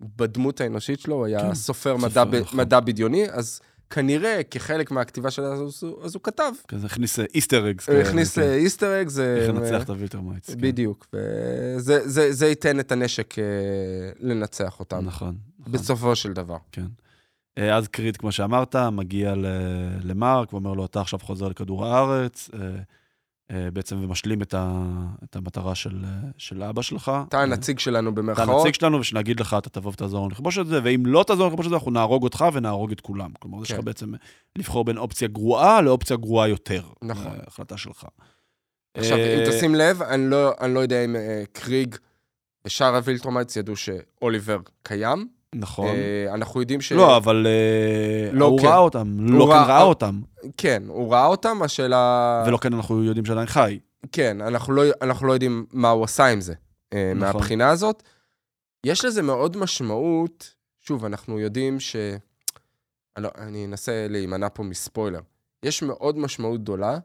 [0.00, 2.60] בדמות האנושית שלו, הוא היה כן, סופר סופר, מדע, נכון.
[2.60, 3.60] מדע בדיוני, אז
[3.90, 6.52] כנראה, כחלק מהכתיבה שלו, אז הוא- אז הוא כתב.
[6.68, 7.88] כזה הכניס Easter eggs.
[7.88, 9.36] הוא הכניס Easter egg, זה...
[9.40, 10.50] איך לנצח את הווילטרמייטס.
[10.50, 10.60] כן.
[10.60, 13.44] בדיוק, וזה זה, זה ייתן את הנשק אה,
[14.20, 15.34] לנצח אותם, נכון.
[15.60, 15.72] נכון.
[15.72, 16.56] בסופו של דבר.
[16.72, 16.86] כן.
[17.58, 19.34] אה, אז קריג, כמו שאמרת, מגיע
[20.04, 22.70] למרק ואומר לו, אתה עכשיו חוזר לכדור הארץ, אה, אה,
[23.50, 24.82] בעצם ומשלים את, ה,
[25.24, 27.12] את המטרה של, אה, של אבא שלך.
[27.28, 28.48] אתה הנציג שלנו אתה במרכאות.
[28.48, 31.52] הנציג שלנו, ושנגיד לך, אתה תבוא ותעזור לנו לכבוש את זה, ואם לא תעזור לנו
[31.52, 33.30] לכבוש את זה, אנחנו נהרוג אותך ונהרוג את כולם.
[33.40, 33.84] כלומר, יש לך כן.
[33.84, 34.12] בעצם
[34.58, 36.82] לבחור בין אופציה גרועה לאופציה גרועה יותר.
[37.02, 37.26] נכון.
[37.26, 38.04] אה, החלטה שלך.
[38.94, 41.96] עכשיו, אה, אם תשים לב, אני לא, אני לא יודע אם אה, קריג
[42.64, 45.35] ושאר הווילטרומייטס ידעו שאוליבר קיים.
[45.54, 45.86] נכון.
[45.86, 46.92] אה, אנחנו יודעים ש...
[46.92, 48.66] לא, אבל אה, לא הוא כן.
[48.66, 50.20] ראה אותם, לא כן ראה- ראה אותם,
[50.56, 52.44] כן, הוא ראה אותם, השאלה...
[52.46, 53.78] ולא כן אנחנו יודעים שעדיין חי.
[54.12, 56.54] כן, אנחנו לא, אנחנו לא יודעים מה הוא עשה עם זה,
[56.92, 57.18] אה, נכון.
[57.18, 58.02] מהבחינה הזאת.
[58.86, 61.96] יש לזה מאוד משמעות, שוב, אנחנו יודעים ש...
[63.16, 65.20] אני, לא, אני אנסה להימנע פה מספוילר.
[65.62, 66.98] יש מאוד משמעות גדולה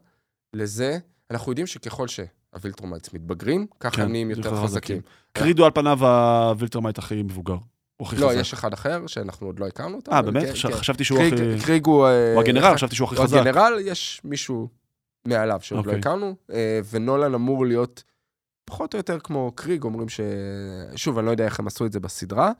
[0.54, 0.98] לזה,
[1.30, 5.00] אנחנו יודעים שככל שהווילטרומייטס מתבגרים, ככה כן, נהיים יותר חזקים.
[5.32, 7.56] קריג הוא על פניו הווילטרמייט הכי מבוגר.
[8.02, 8.40] הוא הכי לא, חזק.
[8.40, 10.12] יש אחד אחר שאנחנו עוד לא הכרנו אותו.
[10.12, 10.48] אה, באמת?
[10.52, 10.70] חשב-.
[10.72, 11.64] חשבתי שהוא הכי...
[11.64, 12.06] קריג הוא...
[12.34, 13.38] הוא הגנרל, חשבתי שהוא הכי חזק.
[13.38, 14.68] הגנרל, יש מישהו
[15.24, 16.00] מעליו שעוד לא אוקיי.
[16.00, 18.02] הכרנו, אה, ונולן אמור להיות
[18.64, 20.20] פחות או יותר כמו קריג, אומרים ש...
[20.96, 22.52] שוב, אני לא יודע איך הם עשו את זה בסדרה,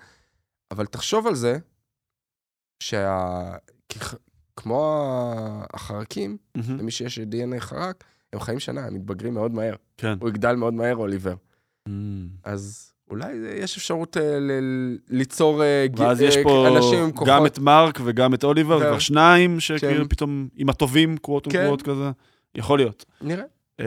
[0.71, 1.59] אבל תחשוב על זה,
[2.83, 3.57] שה...
[4.57, 6.37] כמו החרקים.
[6.79, 9.75] למי שיש DNA חרק, הם חיים שנה, הם מתבגרים מאוד מהר.
[9.97, 10.19] כן.
[10.21, 11.35] הוא יגדל מאוד מהר, אוליבר.
[11.89, 13.33] אמ, אז אולי
[13.63, 17.29] יש אפשרות אה, ל- ליצור אה, ג- ואז יש אה, פה אנשים עם כוחות.
[17.29, 21.47] גם את מרק וגם את אוליבר, ו- כבר שניים שכאילו שהם- פתאום עם הטובים, קורות
[21.51, 21.59] כן.
[21.63, 22.11] וקורות כזה.
[22.55, 23.05] יכול להיות.
[23.21, 23.45] נראה.
[23.81, 23.87] אה,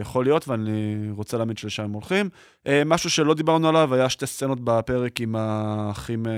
[0.00, 0.72] יכול להיות, ואני
[1.16, 2.28] רוצה להאמין שלשם הם הולכים.
[2.66, 6.32] אה, משהו שלא דיברנו עליו, היה שתי סצנות בפרק עם האחים אה,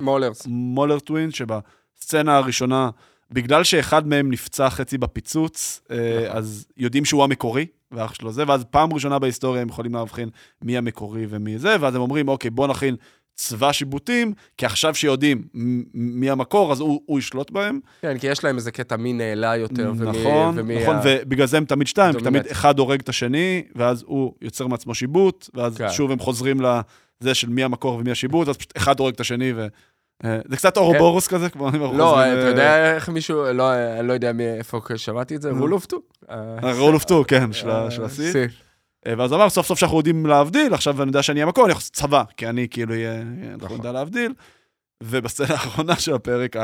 [0.00, 0.46] מולרס.
[0.46, 2.90] המולר טווין, שבסצנה הראשונה,
[3.30, 6.36] בגלל שאחד מהם נפצע חצי בפיצוץ, אה, נכון.
[6.36, 10.28] אז יודעים שהוא המקורי, ואח שלו זה, ואז פעם ראשונה בהיסטוריה הם יכולים להבחין
[10.62, 12.96] מי המקורי ומי זה, ואז הם אומרים, אוקיי, בוא נכין
[13.34, 15.42] צבא שיבוטים, כי עכשיו שיודעים
[15.94, 17.80] מי המקור, אז הוא, הוא ישלוט בהם.
[18.02, 20.20] כן, כי יש להם איזה קטע מי נעלה יותר, ומי...
[20.20, 22.46] נכון, ומי נכון, ה- ובגלל זה הם תמיד שתיים, כי תמיד.
[22.46, 25.90] אחד הורג את השני, ואז הוא יוצר מעצמו שיבוט, ואז כן.
[25.90, 29.52] שוב הם חוזרים לזה של מי המקור ומי השיבוט, אז פשוט אחד הורג את השני,
[29.56, 29.66] ו...
[30.24, 33.72] אה, זה קצת אורובורוס כזה, כמו אנחנו לא, חוזרים, אתה אה, יודע איך מישהו, לא,
[33.74, 35.60] אני לא יודע מי- איפה שמעתי את זה, נו.
[35.60, 35.96] Rule of two.
[36.28, 37.70] ה Rule of two, כן, של
[38.04, 38.32] הסית'.
[38.32, 38.46] סית'.
[39.06, 41.80] אה, ואז אמר, סוף סוף שאנחנו יודעים להבדיל, עכשיו אני יודע שאני המקור, אני יכול
[41.80, 43.20] לעשות צבא, כי אני כאילו אהיה,
[43.52, 43.78] אנחנו נכון.
[43.78, 44.32] נדע להבדיל.
[45.02, 46.56] ובסצנה האחרונה של הפרק,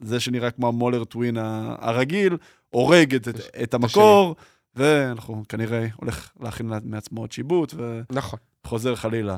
[0.00, 1.36] זה שנראה כמו ה Mauler Twin
[1.78, 2.36] הרגיל,
[2.70, 3.14] הורג
[3.62, 4.36] את, המקור,
[4.76, 7.74] ואנחנו כנראה הולך להכין מעצמו עוד שיבוט,
[8.10, 8.38] נכון.
[8.64, 9.36] וחוזר חלילה.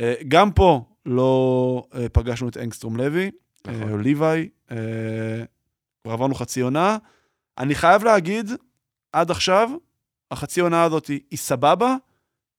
[0.00, 3.30] אה, גם פה לא אה, פגשנו את אנגסטרום לוי,
[3.66, 3.82] נכון.
[3.82, 4.76] אה, או ליוואי, אה,
[6.04, 6.96] כבר עברנו חצי עונה.
[7.58, 8.50] אני חייב להגיד,
[9.12, 9.70] עד עכשיו,
[10.30, 11.96] החצי עונה הזאת היא, היא סבבה,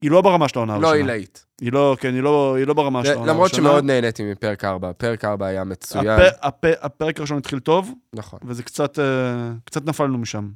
[0.01, 1.13] היא לא ברמה של העונה לא הראשונה.
[1.13, 1.45] עילאית.
[1.61, 3.69] היא לא, כן, היא לא, היא לא ברמה של העונה למרות הראשונה.
[3.69, 4.93] שמאוד נהניתי מפרק 4.
[4.93, 6.07] פרק 4 היה מצוין.
[6.07, 8.39] הפ, הפ, הפרק הראשון התחיל טוב, נכון.
[8.43, 8.99] וזה קצת,
[9.63, 10.49] קצת נפלנו משם.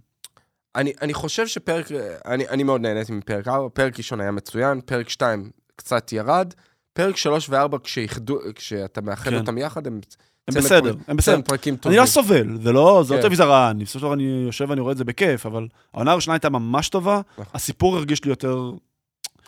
[0.75, 1.87] אני, אני חושב שפרק,
[2.25, 6.53] אני, אני מאוד נהניתי מפרק 4, פרק ראשון היה מצוין, פרק 2 קצת ירד,
[6.99, 9.37] פרק 3 ו-4, כשאיחדו, כשאתה מאחד כן.
[9.37, 9.99] אותם יחד, הם...
[10.47, 11.41] הם בסדר, פרק- הם בסדר.
[11.41, 11.99] פרקים אני טובים.
[11.99, 13.21] לא סובל, זה לא, זה לא כן.
[13.21, 16.11] טלוויזיה רעה, אני בסופו של דבר אני יושב ואני רואה את זה בכיף, אבל העונה
[16.11, 17.45] הראשונה הייתה ממש טובה, נכון.
[17.53, 18.71] הסיפור הרגיש לי יותר...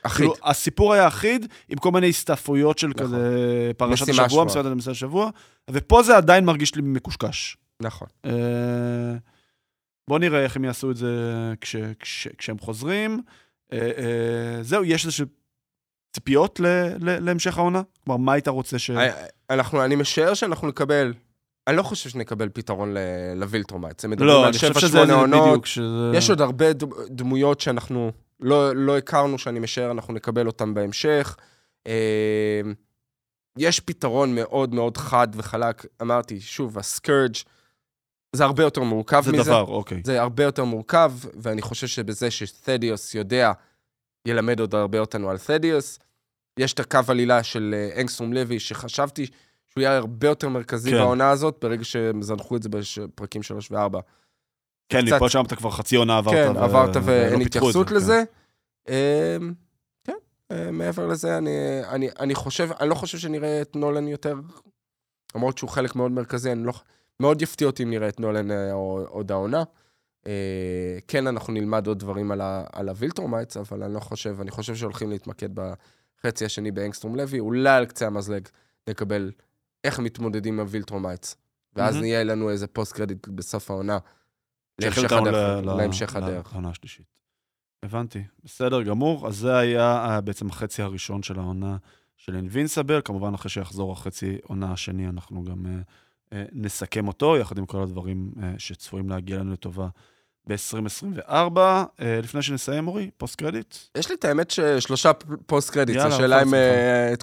[0.04, 0.18] אחיד.
[0.18, 3.04] כאילו, הסיפור היה אחיד, עם כל מיני הסתעפויות של נכון.
[3.04, 4.46] כזה פרשת השבוע, שבוע.
[4.46, 5.30] מסיבת הנושא השבוע,
[5.72, 7.58] ופה זה עדיין מרגיש לי מקושקש.
[7.80, 8.08] נכון.
[8.26, 8.32] אה,
[10.08, 11.08] בואו נראה איך הם יעשו את זה
[11.62, 13.22] כש, כש, כשהם חוזרים.
[13.74, 15.26] אה, אה, זהו, יש איזשהו
[16.14, 16.66] ציפיות ל,
[17.00, 17.82] ל, להמשך העונה?
[18.04, 18.90] כלומר, מה היית רוצה ש...
[18.90, 21.14] אה, אנחנו, אני משער שאנחנו נקבל,
[21.68, 24.06] אני לא חושב שנקבל פתרון ל- ל Viltrumites.
[24.06, 25.68] הם מדברים לא, על אני חושב 7-8 שזה זה עונות.
[26.14, 26.66] יש עוד הרבה
[27.10, 31.38] דמויות שאנחנו לא, לא הכרנו, שאני משער אנחנו נקבל אותן בהמשך.
[31.88, 32.62] אה,
[33.58, 35.86] יש פתרון מאוד מאוד חד וחלק.
[36.02, 37.36] אמרתי, שוב, ה Scourge
[38.36, 39.44] זה הרבה יותר מורכב זה מזה.
[39.44, 40.02] דבר, אוקיי.
[40.06, 41.12] זה הרבה יותר מורכב,
[41.42, 43.52] ואני חושב שבזה שתדיוס יודע,
[44.26, 46.00] ילמד עוד הרבה אותנו על תדיוס.
[46.60, 49.28] יש את הקו עלילה של אה, אנגסטרום לוי, שחשבתי
[49.68, 50.98] שהוא יהיה הרבה יותר מרכזי כן.
[50.98, 53.98] בעונה הזאת, ברגע שהם זנחו את זה בפרקים 3 ו-4.
[54.90, 56.34] כן, קצת- מפה שם אתה כבר חצי עונה עברת.
[56.34, 57.96] כן, ו- עברת ואין פיתחו את התייחסות כן.
[57.96, 58.24] לזה.
[58.90, 58.94] אמ,
[60.04, 60.14] כן,
[60.52, 61.50] אה, מעבר לזה, אני,
[61.90, 64.36] אני, אני חושב, אני לא חושב שנראה את נולן יותר,
[65.36, 66.74] למרות שהוא חלק מאוד מרכזי, אני לא,
[67.20, 68.72] מאוד יפתיע אותי אם נראה את נולן אה,
[69.08, 69.64] עוד העונה.
[70.28, 74.42] אה, כן, אנחנו נלמד עוד דברים על, ה, על ה Viltrumites, אבל אני לא חושב,
[74.42, 75.50] אני חושב שהולכים להתמקד
[76.26, 78.48] חצי השני באנגסטרום לוי, אולי על קצה המזלג
[78.90, 79.32] נקבל
[79.84, 81.36] איך מתמודדים עם ה Viltrumites.
[81.74, 82.06] ואז מהמם.
[82.06, 83.98] יהיה לנו איזה post credit בסוף העונה.
[84.80, 85.66] להמשך הדרך.
[85.66, 86.54] להמשך הדרך.
[86.54, 87.06] לעונה השלישית.
[87.84, 89.28] הבנתי, בסדר גמור.
[89.28, 91.78] אז זה היה אה, בעצם החצי הראשון של העונה
[92.18, 93.02] של אינבינסבל.
[93.06, 95.82] כמובן, אחרי שיחזור החצי עונה השני, אנחנו גם אה,
[96.52, 99.88] נסכם אותו, יחד עם כל הדברים אה, שצפויים להגיע לנו לטובה
[100.48, 101.58] ב-2024.
[101.58, 101.86] אה,
[102.24, 103.76] לפני שנסיים, אורי, פוסט קרדיט.
[103.98, 105.12] יש לי את האמת ששלושה
[105.46, 106.54] פוסט יאללה, השאלה אוכל אם.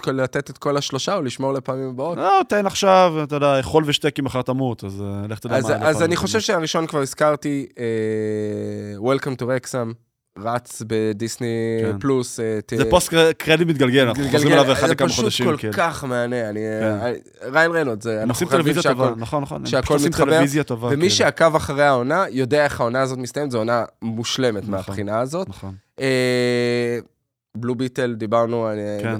[0.07, 2.17] אה, לתת את כל השלושה או לשמור לפעמים הבאות.
[2.17, 5.87] לא, תן עכשיו, אתה יודע, אכול ושתה כי מחר תמות, אז אה, לך תדע מה...
[5.87, 6.15] אז, אני.
[6.15, 7.67] חושב שהראשון כבר הזכרתי,
[8.99, 9.93] Welcome to Rexham,
[10.37, 11.47] רץ בדיסני
[11.81, 11.99] כן.
[11.99, 12.39] פלוס.
[12.39, 15.45] אה, ת- זה פוסט קר- קרדיט מתגלגל, אנחנו חוזרים אליו אחד לכמה זה חודשים.
[15.47, 15.71] פשוט כן.
[15.71, 16.59] כל כך מהנה, אני...
[16.59, 16.97] כן.
[17.01, 17.11] אה,
[17.51, 18.21] ריין רנולד, זה...
[18.21, 19.65] הם עושים טלוויזיה טובה, נכון, נכון.
[19.65, 20.87] שהכל פשוט מתחבר, טובה.
[20.91, 24.71] ומי כן, שעקב אחרי העונה, יודע איך העונה הזאת מסתיימת, זו עונה מושלמת נכון.
[24.71, 25.49] מהבחינה הזאת.
[25.49, 25.75] נכון.
[25.99, 26.99] אה,
[27.57, 29.15] בלו ביטל, דיברנו, אני- כן.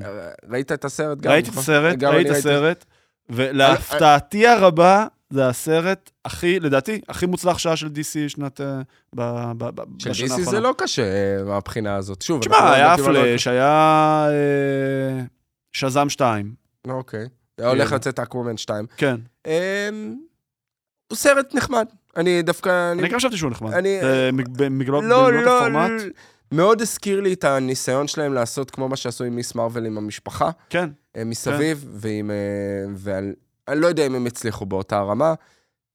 [0.49, 1.31] ראית את הסרט גם?
[1.31, 1.63] ראיתי את נכון?
[1.63, 2.85] הסרט, ראיתי את הסרט,
[3.29, 8.61] ולהפתעתי הרבה, זה הסרט הכי, לדעתי, הכי מוצלח שעה של DC שנת...
[8.61, 8.81] אה,
[9.15, 10.51] ב- ב- ב- של בשנה DC האחרונה.
[10.51, 12.21] זה לא קשה אה, מהבחינה הזאת.
[12.21, 15.23] שוב, אנחנו לא תשמע, היה פלאש, היה אה,
[15.73, 16.53] שזאם 2,
[16.87, 17.25] אוקיי.
[17.61, 17.95] הולך כן.
[17.95, 18.85] לצאת אקוומן 2.
[18.97, 19.15] כן.
[19.47, 19.51] אמ,
[21.07, 21.85] הוא סרט נחמד.
[22.17, 22.91] אני דווקא...
[22.91, 23.73] אני גם חשבתי שהוא נחמד.
[23.73, 26.01] אני- אה, במגלות לא, במגלות לא, הפורמט.
[26.51, 30.49] מאוד הזכיר לי את הניסיון שלהם לעשות כמו מה שעשו עם מיס מרוויל עם המשפחה,
[30.69, 32.31] כן, אה, מסביב, ועם...
[32.31, 32.35] אה,
[32.95, 33.33] ועל...
[33.71, 35.33] אני לא יודע אם הם הצליחו באותה רמה.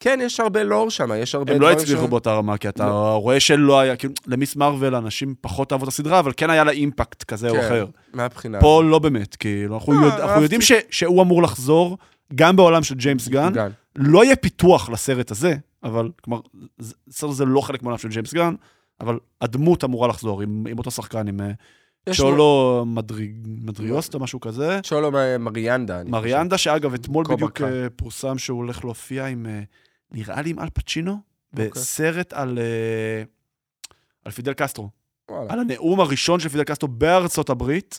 [0.00, 2.08] כן, יש הרבה לור שם, יש הרבה הם לא הצליחו.
[2.08, 3.16] באותה רמה, כי אתה לא.
[3.22, 6.70] רואה שלא היה, כאילו, למיס מרוויל אנשים פחות אהבו את הסדרה, אבל כן היה לה
[6.72, 7.86] אימפקט כזה או כן, אחר.
[8.14, 10.42] מהבחינה פה לא באמת, כאילו, אנחנו לא, יודע- אנחנו.
[10.42, 11.98] יודעים ש- שהוא אמור לחזור,
[12.34, 13.52] גם בעולם של ג'יימס גן.
[13.52, 13.70] גן.
[13.96, 16.40] לא יהיה פיתוח לסרט הזה, אבל, כלומר,
[16.78, 18.54] זה- הסרט הזה לא חלק מהעולם של ג'יימס גן,
[19.00, 21.50] אבל הדמות אמורה לחזור עם עם אותו שחקן, עם אה,
[22.12, 24.80] צ'ולו מדריג- מדריוסט או משהו כזה.
[24.82, 26.04] צ'ולו מריאנדה.
[26.04, 27.60] מריאנדה, שאגב, אתמול בדיוק.
[27.62, 29.60] אה, פורסם שהוא הולך להופיע עם, אה,
[30.12, 31.18] נראה לי עם אל פצ'ינו,
[31.52, 31.68] אוקיי.
[31.70, 33.22] בסרט על אה,
[34.24, 34.88] על פידל קסטרו.
[35.30, 35.52] וואלה.
[35.52, 37.98] על הנאום הראשון של פידל קסטרו בארצות הברית,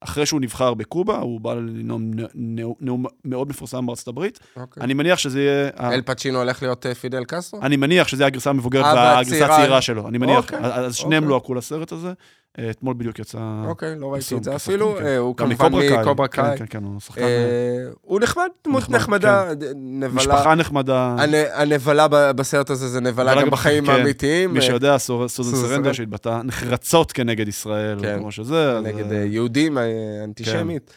[0.00, 4.38] אחרי שהוא נבחר בקובה, הוא בא לנאום נאום- נאום מאוד מפורסם בארצות הברית.
[4.56, 4.82] אוקיי.
[4.82, 5.70] אני מניח שזה יהיה...
[5.80, 7.60] אל פצ'ינו הולך להיות פידל קסטרו?
[7.62, 10.08] אני מניח שזה הגרסה המבוגרת והגרסה הצעירה שלו.
[10.08, 10.36] אני מניח.
[10.44, 11.30] אוקיי, אז שניהם אוקיי.
[11.30, 12.12] לא עקרו לסרט הזה.
[12.58, 13.38] אה, אתמול בדיוק יצא...
[13.66, 14.94] אוקיי, לא ראיתי את זה אפילו.
[14.98, 15.06] כן.
[15.06, 16.44] אה, הוא כמובן מקוברה קאי.
[16.50, 16.56] כן.
[16.56, 17.22] כן, כן, הוא שחקן...
[17.22, 20.08] אה, אה, הוא נחמד, דמות נחמד, נחמדה, ד- נבלה.
[20.14, 21.16] משפחה נחמדה.
[21.18, 23.92] הנ- הנבלה בסרט הזה זה נבלה גם בחיים כן.
[23.92, 24.52] האמיתיים.
[24.52, 25.94] מי אה, שיודע, סוזן סרנדה.
[25.94, 28.18] שהתבטא נחרצות כנגד ישראל, כן.
[28.18, 28.80] כמו שזה.
[28.82, 29.84] נגד אה, אה, יהודים, אה,
[30.24, 30.90] אנטישמית.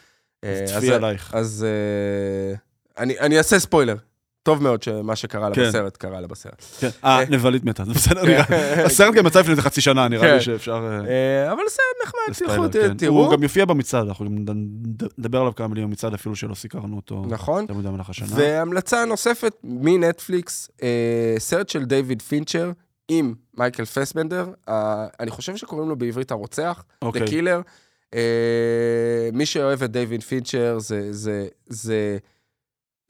[0.44, 1.32] אה, צפי עלייך.
[1.36, 2.56] אז אה,
[3.20, 3.96] אני אעשה ספוילר.
[4.44, 5.68] טוב מאוד שמה שקרה לה כן.
[5.70, 6.64] בסרט, קרה לה בסרט.
[6.80, 6.90] כן.
[7.06, 8.28] אה, נבלית מתה, זה בסדר, כן.
[8.28, 8.86] נראה.
[8.86, 10.34] הסרט גם יצא לפני איזה חצי שנה, נראה כן.
[10.34, 10.74] לי שאפשר...
[10.92, 11.10] אה,
[11.48, 12.98] אה, אבל סרט נחמד, תלכו, כן.
[12.98, 13.24] תראו.
[13.26, 16.96] הוא גם יופיע במצעד, אנחנו גם נד- נדבר עליו כמה מילים במצעד, אפילו שלא סיקרנו
[16.96, 17.26] אותו.
[17.30, 17.66] נכון.
[17.70, 18.28] מדי במהלך השנה.
[18.36, 22.72] והמלצה נוספת מנטפליקס, אה, סרט של דיוויד פינצ'ר
[23.08, 27.22] עם מייקל פסבנדר, אה, אני חושב שקוראים לו בעברית הרוצח, אוקיי.
[27.22, 27.62] The Killer.
[28.14, 28.20] אה,
[29.34, 32.18] מי שאוהב את דיוויד פינצ'ר, זה,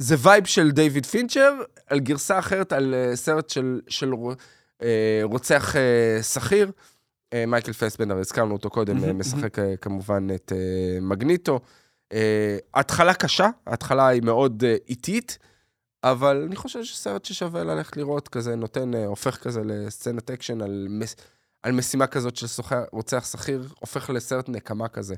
[0.02, 1.54] זה, וייב של דיוויד פינצ'ר,
[1.88, 4.14] על גרסה אחרת, על אה, סרט של, של
[4.82, 6.72] אה, רוצח אה, שכיר.
[7.48, 10.52] מייקל פסבנדר, הזכרנו אותו קודם, אה, משחק אה, כמובן את
[11.02, 11.60] מגניטו.
[12.74, 15.38] התחלה קשה, ההתחלה היא מאוד איטית,
[16.04, 21.16] אבל אני חושב שסרט ששווה ללכת לראות כזה, נותן, הופך כזה לסצנת אקשן על, מס,
[21.64, 25.16] על משימה כזאת של שוכר, רוצח שכיר, הופך לסרט נקמה כזה,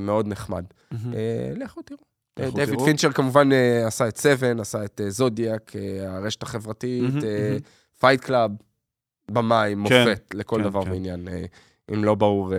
[0.00, 0.64] מאוד נחמד.
[0.92, 2.07] אה, לכו תראו.
[2.40, 2.80] אה, דיוויד.
[2.84, 5.72] פינצ'ר כמובן אה, עשה את Seven, עשה את אה, Zodiac,
[6.06, 7.14] הרשת החברתית.
[8.00, 8.50] Fight Club,
[9.30, 10.90] במאי, כן, מופת לכל כן, דבר כן.
[10.90, 11.44] ועניין, אה,
[11.94, 12.52] אם לא ברור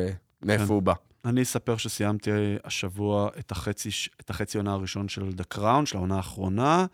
[0.46, 0.74] מאיפה כן.
[0.74, 0.94] הוא בא.
[1.26, 2.32] אני אספר שסיימתי
[2.64, 6.86] השבוע את החצי, ש- את החצי עונה הראשון של The Crown, של העונה האחרונה.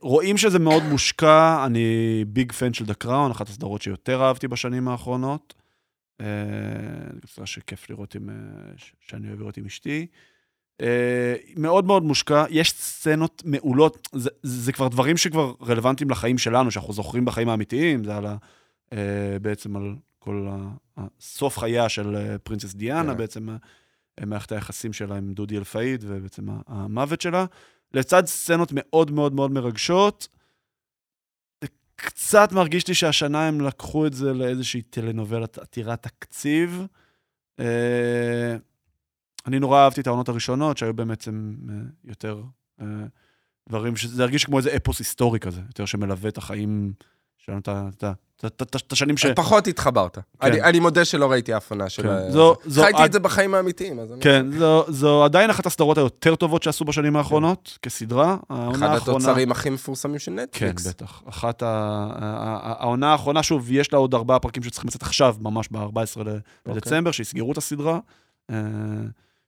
[0.00, 1.84] רואים שזה מאוד מושקע, אני
[2.28, 5.54] big fan של The Crown, אחת הסדרות שיותר אהבתי בשנים האחרונות.
[6.18, 6.26] זו
[7.26, 8.28] סדרה שכיף לראות עם,
[9.00, 10.06] שאני אוהב לראות עם אשתי.
[11.56, 16.92] מאוד מאוד מושקע, יש סצנות מעולות, זה, זה כבר דברים שכבר רלוונטיים לחיים שלנו, שאנחנו
[16.92, 18.36] זוכרים בחיים האמיתיים, זה על ה,
[18.92, 23.18] אה, בעצם על כל ה- סוף חייה של אה, Princess דיאנה, כן.
[23.18, 27.44] בעצם אה, מערכת היחסים שלה עם דודי אלפאיד, ובעצם המוות שלה,
[27.94, 30.28] לצד סצנות מאוד מאוד מאוד מרגשות.
[31.96, 36.86] קצת מרגיש לי שהשנה הם לקחו את זה לאיזושהי טלנובלת עתירת תקציב.
[39.40, 41.32] אה, אני נורא אהבתי את העונות הראשונות, שהיו באמת אה,
[42.04, 42.42] יותר
[42.80, 42.86] אה,
[43.68, 46.92] דברים, שזה הרגיש כמו איזה אפוס היסטורי כזה, יותר שמלווה את החיים
[47.38, 47.60] שלנו,
[48.46, 49.26] את השנים ש...
[49.26, 50.18] פחות התחברת.
[50.42, 52.02] אני- אני מודה שלא ראיתי אף עונה של...
[52.02, 52.72] כן.
[52.82, 54.20] חייתי את זה בחיים האמיתיים, אז אני...
[54.20, 54.46] כן,
[54.88, 58.36] זו, עדיין אחת הסדרות היותר טובות שעשו בשנים האחרונות, כסדרה.
[58.48, 58.96] אחד.
[58.96, 60.86] התוצרים הכי מפורסמים של כן, נטפליקס.
[60.86, 61.22] בטח.
[61.28, 65.80] אחת העונה האחרונה, שוב, יש לה עוד ארבעה פרקים שצריכים לצאת עכשיו, ממש ב-14
[66.16, 66.34] אוקיי.
[66.66, 67.98] לדצמבר, שיסגרו את הסדרה.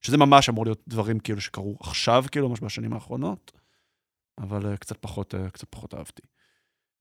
[0.03, 3.53] שזה ממש אמור להיות דברים כאילו שקרו עכשיו, כאילו, ממש בשנים האחרונות.
[4.39, 6.23] אבל אה, קצת פחות, אה, קצת פחות אהבתי.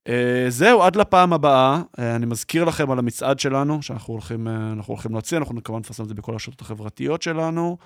[0.07, 1.81] אה, זהו, עד לפעם הבאה.
[1.99, 6.03] אה, אני מזכיר לכם על המצעד שלנו, שאנחנו הולכים, אנחנו הולכים להוציא, אנחנו כמובן נפרסם
[6.03, 7.77] את זה בכל הרשתות החברתיות שלנו.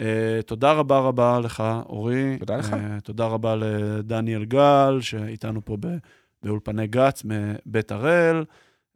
[0.00, 2.36] אה, תודה רבה רבה לך, אורי.
[2.38, 2.72] תודה לך.
[2.72, 5.96] אה, תודה רבה לדניאל גל, שאיתנו פה ב-
[6.42, 8.44] באולפני גץ, מבית הראל.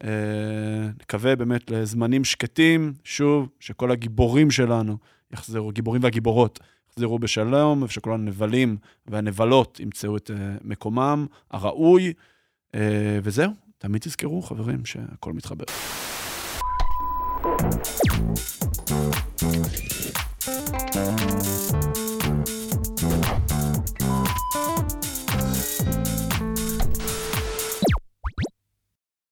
[0.04, 4.98] אה, נקווה באמת לזמנים שקטים, שוב, שכל הגיבורים שלנו
[5.32, 6.60] יחזרו, גיבורים והגיבורות,
[6.90, 8.76] יחזרו בשלום, ושכל הנבלים
[9.06, 12.12] והנבלות ימצאו את אה, מקומם הראוי.
[12.74, 15.64] אה, וזהו, תמיד תזכרו, חברים, שהכל מתחבר.